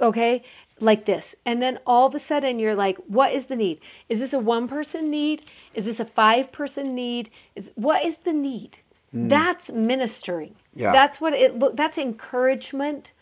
Okay, 0.00 0.44
like 0.80 1.04
this. 1.04 1.34
And 1.44 1.62
then 1.62 1.78
all 1.86 2.06
of 2.06 2.14
a 2.14 2.18
sudden 2.18 2.58
you're 2.58 2.74
like, 2.74 2.96
what 3.06 3.32
is 3.32 3.46
the 3.46 3.56
need? 3.56 3.80
Is 4.08 4.18
this 4.18 4.32
a 4.32 4.38
one 4.38 4.68
person 4.68 5.10
need? 5.10 5.42
Is 5.74 5.84
this 5.84 6.00
a 6.00 6.04
five 6.04 6.52
person 6.52 6.94
need? 6.94 7.30
Is 7.54 7.72
what 7.74 8.04
is 8.04 8.18
the 8.18 8.32
need? 8.32 8.78
Hmm. 9.12 9.28
That's 9.28 9.70
ministering. 9.70 10.54
Yeah. 10.74 10.92
That's 10.92 11.20
what 11.20 11.32
it 11.32 11.58
look. 11.58 11.76
That's 11.76 11.98
encouragement 11.98 13.12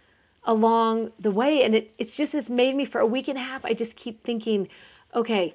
along 0.44 1.12
the 1.18 1.30
way, 1.30 1.62
and 1.62 1.74
it 1.74 1.94
it's 1.98 2.16
just 2.16 2.34
it's 2.34 2.50
made 2.50 2.74
me 2.74 2.84
for 2.84 3.00
a 3.00 3.06
week 3.06 3.28
and 3.28 3.38
a 3.38 3.42
half. 3.42 3.64
I 3.64 3.72
just 3.72 3.96
keep 3.96 4.24
thinking, 4.24 4.68
okay, 5.14 5.54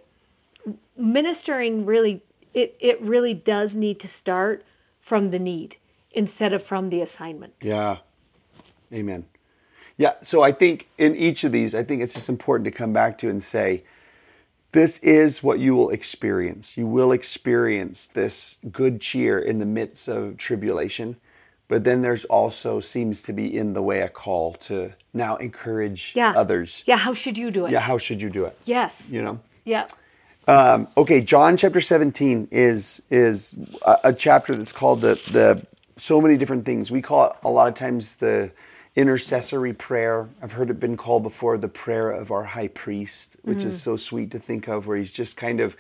ministering 0.96 1.86
really 1.86 2.24
it 2.54 2.78
it 2.80 3.02
really 3.02 3.34
does 3.34 3.76
need 3.76 4.00
to 4.00 4.08
start 4.08 4.64
from 5.00 5.32
the 5.32 5.40
need 5.40 5.78
instead 6.12 6.54
of 6.54 6.64
from 6.64 6.90
the 6.90 7.02
assignment. 7.02 7.54
Yeah. 7.62 7.98
Amen. 8.94 9.26
Yeah. 10.02 10.14
So 10.24 10.42
I 10.42 10.52
think 10.52 10.90
in 10.98 11.16
each 11.16 11.44
of 11.44 11.52
these, 11.52 11.76
I 11.76 11.84
think 11.84 12.02
it's 12.02 12.16
just 12.16 12.28
important 12.28 12.66
to 12.66 12.72
come 12.72 12.92
back 12.92 13.20
to 13.20 13.30
and 13.30 13.42
say, 13.42 13.84
this 14.72 14.98
is 15.00 15.44
what 15.44 15.60
you 15.60 15.76
will 15.76 15.92
experience. 15.92 16.76
You 16.76 16.88
will 16.88 17.12
experience 17.12 18.08
this 18.08 18.58
good 18.72 19.00
cheer 19.00 19.38
in 19.38 19.60
the 19.60 19.66
midst 19.68 20.08
of 20.08 20.38
tribulation. 20.38 21.18
But 21.68 21.84
then 21.84 22.02
there's 22.02 22.26
also 22.26 22.80
seems 22.80 23.22
to 23.24 23.32
be 23.32 23.56
in 23.56 23.74
the 23.74 23.84
way 23.84 24.02
a 24.02 24.10
call 24.10 24.54
to 24.70 24.92
now 25.14 25.36
encourage 25.36 26.14
Yeah. 26.16 26.34
others. 26.36 26.82
Yeah. 26.88 26.98
How 26.98 27.14
should 27.14 27.38
you 27.38 27.52
do 27.52 27.68
it? 27.68 27.72
Yeah, 27.72 27.82
how 27.82 28.00
should 28.00 28.24
you 28.24 28.32
do 28.32 28.46
it? 28.46 28.58
Yes. 28.66 29.08
You 29.08 29.22
know? 29.22 29.40
Yeah. 29.66 29.86
Um, 30.48 30.88
okay, 30.98 31.22
John 31.22 31.58
chapter 31.58 31.80
17 31.80 32.48
is 32.50 33.04
is 33.12 33.54
a, 33.86 33.98
a 34.06 34.14
chapter 34.14 34.56
that's 34.56 34.72
called 34.72 35.02
the 35.02 35.14
the 35.32 35.64
so 35.98 36.20
many 36.20 36.38
different 36.38 36.66
things. 36.66 36.90
We 36.90 37.04
call 37.04 37.28
it 37.28 37.34
a 37.44 37.50
lot 37.50 37.68
of 37.68 37.76
times 37.76 38.16
the 38.16 38.52
intercessory 38.96 39.74
prayer. 39.74 40.30
I've 40.42 40.52
heard 40.54 40.70
it 40.70 40.80
been 40.80 40.98
called 40.98 41.24
before 41.24 41.58
the 41.58 41.68
prayer 41.68 42.12
of 42.12 42.32
our 42.32 42.44
high 42.44 42.68
priest, 42.68 43.38
which 43.44 43.64
is 43.64 43.82
so 43.82 43.96
sweet 43.96 44.32
to 44.32 44.40
think 44.40 44.68
of, 44.68 44.88
where 44.88 44.98
he's 44.98 45.12
just 45.12 45.38
kind 45.38 45.60
of 45.60 45.76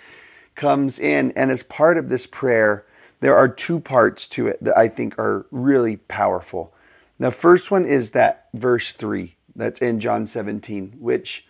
comes 0.56 1.00
in, 1.00 1.32
and 1.32 1.52
as 1.52 1.64
part 1.64 1.98
of 1.98 2.10
this 2.10 2.26
prayer, 2.26 2.86
there 3.20 3.38
are 3.38 3.48
two 3.48 3.80
parts 3.80 4.28
to 4.28 4.48
it 4.48 4.64
that 4.64 4.78
I 4.78 4.88
think 4.88 5.18
are 5.20 5.46
really 5.52 5.98
powerful. 5.98 6.74
The 7.20 7.32
first 7.32 7.70
one 7.70 7.86
is 7.86 8.12
that 8.12 8.48
verse 8.54 8.94
three 8.94 9.36
that's 9.56 9.82
in 9.82 10.00
John 10.00 10.26
17, 10.26 10.96
which 11.00 11.46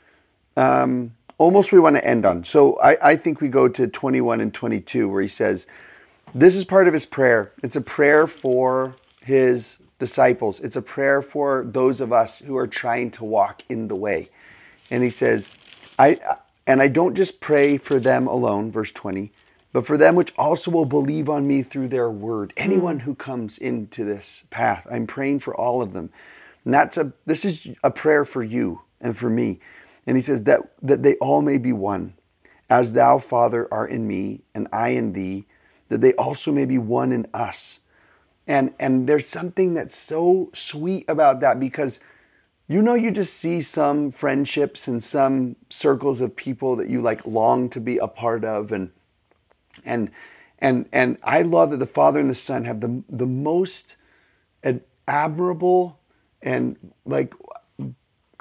um, 0.57 1.13
almost 1.37 1.71
we 1.71 1.79
want 1.79 1.95
to 1.95 2.05
end 2.05 2.25
on. 2.25 2.43
So 2.43 2.79
I, 2.79 3.11
I 3.11 3.15
think 3.15 3.39
we 3.39 3.47
go 3.47 3.67
to 3.67 3.87
21 3.87 4.41
and 4.41 4.53
22 4.53 5.07
where 5.07 5.21
he 5.21 5.27
says, 5.27 5.67
This 6.35 6.55
is 6.55 6.65
part 6.65 6.87
of 6.87 6.93
his 6.93 7.05
prayer. 7.05 7.51
It's 7.63 7.75
a 7.75 7.81
prayer 7.81 8.27
for 8.27 8.95
his 9.21 9.77
disciples, 10.01 10.59
it's 10.61 10.75
a 10.75 10.81
prayer 10.81 11.21
for 11.21 11.63
those 11.63 12.01
of 12.01 12.11
us 12.11 12.39
who 12.39 12.57
are 12.57 12.65
trying 12.65 13.11
to 13.11 13.23
walk 13.23 13.61
in 13.69 13.87
the 13.87 13.95
way. 13.95 14.29
And 14.89 15.03
he 15.03 15.11
says, 15.11 15.51
I 15.99 16.19
and 16.65 16.81
I 16.81 16.87
don't 16.87 17.13
just 17.13 17.39
pray 17.39 17.77
for 17.77 17.99
them 17.99 18.25
alone, 18.25 18.71
verse 18.71 18.91
20, 18.91 19.31
but 19.71 19.85
for 19.85 19.97
them 19.97 20.15
which 20.15 20.33
also 20.39 20.71
will 20.71 20.85
believe 20.85 21.29
on 21.29 21.47
me 21.47 21.61
through 21.61 21.89
their 21.89 22.09
word. 22.09 22.51
Mm. 22.57 22.63
Anyone 22.65 22.99
who 23.01 23.13
comes 23.13 23.59
into 23.59 24.03
this 24.03 24.43
path, 24.49 24.87
I'm 24.91 25.05
praying 25.05 25.39
for 25.39 25.55
all 25.55 25.83
of 25.83 25.93
them. 25.93 26.09
And 26.65 26.73
that's 26.73 26.97
a 26.97 27.13
this 27.27 27.45
is 27.45 27.67
a 27.83 27.91
prayer 27.91 28.25
for 28.25 28.43
you 28.43 28.81
and 28.99 29.15
for 29.15 29.29
me. 29.29 29.59
And 30.07 30.17
he 30.17 30.23
says 30.23 30.43
that 30.43 30.61
that 30.81 31.03
they 31.03 31.13
all 31.17 31.43
may 31.43 31.59
be 31.59 31.73
one, 31.73 32.15
as 32.71 32.93
thou, 32.93 33.19
Father, 33.19 33.67
art 33.71 33.91
in 33.91 34.07
me, 34.07 34.41
and 34.55 34.67
I 34.73 34.89
in 34.89 35.13
thee, 35.13 35.45
that 35.89 36.01
they 36.01 36.13
also 36.15 36.51
may 36.51 36.65
be 36.65 36.79
one 36.79 37.11
in 37.11 37.27
us. 37.35 37.80
And 38.51 38.73
and 38.81 39.07
there's 39.07 39.29
something 39.29 39.75
that's 39.75 39.95
so 39.95 40.49
sweet 40.53 41.05
about 41.07 41.39
that 41.39 41.57
because 41.57 42.01
you 42.67 42.81
know 42.81 42.95
you 42.95 43.09
just 43.09 43.35
see 43.35 43.61
some 43.61 44.11
friendships 44.11 44.89
and 44.89 45.01
some 45.01 45.55
circles 45.69 46.19
of 46.19 46.35
people 46.35 46.75
that 46.75 46.89
you 46.89 47.01
like 47.01 47.25
long 47.25 47.69
to 47.69 47.79
be 47.79 47.97
a 47.97 48.09
part 48.09 48.43
of 48.43 48.73
and 48.73 48.91
and 49.85 50.11
and 50.59 50.85
and 50.91 51.17
I 51.23 51.43
love 51.43 51.71
that 51.71 51.77
the 51.77 51.87
Father 51.87 52.19
and 52.19 52.29
the 52.29 52.35
Son 52.35 52.65
have 52.65 52.81
the 52.81 53.01
the 53.07 53.25
most 53.25 53.95
ad- 54.65 54.83
admirable 55.07 55.97
and 56.41 56.75
like 57.05 57.33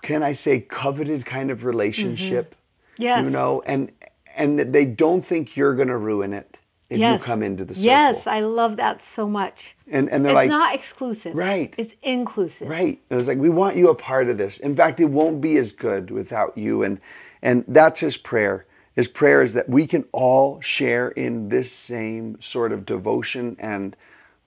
can 0.02 0.24
I 0.24 0.32
say 0.32 0.58
coveted 0.58 1.24
kind 1.24 1.52
of 1.52 1.58
mm-hmm. 1.58 1.68
relationship. 1.68 2.56
Yes. 2.96 3.22
You 3.22 3.30
know, 3.30 3.62
and 3.64 3.92
and 4.34 4.58
that 4.58 4.72
they 4.72 4.86
don't 4.86 5.24
think 5.24 5.56
you're 5.56 5.76
going 5.76 5.86
to 5.86 5.96
ruin 5.96 6.32
it 6.32 6.58
if 6.90 6.98
yes. 6.98 7.20
you 7.20 7.24
come 7.24 7.42
into 7.42 7.64
the 7.64 7.72
circle. 7.72 7.86
Yes, 7.86 8.26
I 8.26 8.40
love 8.40 8.76
that 8.76 9.00
so 9.00 9.28
much. 9.28 9.76
And 9.88 10.10
and 10.10 10.24
they're 10.24 10.34
like 10.34 10.46
it's 10.46 10.52
like 10.52 10.58
not 10.58 10.74
exclusive. 10.74 11.34
Right. 11.34 11.72
It's 11.78 11.94
inclusive. 12.02 12.68
Right. 12.68 13.00
And 13.08 13.18
it's 13.18 13.28
like 13.28 13.38
we 13.38 13.48
want 13.48 13.76
you 13.76 13.88
a 13.88 13.94
part 13.94 14.28
of 14.28 14.36
this. 14.36 14.58
In 14.58 14.74
fact, 14.74 14.98
it 14.98 15.06
won't 15.06 15.40
be 15.40 15.56
as 15.56 15.70
good 15.70 16.10
without 16.10 16.58
you. 16.58 16.82
And 16.82 17.00
and 17.42 17.64
that's 17.68 18.00
his 18.00 18.16
prayer. 18.16 18.66
His 18.96 19.06
prayer 19.06 19.40
is 19.40 19.54
that 19.54 19.68
we 19.68 19.86
can 19.86 20.04
all 20.12 20.60
share 20.60 21.08
in 21.10 21.48
this 21.48 21.70
same 21.70 22.40
sort 22.40 22.72
of 22.72 22.84
devotion 22.84 23.56
and 23.60 23.96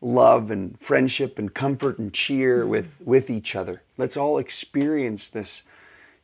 love 0.02 0.52
and 0.52 0.78
friendship 0.78 1.40
and 1.40 1.54
comfort 1.54 1.98
and 1.98 2.14
cheer 2.14 2.60
mm-hmm. 2.60 2.70
with 2.70 2.98
with 3.06 3.30
each 3.30 3.56
other. 3.56 3.84
Let's 3.98 4.18
all 4.18 4.38
experience 4.38 5.30
this, 5.30 5.64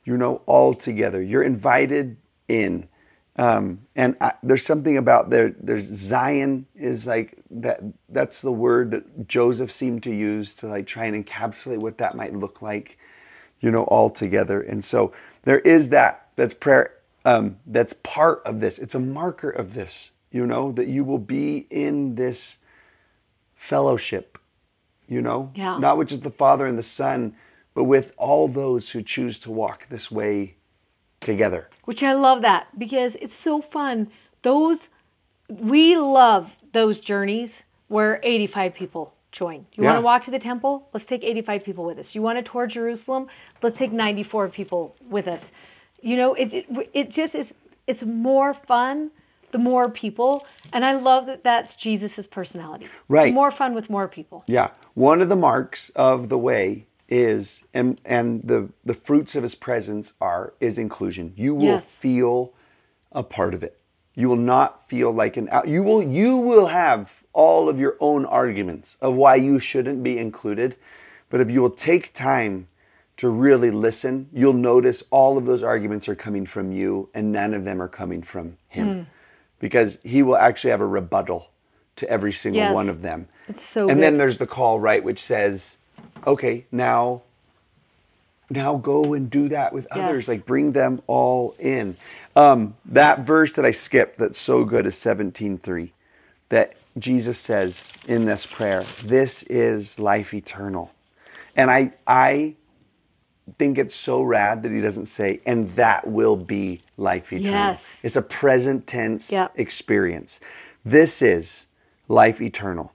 you 0.04 0.18
know, 0.18 0.42
all 0.46 0.74
together. 0.74 1.22
You're 1.22 1.44
invited 1.44 2.18
in. 2.50 2.90
Um, 3.40 3.88
and 3.96 4.18
I, 4.20 4.34
there's 4.44 4.66
something 4.66 4.98
about 4.98 5.30
there. 5.30 5.56
There's 5.62 5.86
Zion 5.86 6.66
is 6.76 7.08
like 7.08 7.38
that. 7.52 7.80
That's 8.10 8.42
the 8.42 8.52
word 8.52 8.92
that 8.92 9.30
Joseph 9.30 9.72
seemed 9.72 10.04
to 10.04 10.14
use 10.14 10.54
to 10.56 10.68
like 10.68 10.88
try 10.88 11.06
and 11.06 11.26
encapsulate 11.26 11.78
what 11.78 12.00
that 12.00 12.16
might 12.18 12.36
look 12.36 12.62
like, 12.62 12.98
you 13.62 13.72
know, 13.72 13.84
all 13.86 14.10
together. 14.10 14.62
And 14.62 14.84
so 14.84 15.14
there 15.44 15.60
is 15.60 15.88
that. 15.90 16.28
That's 16.36 16.54
prayer. 16.54 16.96
Um, 17.24 17.60
that's 17.66 17.94
part 18.04 18.42
of 18.46 18.60
this. 18.60 18.78
It's 18.78 18.94
a 18.96 19.00
marker 19.00 19.50
of 19.50 19.74
this. 19.74 20.12
You 20.32 20.46
know 20.46 20.74
that 20.74 20.90
you 20.90 21.06
will 21.06 21.18
be 21.18 21.66
in 21.70 22.16
this 22.16 22.58
fellowship. 23.56 24.38
You 25.08 25.22
know, 25.22 25.52
Yeah. 25.56 25.78
not 25.80 25.98
with 25.98 26.10
just 26.10 26.24
the 26.24 26.30
Father 26.30 26.68
and 26.68 26.78
the 26.78 26.84
Son, 26.84 27.36
but 27.74 27.86
with 27.86 28.12
all 28.18 28.50
those 28.50 28.92
who 28.92 29.02
choose 29.02 29.40
to 29.40 29.52
walk 29.52 29.88
this 29.90 30.12
way 30.12 30.56
together. 31.22 31.70
Which 31.86 32.04
I 32.04 32.14
love 32.14 32.42
that 32.42 32.68
because 32.78 33.16
it's 33.16 33.34
so 33.34 33.62
fun. 33.62 34.10
Those 34.42 34.90
we 35.50 35.98
love 35.98 36.56
those 36.74 37.00
journeys 37.00 37.64
where 37.88 38.20
85 38.24 38.76
people 38.76 39.14
join. 39.32 39.66
You 39.74 39.84
want 39.84 39.98
to 39.98 40.02
walk 40.02 40.24
to 40.26 40.32
the 40.32 40.40
temple? 40.40 40.88
Let's 40.94 41.06
take 41.06 41.24
85 41.24 41.64
people 41.64 41.86
with 41.86 41.98
us. 41.98 42.14
You 42.14 42.22
want 42.22 42.44
to 42.44 42.52
tour 42.52 42.68
Jerusalem? 42.68 43.28
Let's 43.62 43.78
take 43.78 43.92
94 43.92 44.50
people 44.50 44.96
with 45.10 45.28
us. 45.28 45.52
You 46.02 46.16
know, 46.16 46.34
it 46.36 46.54
it, 46.54 46.90
it 46.94 47.10
just 47.10 47.36
is 47.36 47.54
it's 47.88 48.04
more 48.04 48.54
fun 48.54 49.12
the 49.52 49.58
more 49.58 49.90
people 49.90 50.46
and 50.72 50.86
I 50.86 50.94
love 50.94 51.26
that 51.26 51.44
that's 51.44 51.74
Jesus's 51.74 52.28
personality. 52.28 52.88
Right. 53.08 53.30
It's 53.30 53.34
more 53.34 53.52
fun 53.52 53.74
with 53.74 53.90
more 53.90 54.08
people. 54.08 54.44
Yeah. 54.48 54.70
One 54.94 55.22
of 55.22 55.30
the 55.30 55.36
marks 55.36 55.90
of 55.96 56.30
the 56.30 56.38
way 56.38 56.86
is 57.10 57.64
and 57.74 58.00
and 58.06 58.42
the 58.44 58.70
the 58.86 58.94
fruits 58.94 59.36
of 59.36 59.44
his 59.44 59.56
presence 59.56 60.14
are 60.22 60.54
is 60.60 60.78
inclusion. 60.78 61.34
You 61.36 61.54
will 61.56 61.66
Yes. 61.66 61.86
feel 61.86 62.54
a 63.12 63.24
part 63.24 63.54
of 63.54 63.64
it. 63.64 63.78
You 64.16 64.30
will 64.30 64.36
not 64.36 64.88
feel 64.88 65.12
like 65.12 65.36
an 65.38 65.50
out 65.52 65.68
you 65.68 65.84
will 65.84 66.04
you 66.04 66.38
will 66.38 66.68
have 66.68 67.12
all 67.34 67.68
of 67.70 67.80
your 67.80 67.96
own 68.00 68.26
arguments 68.26 68.98
of 69.02 69.16
why 69.16 69.36
you 69.36 69.60
shouldn't 69.60 70.04
be 70.04 70.18
included. 70.18 70.76
But 71.30 71.42
if 71.42 71.50
you 71.52 71.62
will 71.62 71.70
take 71.72 72.14
time 72.14 72.68
to 73.18 73.30
really 73.30 73.70
listen, 73.72 74.30
you'll 74.32 74.54
notice 74.54 75.04
all 75.10 75.38
of 75.38 75.46
those 75.46 75.62
arguments 75.64 76.08
are 76.08 76.16
coming 76.16 76.46
from 76.46 76.72
you 76.72 77.10
and 77.14 77.32
none 77.32 77.54
of 77.54 77.66
them 77.66 77.82
are 77.82 77.88
coming 77.88 78.22
from 78.22 78.58
him. 78.68 78.94
Hmm. 78.94 79.02
Because 79.60 79.98
he 80.04 80.24
will 80.24 80.38
actually 80.38 80.72
have 80.72 80.80
a 80.82 80.88
rebuttal 80.88 81.50
to 81.98 82.10
every 82.10 82.32
single 82.32 82.62
Yes. 82.62 82.74
one 82.74 82.88
of 82.88 83.02
them. 83.02 83.28
It's 83.50 83.64
so 83.64 83.90
And 83.90 84.02
then 84.02 84.16
there's 84.16 84.38
the 84.38 84.48
call, 84.48 84.80
right, 84.80 85.04
which 85.04 85.22
says, 85.22 85.79
okay, 86.26 86.66
now 86.72 87.24
now 88.50 88.78
go 88.78 89.14
and 89.14 89.30
do 89.30 89.50
that 89.50 89.74
with 89.74 89.88
others. 89.92 90.22
Yes. 90.24 90.28
Like 90.28 90.46
bring 90.46 90.72
them 90.72 91.02
all 91.08 91.56
in. 91.60 91.98
Um, 92.36 92.76
that 92.86 93.20
verse 93.22 93.54
that 93.54 93.66
I 93.66 93.72
skipped 93.72 94.18
that's 94.18 94.40
so 94.40 94.66
good 94.66 94.86
is 94.88 94.96
17.3. 94.96 95.92
That 96.50 96.74
Jesus 96.98 97.38
says 97.38 97.92
in 98.08 98.26
this 98.26 98.46
prayer, 98.46 98.84
this 99.04 99.44
is 99.44 100.00
life 100.00 100.34
eternal. 100.34 100.92
And 101.56 101.70
I 101.70 101.94
I 102.08 102.56
think 103.58 103.78
it's 103.78 103.96
so 103.96 104.22
rad 104.22 104.64
that 104.64 104.72
he 104.72 104.82
doesn't 104.82 105.08
say, 105.08 105.42
and 105.46 105.76
that 105.76 106.08
will 106.08 106.36
be 106.36 106.82
life 106.98 107.32
eternal. 107.34 107.52
Yes. 107.54 108.00
It's 108.04 108.16
a 108.16 108.22
present 108.22 108.88
tense 108.88 109.32
Yep. 109.32 109.54
experience. 109.56 110.40
This 110.86 111.22
is 111.22 111.66
life 112.08 112.42
eternal, 112.42 112.94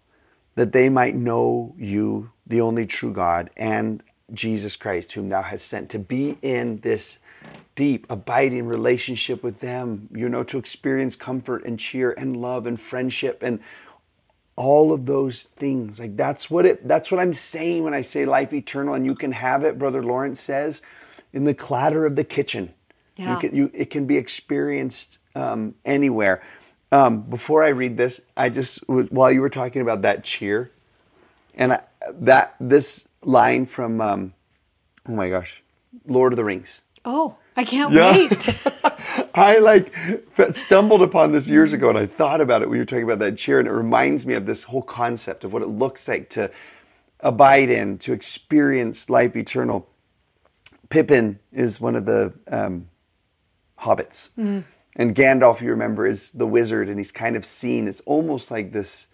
that 0.55 0.73
they 0.73 0.89
might 0.89 1.15
know 1.17 1.75
you, 1.79 2.31
the 2.47 2.61
only 2.61 2.87
true 2.87 3.13
God, 3.13 3.51
and 3.57 4.03
Jesus 4.33 4.77
Christ, 4.77 5.13
whom 5.13 5.29
thou 5.29 5.43
hast 5.43 5.67
sent, 5.67 5.91
to 5.91 5.99
be 5.99 6.39
in 6.43 6.79
this 6.81 7.19
deep, 7.77 8.07
abiding 8.11 8.67
relationship 8.67 9.43
with 9.43 9.61
them, 9.61 10.09
you 10.15 10.29
know, 10.29 10.45
to 10.45 10.59
experience 10.59 11.17
comfort 11.17 11.65
and 11.65 11.79
cheer 11.79 12.13
and 12.13 12.37
love 12.37 12.67
and 12.67 12.81
friendship 12.81 13.43
and 13.43 13.61
all 14.57 14.93
of 14.93 15.07
those 15.07 15.45
things. 15.57 15.99
Like 15.99 16.17
that's 16.17 16.51
what 16.51 16.67
it 16.67 16.87
that's 16.89 17.11
what 17.11 17.21
i'm 17.21 17.35
saying 17.35 17.85
when 17.85 17.95
i 17.95 18.03
say 18.03 18.25
life 18.25 18.53
eternal 18.53 18.95
and 18.95 19.07
you 19.07 19.15
can 19.17 19.33
have 19.33 19.65
it 19.65 19.79
brother 19.79 20.03
lawrence 20.05 20.41
says 20.41 20.83
in 21.33 21.45
the 21.45 21.55
clatter 21.55 22.07
of 22.07 22.17
the 22.17 22.25
kitchen. 22.25 22.73
Yeah. 23.17 23.35
you 23.35 23.39
can 23.41 23.57
you 23.57 23.71
it 23.75 23.91
can 23.91 24.07
be 24.07 24.17
experienced 24.19 25.19
um, 25.37 25.75
anywhere. 25.85 26.43
Um, 26.93 27.23
before 27.23 27.65
i 27.65 27.69
read 27.69 27.97
this 27.97 28.21
i 28.37 28.49
just 28.49 28.79
while 28.89 29.33
you 29.33 29.41
were 29.41 29.51
talking 29.51 29.83
about 29.83 30.03
that 30.03 30.25
cheer 30.25 30.71
And 31.57 31.75
I, 31.75 31.81
that 32.13 32.57
this 32.61 33.07
line 33.23 33.67
from 33.67 34.01
um, 34.01 34.35
oh 35.09 35.13
my 35.13 35.29
gosh, 35.31 35.63
Lord 36.07 36.33
of 36.33 36.37
the 36.37 36.45
Rings. 36.45 36.83
Oh, 37.05 37.37
I 37.57 37.65
can't 37.65 37.93
Yeah. 37.93 38.13
wait. 38.17 38.57
I 39.35 39.59
like 39.59 39.93
stumbled 40.53 41.03
upon 41.03 41.33
this 41.33 41.49
years 41.49 41.73
ago 41.73 41.89
and 41.91 41.99
I 41.99 42.07
thought 42.07 42.41
about 42.41 42.63
it 42.63 42.69
when 42.69 42.77
you 42.77 42.83
were 42.83 42.87
talking 42.87 43.05
about 43.05 43.19
that 43.21 43.37
chair 43.37 43.59
and 43.59 43.69
it 43.69 43.73
reminds 43.73 44.27
me 44.27 44.35
of 44.35 44.47
this 44.47 44.63
whole 44.65 44.83
concept 44.83 45.45
of 45.45 45.53
what 45.53 45.63
it 45.63 45.69
looks 45.69 46.07
like 46.09 46.31
to 46.31 46.51
abide 47.21 47.71
in, 47.71 47.99
to 47.99 48.13
experience 48.13 49.09
life 49.11 49.37
eternal. 49.37 49.89
Pippin 50.89 51.39
is 51.53 51.81
one 51.81 51.97
of 51.97 52.05
the 52.07 52.33
um, 52.49 52.89
hobbits. 53.79 54.31
And 54.97 55.15
Gandalf, 55.17 55.61
you 55.61 55.71
remember, 55.71 56.07
is 56.07 56.31
the 56.33 56.47
wizard 56.47 56.89
and 56.89 56.99
he's 56.99 57.13
kind 57.13 57.35
of 57.37 57.45
seen 57.45 57.89
as 57.89 58.01
almost 58.07 58.51
like 58.51 58.73
this 58.73 59.09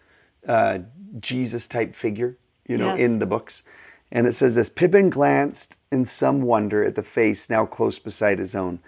uh, 0.47 0.81
Jesus 1.21 1.67
type 1.67 1.95
figure, 1.95 2.37
you 2.71 2.79
know, 2.79 2.95
Yes. 2.95 3.01
in 3.01 3.19
the 3.19 3.27
books. 3.27 3.65
And 4.13 4.27
it 4.27 4.33
says 4.33 4.55
this 4.55 4.69
Pippin 4.69 5.11
glanced 5.11 5.77
in 5.91 6.05
some 6.05 6.43
wonder 6.43 6.85
at 6.85 6.95
the 6.95 7.03
face 7.03 7.51
now 7.51 7.67
close 7.67 7.99
beside 7.99 8.39
his 8.39 8.55
own, 8.55 8.79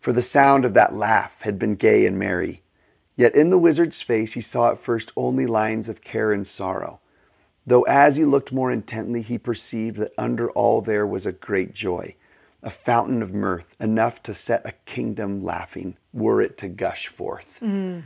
for 0.00 0.12
the 0.12 0.22
sound 0.22 0.64
of 0.64 0.74
that 0.74 0.94
laugh 0.94 1.34
had 1.40 1.58
been 1.58 1.74
gay 1.74 2.06
and 2.06 2.18
merry. 2.18 2.62
Yet 3.14 3.34
in 3.34 3.50
the 3.50 3.58
wizard's 3.58 4.00
face 4.00 4.32
he 4.32 4.40
saw 4.40 4.70
at 4.70 4.78
first 4.80 5.12
only 5.16 5.46
lines 5.46 5.88
of 5.88 6.00
care 6.02 6.32
and 6.32 6.46
sorrow, 6.46 7.00
though 7.66 7.82
as 7.82 8.16
he 8.16 8.24
looked 8.24 8.52
more 8.52 8.70
intently 8.72 9.20
he 9.22 9.38
perceived 9.38 9.98
that 9.98 10.12
under 10.16 10.50
all 10.50 10.80
there 10.80 11.06
was 11.06 11.26
a 11.26 11.32
great 11.32 11.74
joy, 11.74 12.14
a 12.62 12.70
fountain 12.70 13.22
of 13.22 13.34
mirth, 13.34 13.74
enough 13.80 14.22
to 14.22 14.34
set 14.34 14.66
a 14.66 14.72
kingdom 14.86 15.44
laughing, 15.44 15.96
were 16.12 16.40
it 16.40 16.56
to 16.58 16.68
gush 16.68 17.08
forth. 17.08 17.58
Mm. 17.62 18.02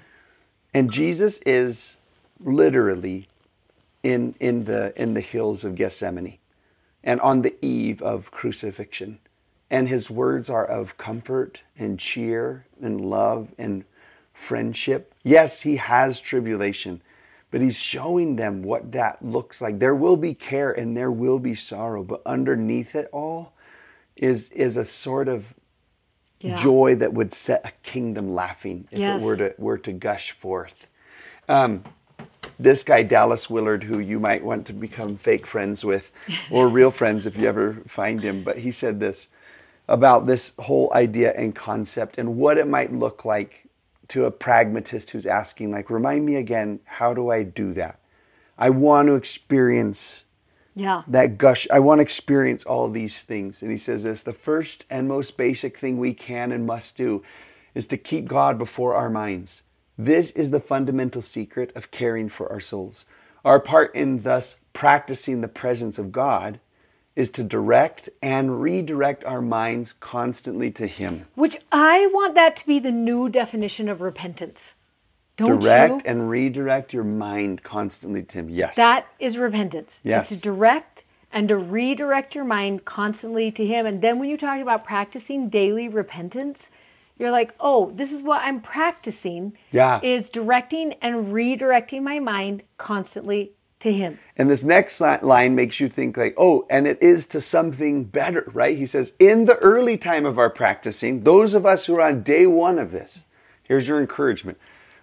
And 0.74 0.90
Jesus 0.90 1.40
is 1.46 1.98
literally 2.40 3.28
in, 4.02 4.34
in, 4.40 4.64
the, 4.64 4.92
in 5.00 5.14
the 5.14 5.20
hills 5.20 5.64
of 5.64 5.74
Gethsemane 5.74 6.38
and 7.02 7.20
on 7.20 7.42
the 7.42 7.54
eve 7.64 8.02
of 8.02 8.30
crucifixion. 8.30 9.18
And 9.70 9.88
his 9.88 10.10
words 10.10 10.50
are 10.50 10.64
of 10.66 10.96
comfort 10.98 11.62
and 11.78 11.98
cheer 11.98 12.66
and 12.80 13.00
love 13.00 13.54
and 13.58 13.84
friendship. 14.34 15.14
Yes, 15.22 15.60
he 15.60 15.76
has 15.76 16.20
tribulation, 16.20 17.02
but 17.50 17.60
he's 17.60 17.76
showing 17.76 18.36
them 18.36 18.62
what 18.62 18.92
that 18.92 19.24
looks 19.24 19.60
like. 19.62 19.78
There 19.78 19.94
will 19.94 20.16
be 20.16 20.34
care 20.34 20.72
and 20.72 20.96
there 20.96 21.10
will 21.12 21.38
be 21.38 21.54
sorrow, 21.54 22.02
but 22.02 22.22
underneath 22.26 22.94
it 22.94 23.08
all 23.12 23.52
is, 24.16 24.50
is 24.50 24.76
a 24.76 24.84
sort 24.84 25.28
of 25.28 25.54
Yeah. 26.40 26.56
joy 26.56 26.94
that 26.96 27.12
would 27.12 27.32
set 27.32 27.66
a 27.66 27.72
kingdom 27.82 28.34
laughing 28.34 28.88
if 28.90 29.00
Yes. 29.00 29.18
it 29.18 29.22
were 29.22 29.36
to, 29.36 29.54
were 29.58 29.78
to 29.78 29.92
gush 29.92 30.32
forth. 30.32 30.86
Um, 31.48 31.84
this 32.62 32.82
guy 32.82 33.02
Dallas 33.02 33.48
Willard, 33.48 33.84
who 33.84 33.98
you 33.98 34.20
might 34.20 34.44
want 34.44 34.66
to 34.66 34.72
become 34.72 35.16
fake 35.16 35.46
friends 35.46 35.84
with, 35.84 36.10
or 36.50 36.68
real 36.78 36.90
friends 36.90 37.26
if 37.26 37.36
you 37.36 37.48
ever 37.48 37.82
find 37.86 38.22
him, 38.22 38.44
but 38.44 38.58
he 38.58 38.70
said 38.70 39.00
this 39.00 39.28
about 39.88 40.26
this 40.26 40.52
whole 40.58 40.92
idea 40.94 41.32
and 41.32 41.54
concept 41.54 42.18
and 42.18 42.36
what 42.36 42.58
it 42.58 42.68
might 42.68 42.92
look 42.92 43.24
like 43.24 43.64
to 44.08 44.24
a 44.24 44.30
pragmatist 44.30 45.10
who's 45.10 45.26
asking, 45.26 45.70
like, 45.70 45.88
remind 45.90 46.26
me 46.26 46.36
again, 46.36 46.80
how 46.84 47.14
do 47.14 47.30
I 47.30 47.42
do 47.42 47.72
that? 47.74 47.98
I 48.58 48.70
want 48.70 49.08
to 49.08 49.14
experience 49.14 50.24
Yeah. 50.74 51.02
that 51.08 51.38
gush. 51.38 51.66
I 51.70 51.78
want 51.80 51.98
to 51.98 52.02
experience 52.02 52.62
all 52.64 52.88
these 52.90 53.22
things. 53.22 53.62
And 53.62 53.70
he 53.70 53.78
says 53.78 54.02
this 54.04 54.22
the 54.22 54.32
first 54.32 54.84
and 54.90 55.08
most 55.08 55.36
basic 55.36 55.78
thing 55.78 55.98
we 55.98 56.12
can 56.14 56.52
and 56.52 56.66
must 56.66 56.96
do 56.96 57.22
is 57.74 57.86
to 57.86 57.96
keep 57.96 58.26
God 58.26 58.58
before 58.58 58.94
our 58.94 59.10
minds. 59.10 59.62
This 60.04 60.30
is 60.30 60.50
the 60.50 60.60
fundamental 60.60 61.20
secret 61.20 61.76
of 61.76 61.90
caring 61.90 62.30
for 62.30 62.50
our 62.50 62.58
souls. 62.58 63.04
Our 63.44 63.60
part 63.60 63.94
in 63.94 64.22
thus 64.22 64.56
practicing 64.72 65.42
the 65.42 65.48
presence 65.48 65.98
of 65.98 66.10
God 66.10 66.58
is 67.14 67.28
to 67.32 67.42
direct 67.42 68.08
and 68.22 68.62
redirect 68.62 69.24
our 69.24 69.42
minds 69.42 69.92
constantly 69.92 70.70
to 70.70 70.86
Him. 70.86 71.26
Which 71.34 71.58
I 71.70 72.06
want 72.14 72.34
that 72.34 72.56
to 72.56 72.66
be 72.66 72.78
the 72.78 72.90
new 72.90 73.28
definition 73.28 73.90
of 73.90 74.00
repentance. 74.00 74.72
Don't 75.36 75.60
direct 75.60 75.92
you? 75.92 76.02
and 76.06 76.30
redirect 76.30 76.94
your 76.94 77.04
mind 77.04 77.62
constantly 77.62 78.22
to 78.22 78.38
Him. 78.38 78.48
Yes. 78.48 78.76
That 78.76 79.06
is 79.18 79.36
repentance. 79.36 80.00
Yes. 80.02 80.32
Is 80.32 80.38
to 80.38 80.42
direct 80.42 81.04
and 81.30 81.46
to 81.48 81.58
redirect 81.58 82.34
your 82.34 82.44
mind 82.44 82.86
constantly 82.86 83.50
to 83.52 83.66
Him. 83.66 83.84
And 83.84 84.00
then 84.00 84.18
when 84.18 84.30
you 84.30 84.38
talk 84.38 84.62
about 84.62 84.82
practicing 84.82 85.50
daily 85.50 85.90
repentance, 85.90 86.70
you're 87.20 87.30
like, 87.30 87.54
oh, 87.60 87.92
this 87.94 88.12
is 88.12 88.22
what 88.22 88.40
I'm 88.42 88.60
practicing. 88.60 89.52
Yeah. 89.72 90.00
Is 90.02 90.30
directing 90.30 90.94
and 90.94 91.26
redirecting 91.26 92.02
my 92.02 92.18
mind 92.18 92.64
constantly 92.78 93.52
to 93.80 93.92
Him. 93.92 94.18
And 94.36 94.48
this 94.48 94.62
next 94.62 95.00
line 95.00 95.54
makes 95.54 95.80
you 95.80 95.88
think 95.88 96.16
like, 96.16 96.34
oh, 96.38 96.66
and 96.70 96.86
it 96.86 97.02
is 97.02 97.26
to 97.26 97.40
something 97.40 98.04
better, 98.04 98.50
right? 98.54 98.76
He 98.76 98.86
says, 98.86 99.12
in 99.18 99.44
the 99.44 99.56
early 99.56 99.98
time 99.98 100.24
of 100.24 100.38
our 100.38 100.50
practicing, 100.50 101.24
those 101.24 101.52
of 101.52 101.66
us 101.66 101.86
who 101.86 101.96
are 101.96 102.02
on 102.02 102.22
day 102.22 102.46
one 102.46 102.78
of 102.78 102.90
this, 102.90 103.24
here's 103.62 103.86
your 103.86 104.00
encouragement. 104.00 104.58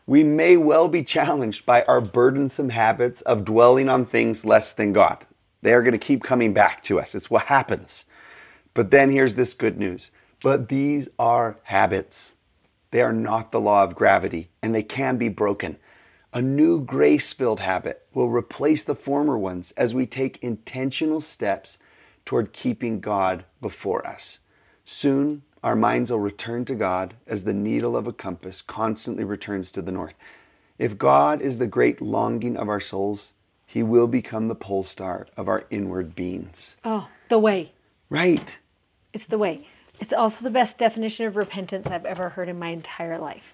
We 0.07 0.23
may 0.23 0.57
well 0.57 0.87
be 0.87 1.03
challenged 1.03 1.65
by 1.65 1.83
our 1.83 2.01
burdensome 2.01 2.69
habits 2.69 3.21
of 3.21 3.45
dwelling 3.45 3.89
on 3.89 4.05
things 4.05 4.45
less 4.45 4.73
than 4.73 4.93
God. 4.93 5.25
They 5.61 5.73
are 5.73 5.81
going 5.83 5.91
to 5.91 5.97
keep 5.99 6.23
coming 6.23 6.53
back 6.53 6.81
to 6.83 6.99
us. 6.99 7.13
It's 7.13 7.29
what 7.29 7.43
happens. 7.43 8.05
But 8.73 8.89
then 8.89 9.11
here's 9.11 9.35
this 9.35 9.53
good 9.53 9.77
news. 9.77 10.11
But 10.41 10.69
these 10.69 11.09
are 11.17 11.57
habits. 11.63 12.35
They 12.91 13.01
are 13.01 13.13
not 13.13 13.51
the 13.51 13.59
law 13.59 13.83
of 13.83 13.95
gravity, 13.95 14.49
and 14.61 14.73
they 14.73 14.83
can 14.83 15.17
be 15.17 15.29
broken. 15.29 15.77
A 16.33 16.41
new 16.41 16.79
grace 16.79 17.33
filled 17.33 17.61
habit 17.61 18.05
will 18.13 18.29
replace 18.29 18.83
the 18.83 18.95
former 18.95 19.37
ones 19.37 19.73
as 19.75 19.93
we 19.93 20.05
take 20.05 20.43
intentional 20.43 21.19
steps 21.19 21.77
toward 22.25 22.53
keeping 22.53 22.99
God 22.99 23.45
before 23.61 24.05
us. 24.05 24.39
Soon, 24.85 25.41
our 25.63 25.75
minds 25.75 26.11
will 26.11 26.19
return 26.19 26.65
to 26.65 26.75
God 26.75 27.15
as 27.25 27.43
the 27.43 27.53
needle 27.53 27.97
of 27.97 28.07
a 28.07 28.13
compass 28.13 28.61
constantly 28.61 29.23
returns 29.23 29.71
to 29.71 29.81
the 29.81 29.91
north. 29.91 30.13
If 30.77 30.97
God 30.97 31.41
is 31.41 31.57
the 31.57 31.67
great 31.67 32.01
longing 32.01 32.55
of 32.55 32.69
our 32.69 32.79
souls, 32.79 33.33
He 33.65 33.81
will 33.81 34.07
become 34.07 34.47
the 34.47 34.55
pole 34.55 34.83
star 34.83 35.27
of 35.35 35.47
our 35.47 35.65
inward 35.69 36.15
beings. 36.15 36.77
Oh, 36.85 37.09
the 37.29 37.39
way. 37.39 37.73
Right. 38.09 38.59
It's 39.13 39.27
the 39.27 39.37
way. 39.37 39.67
It's 39.99 40.13
also 40.13 40.43
the 40.43 40.51
best 40.51 40.77
definition 40.77 41.25
of 41.25 41.35
repentance 41.35 41.87
I've 41.87 42.05
ever 42.05 42.29
heard 42.29 42.49
in 42.49 42.59
my 42.59 42.69
entire 42.69 43.17
life. 43.17 43.53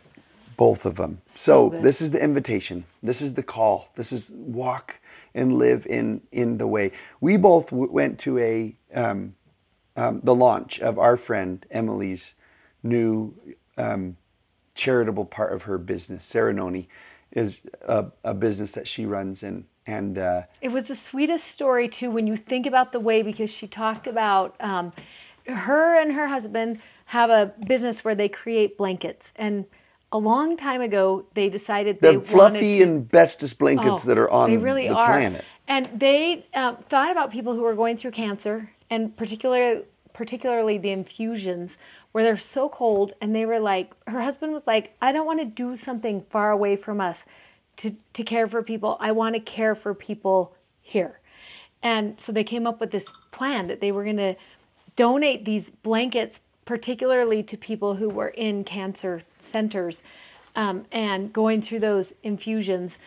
Both 0.58 0.86
of 0.86 0.98
them. 0.98 1.22
So, 1.26 1.70
good. 1.70 1.82
this 1.82 2.02
is 2.02 2.12
the 2.12 2.22
invitation. 2.22 2.86
This 3.02 3.22
is 3.22 3.34
the 3.34 3.44
call. 3.44 3.90
This 3.96 4.12
is 4.12 4.30
walk 4.32 4.96
and 5.34 5.58
live 5.58 5.86
in 5.88 6.22
in 6.32 6.58
the 6.58 6.68
way. 6.68 6.92
We 7.22 7.38
both 7.38 7.72
w- 7.72 7.92
went 7.92 8.20
to 8.20 8.38
a 8.38 8.76
um, 8.94 9.36
um, 9.96 10.22
the 10.24 10.36
launch 10.36 10.80
of 10.80 11.00
our 11.00 11.18
friend 11.18 11.66
Emily's 11.72 12.36
new 12.84 13.34
um, 13.78 14.18
charitable 14.76 15.26
part 15.26 15.54
of 15.54 15.64
her 15.64 15.78
business. 15.78 16.32
Saranoni 16.32 16.88
is 17.32 17.62
a, 17.88 18.06
a 18.24 18.34
business 18.34 18.74
that 18.74 18.88
she 18.88 19.06
runs 19.06 19.44
and 19.44 19.66
and 19.86 20.18
uh, 20.18 20.44
It 20.62 20.72
was 20.72 20.86
the 20.86 20.96
sweetest 20.96 21.46
story 21.46 21.90
too 21.90 22.10
when 22.10 22.28
you 22.28 22.38
think 22.38 22.66
about 22.66 22.92
the 22.92 23.00
way 23.00 23.22
because 23.22 23.52
she 23.52 23.68
talked 23.68 24.08
about 24.08 24.56
um, 24.62 24.94
her 25.48 26.00
and 26.00 26.14
her 26.14 26.28
husband 26.28 26.80
have 27.06 27.30
a 27.30 27.54
business 27.68 28.04
where 28.04 28.16
they 28.16 28.30
create 28.30 28.78
blankets 28.78 29.34
and 29.36 29.66
a 30.12 30.18
long 30.18 30.56
time 30.56 30.80
ago 30.80 31.26
they 31.34 31.50
decided 31.50 32.00
the 32.00 32.12
they 32.12 32.18
wanted 32.18 32.30
fluffy 32.30 32.78
to, 32.78 32.84
and 32.84 33.10
bestest 33.10 33.58
blankets 33.58 34.02
Oh, 34.04 34.08
that 34.08 34.18
are 34.18 34.30
on 34.30 34.52
they 34.52 34.58
really 34.58 34.88
the 34.88 34.94
are. 34.94 35.08
planet. 35.08 35.44
And 35.68 35.90
they 35.96 36.46
um, 36.54 36.78
thought 36.78 37.12
about 37.12 37.32
people 37.32 37.56
who 37.56 37.62
were 37.62 37.74
going 37.74 37.98
through 37.98 38.12
cancer, 38.12 38.72
and 38.90 39.16
particular, 39.16 39.84
particularly 40.14 40.78
the 40.78 40.92
infusions, 40.92 41.78
where 42.12 42.24
they're 42.24 42.38
so 42.38 42.70
cold. 42.70 43.14
And 43.22 43.36
they 43.36 43.46
were 43.46 43.60
like, 43.60 43.94
her 44.08 44.22
husband 44.22 44.52
was 44.54 44.64
like, 44.68 44.96
I 45.02 45.12
don't 45.12 45.26
want 45.26 45.40
to 45.40 45.46
do 45.46 45.76
something 45.76 46.26
far 46.30 46.52
away 46.52 46.76
from 46.76 47.00
us 47.00 47.26
to, 47.78 47.96
to 48.14 48.24
care 48.24 48.48
for 48.48 48.62
people. 48.62 48.98
I 49.00 49.14
want 49.14 49.36
to 49.36 49.42
care 49.42 49.74
for 49.74 49.94
people 49.94 50.54
here. 50.82 51.22
And 51.82 52.20
so 52.20 52.32
they 52.32 52.44
came 52.44 52.68
up 52.68 52.80
with 52.80 52.92
this 52.92 53.06
plan 53.32 53.68
that 53.68 53.82
they 53.82 53.92
were 53.92 54.04
going 54.04 54.18
to 54.18 54.36
donate 54.96 55.46
these 55.46 55.70
blankets, 55.70 56.40
particularly 56.66 57.44
to 57.44 57.58
people 57.58 57.96
who 57.96 58.10
were 58.10 58.30
in 58.30 58.64
cancer 58.64 59.24
centers 59.38 60.04
um, 60.56 60.86
and 60.92 61.34
going 61.34 61.62
through 61.62 61.80
those 61.80 62.14
infusions, 62.24 62.98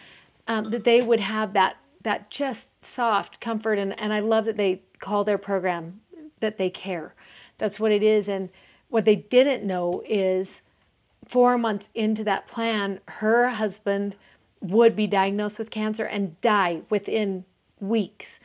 um, 0.48 0.70
that 0.70 0.84
they 0.84 1.00
would 1.00 1.20
have 1.20 1.52
that 1.52 1.76
that 2.02 2.30
just 2.30 2.66
soft 2.84 3.40
comfort. 3.40 3.78
And, 3.80 3.98
and 4.00 4.12
I 4.12 4.20
love 4.20 4.44
that 4.44 4.56
they 4.56 4.82
call 5.00 5.24
their 5.24 5.38
program 5.38 6.00
that 6.38 6.56
they 6.56 6.70
care. 6.70 7.14
That's 7.58 7.80
what 7.80 7.90
it 7.90 8.02
is. 8.02 8.28
And 8.28 8.48
what 8.88 9.04
they 9.04 9.16
didn't 9.16 9.64
know 9.64 10.04
is 10.08 10.60
four 11.26 11.58
months 11.58 11.88
into 11.94 12.22
that 12.22 12.46
plan, 12.46 13.00
her 13.06 13.48
husband 13.48 14.14
would 14.60 14.94
be 14.94 15.08
diagnosed 15.08 15.58
with 15.58 15.70
cancer 15.70 16.04
and 16.04 16.40
die 16.40 16.82
within 16.88 17.44
weeks 17.80 18.38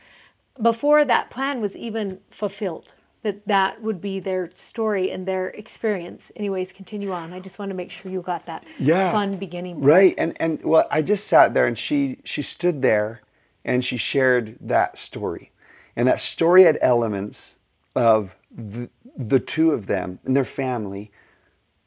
before 0.60 1.04
that 1.04 1.30
plan 1.30 1.60
was 1.60 1.76
even 1.76 2.20
fulfilled. 2.30 2.94
That 3.22 3.46
that 3.46 3.80
would 3.82 4.00
be 4.00 4.18
their 4.18 4.50
story 4.52 5.12
and 5.12 5.26
their 5.26 5.50
experience. 5.50 6.32
Anyways, 6.34 6.72
continue 6.72 7.12
on. 7.12 7.32
I 7.32 7.38
just 7.38 7.58
want 7.58 7.70
to 7.70 7.74
make 7.74 7.90
sure 7.90 8.10
you 8.10 8.20
got 8.20 8.46
that 8.46 8.64
yeah 8.78 9.12
fun 9.12 9.36
beginning. 9.36 9.80
right 9.80 10.14
and 10.18 10.36
and 10.40 10.62
well 10.64 10.86
i 10.90 11.02
just 11.02 11.28
sat 11.28 11.54
there 11.54 11.66
and 11.66 11.78
she 11.78 12.18
she 12.24 12.42
stood 12.42 12.82
there 12.82 13.20
and 13.64 13.84
she 13.84 13.96
shared 13.96 14.56
that 14.60 14.98
story. 14.98 15.50
And 15.96 16.08
that 16.08 16.20
story 16.20 16.64
had 16.64 16.78
elements 16.80 17.56
of 17.94 18.34
the, 18.50 18.88
the 19.16 19.38
two 19.38 19.72
of 19.72 19.86
them 19.86 20.18
and 20.24 20.36
their 20.36 20.44
family 20.44 21.10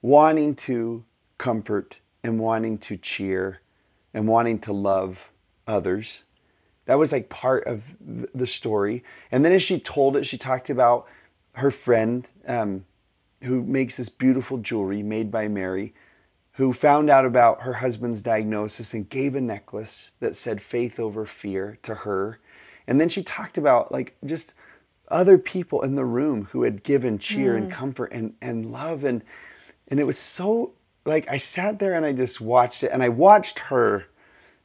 wanting 0.02 0.56
to 0.56 1.04
comfort 1.38 1.98
and 2.24 2.40
wanting 2.40 2.78
to 2.78 2.98
cheer 2.98 3.62
and 4.14 4.28
wanting 4.28 4.60
to 4.60 4.74
love 4.74 5.32
others. 5.68 6.24
That 6.86 7.00
was 7.00 7.12
like 7.12 7.30
part 7.30 7.66
of 7.66 7.84
the 8.00 8.48
story. 8.48 9.04
And 9.32 9.44
then 9.44 9.52
as 9.52 9.64
she 9.64 9.80
told 9.80 10.16
it, 10.16 10.26
she 10.26 10.38
talked 10.38 10.70
about 10.70 11.08
her 11.56 11.72
friend 11.72 12.28
um, 12.48 12.86
who 13.44 13.64
makes 13.64 13.98
this 13.98 14.10
beautiful 14.10 14.58
jewelry 14.58 15.04
made 15.04 15.32
by 15.32 15.48
Mary, 15.48 15.94
who 16.54 16.74
found 16.74 17.10
out 17.10 17.26
about 17.26 17.62
her 17.62 17.74
husband's 17.74 18.22
diagnosis 18.22 18.94
and 18.94 19.10
gave 19.10 19.36
a 19.36 19.42
necklace 19.42 20.12
that 20.20 20.36
said 20.36 20.62
faith 20.62 21.00
over 21.00 21.26
fear 21.26 21.78
to 21.84 21.96
her. 21.96 22.40
And 22.88 23.00
then 23.00 23.10
she 23.10 23.24
talked 23.24 23.58
about 23.58 23.92
like 23.92 24.16
just 24.26 24.54
other 25.10 25.38
people 25.38 25.82
in 25.82 25.96
the 25.96 26.06
room 26.06 26.48
who 26.52 26.64
had 26.64 26.84
given 26.84 27.20
cheer 27.20 27.54
mm. 27.54 27.58
and 27.58 27.72
comfort 27.72 28.12
and, 28.12 28.34
and 28.42 28.72
love 28.72 29.04
and 29.04 29.22
and 29.88 30.00
it 30.00 30.04
was 30.04 30.18
so 30.18 30.74
like 31.06 31.30
I 31.30 31.38
sat 31.38 31.78
there 31.78 31.94
and 31.94 32.06
I 32.06 32.12
just 32.12 32.42
watched 32.42 32.84
it 32.84 32.92
and 32.92 33.04
I 33.04 33.10
watched 33.10 33.60
her 33.60 34.06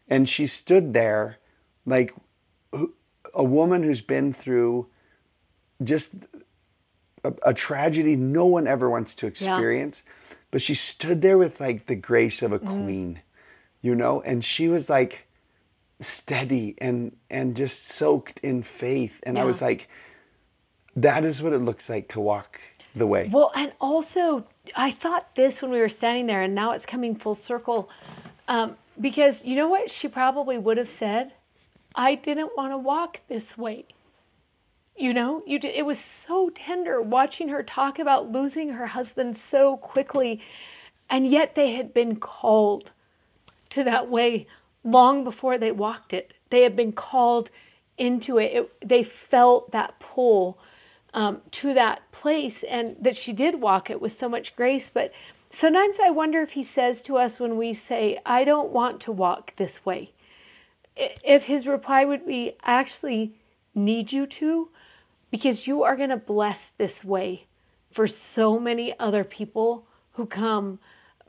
and 0.08 0.26
she 0.26 0.46
stood 0.46 0.94
there 0.94 1.36
like 1.84 2.14
a 3.34 3.44
woman 3.44 3.82
who's 3.82 4.00
been 4.00 4.32
through 4.32 4.86
just 5.82 6.12
a, 7.24 7.32
a 7.44 7.54
tragedy 7.54 8.16
no 8.16 8.46
one 8.46 8.66
ever 8.66 8.88
wants 8.88 9.14
to 9.14 9.26
experience 9.26 10.02
yeah. 10.04 10.34
but 10.50 10.62
she 10.62 10.74
stood 10.74 11.22
there 11.22 11.38
with 11.38 11.60
like 11.60 11.86
the 11.86 11.94
grace 11.94 12.42
of 12.42 12.52
a 12.52 12.58
mm. 12.58 12.66
queen 12.66 13.14
mm. 13.14 13.20
you 13.82 13.94
know 13.94 14.20
and 14.22 14.44
she 14.44 14.68
was 14.68 14.88
like 14.88 15.26
steady 16.00 16.74
and 16.78 17.14
and 17.28 17.56
just 17.56 17.88
soaked 17.88 18.38
in 18.40 18.62
faith 18.62 19.20
and 19.24 19.36
yeah. 19.36 19.42
i 19.42 19.44
was 19.44 19.60
like 19.60 19.88
that 20.96 21.24
is 21.24 21.42
what 21.42 21.52
it 21.52 21.58
looks 21.58 21.88
like 21.88 22.08
to 22.08 22.20
walk 22.20 22.60
the 22.94 23.06
way 23.06 23.28
well 23.32 23.52
and 23.54 23.72
also 23.80 24.44
i 24.74 24.90
thought 24.90 25.34
this 25.36 25.62
when 25.62 25.70
we 25.70 25.78
were 25.78 25.88
standing 25.88 26.26
there 26.26 26.42
and 26.42 26.54
now 26.54 26.72
it's 26.72 26.86
coming 26.86 27.14
full 27.14 27.34
circle 27.34 27.88
um, 28.48 28.76
because 29.00 29.44
you 29.44 29.54
know 29.54 29.68
what 29.68 29.90
she 29.90 30.08
probably 30.08 30.58
would 30.58 30.76
have 30.76 30.88
said 30.88 31.32
i 31.94 32.14
didn't 32.14 32.50
want 32.56 32.72
to 32.72 32.78
walk 32.78 33.20
this 33.28 33.56
way 33.56 33.84
you 35.00 35.14
know 35.14 35.42
you 35.46 35.58
did, 35.58 35.74
it 35.74 35.86
was 35.86 35.98
so 35.98 36.50
tender 36.50 37.00
watching 37.00 37.48
her 37.48 37.62
talk 37.62 37.98
about 37.98 38.30
losing 38.30 38.70
her 38.70 38.88
husband 38.88 39.36
so 39.36 39.76
quickly 39.76 40.40
and 41.08 41.26
yet 41.26 41.54
they 41.54 41.72
had 41.72 41.92
been 41.92 42.16
called 42.16 42.92
to 43.70 43.84
that 43.84 44.08
way 44.08 44.46
long 44.84 45.24
before 45.24 45.58
they 45.58 45.72
walked 45.72 46.12
it. 46.12 46.32
They 46.50 46.62
had 46.62 46.76
been 46.76 46.92
called 46.92 47.50
into 47.98 48.38
it, 48.38 48.52
it 48.52 48.88
they 48.88 49.02
felt 49.02 49.72
that 49.72 49.98
pull 50.00 50.58
um, 51.12 51.42
to 51.50 51.74
that 51.74 52.10
place 52.12 52.62
and 52.62 52.96
that 53.00 53.16
she 53.16 53.32
did 53.32 53.60
walk 53.60 53.90
it 53.90 54.00
with 54.00 54.12
so 54.12 54.28
much 54.28 54.56
grace. 54.56 54.90
But 54.92 55.12
sometimes 55.50 55.96
i 56.02 56.08
wonder 56.08 56.40
if 56.40 56.52
he 56.52 56.62
says 56.62 57.02
to 57.02 57.16
us 57.16 57.40
when 57.40 57.56
we 57.56 57.72
say 57.72 58.18
i 58.24 58.44
don't 58.44 58.70
want 58.70 59.00
to 59.00 59.10
walk 59.10 59.54
this 59.56 59.84
way 59.84 60.12
if 60.96 61.44
his 61.44 61.66
reply 61.66 62.04
would 62.04 62.24
be 62.24 62.52
actually 62.62 63.34
need 63.74 64.12
you 64.12 64.26
to 64.26 64.68
because 65.30 65.66
you 65.66 65.82
are 65.82 65.96
going 65.96 66.10
to 66.10 66.16
bless 66.16 66.72
this 66.78 67.04
way 67.04 67.46
for 67.90 68.06
so 68.06 68.58
many 68.58 68.98
other 68.98 69.24
people 69.24 69.86
who 70.12 70.26
come 70.26 70.78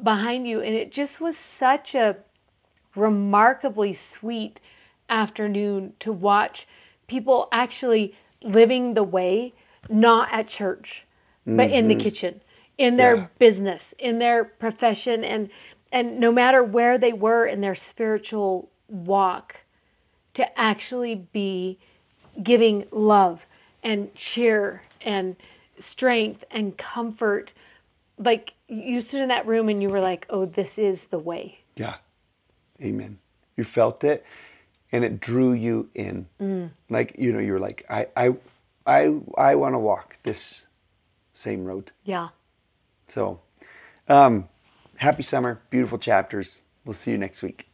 behind 0.01 0.47
you. 0.47 0.61
And 0.61 0.75
it 0.75 0.91
just 0.91 1.21
was 1.21 1.37
such 1.37 1.95
a 1.95 2.17
remarkably 2.95 3.93
sweet 3.93 4.59
afternoon 5.09 5.93
to 5.99 6.11
watch 6.11 6.67
people 7.07 7.47
actually 7.51 8.15
living 8.43 8.93
the 8.93 9.03
way, 9.03 9.53
not 9.89 10.31
at 10.31 10.47
church, 10.47 11.05
mm-hmm. 11.47 11.57
but 11.57 11.69
in 11.69 11.87
the 11.87 11.95
mm-hmm. 11.95 12.03
kitchen, 12.03 12.41
in 12.77 12.97
their 12.97 13.15
yeah. 13.15 13.27
business, 13.37 13.93
in 13.99 14.19
their 14.19 14.43
profession, 14.43 15.23
and 15.23 15.49
and 15.93 16.19
no 16.19 16.31
matter 16.31 16.63
where 16.63 16.97
they 16.97 17.11
were 17.11 17.45
in 17.45 17.59
their 17.59 17.75
spiritual 17.75 18.69
walk, 18.87 19.61
to 20.33 20.59
actually 20.59 21.15
be 21.33 21.77
giving 22.41 22.87
love 22.91 23.45
and 23.83 24.13
cheer 24.15 24.83
and 25.01 25.35
strength 25.77 26.43
and 26.51 26.77
comfort. 26.77 27.53
Like 28.17 28.53
you 28.67 29.01
stood 29.01 29.21
in 29.21 29.29
that 29.29 29.45
room 29.47 29.69
and 29.69 29.81
you 29.81 29.89
were 29.89 30.01
like, 30.01 30.25
oh, 30.29 30.45
this 30.45 30.77
is 30.77 31.05
the 31.05 31.19
way. 31.19 31.59
Yeah. 31.75 31.95
Amen. 32.81 33.19
You 33.57 33.63
felt 33.63 34.03
it 34.03 34.25
and 34.91 35.03
it 35.03 35.19
drew 35.19 35.53
you 35.53 35.89
in. 35.95 36.27
Mm. 36.39 36.71
Like, 36.89 37.15
you 37.17 37.31
know, 37.31 37.39
you 37.39 37.53
were 37.53 37.59
like, 37.59 37.85
I, 37.89 38.07
I, 38.15 38.35
I, 38.85 39.15
I 39.37 39.55
want 39.55 39.75
to 39.75 39.79
walk 39.79 40.17
this 40.23 40.65
same 41.33 41.65
road. 41.65 41.91
Yeah. 42.03 42.29
So, 43.07 43.39
um, 44.07 44.47
happy 44.97 45.23
summer, 45.23 45.61
beautiful 45.69 45.97
chapters. 45.97 46.61
We'll 46.85 46.93
see 46.93 47.11
you 47.11 47.17
next 47.17 47.41
week. 47.41 47.70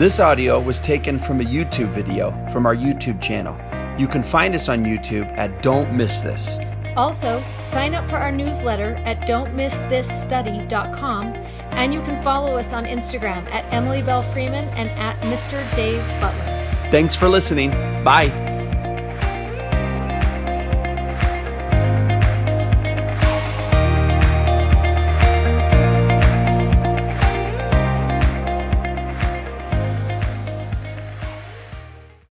This 0.00 0.18
audio 0.18 0.58
was 0.58 0.80
taken 0.80 1.18
from 1.18 1.42
a 1.42 1.44
YouTube 1.44 1.88
video 1.88 2.30
from 2.50 2.64
our 2.64 2.74
YouTube 2.74 3.20
channel. 3.20 3.54
You 4.00 4.08
can 4.08 4.22
find 4.22 4.54
us 4.54 4.70
on 4.70 4.82
YouTube 4.82 5.30
at 5.36 5.62
Don't 5.62 5.94
Miss 5.94 6.22
This. 6.22 6.58
Also, 6.96 7.44
sign 7.62 7.94
up 7.94 8.08
for 8.08 8.16
our 8.16 8.32
newsletter 8.32 8.94
at 9.04 9.20
don'tmissthisstudy.com 9.28 11.26
and 11.72 11.92
you 11.92 12.00
can 12.00 12.22
follow 12.22 12.56
us 12.56 12.72
on 12.72 12.86
Instagram 12.86 13.46
at 13.50 13.70
Emily 13.70 14.00
Belle 14.00 14.22
Freeman 14.22 14.70
and 14.70 14.88
at 14.98 15.16
Mr. 15.16 15.62
Dave 15.76 16.00
Butler. 16.18 16.90
Thanks 16.90 17.14
for 17.14 17.28
listening. 17.28 17.72
Bye. 18.02 18.59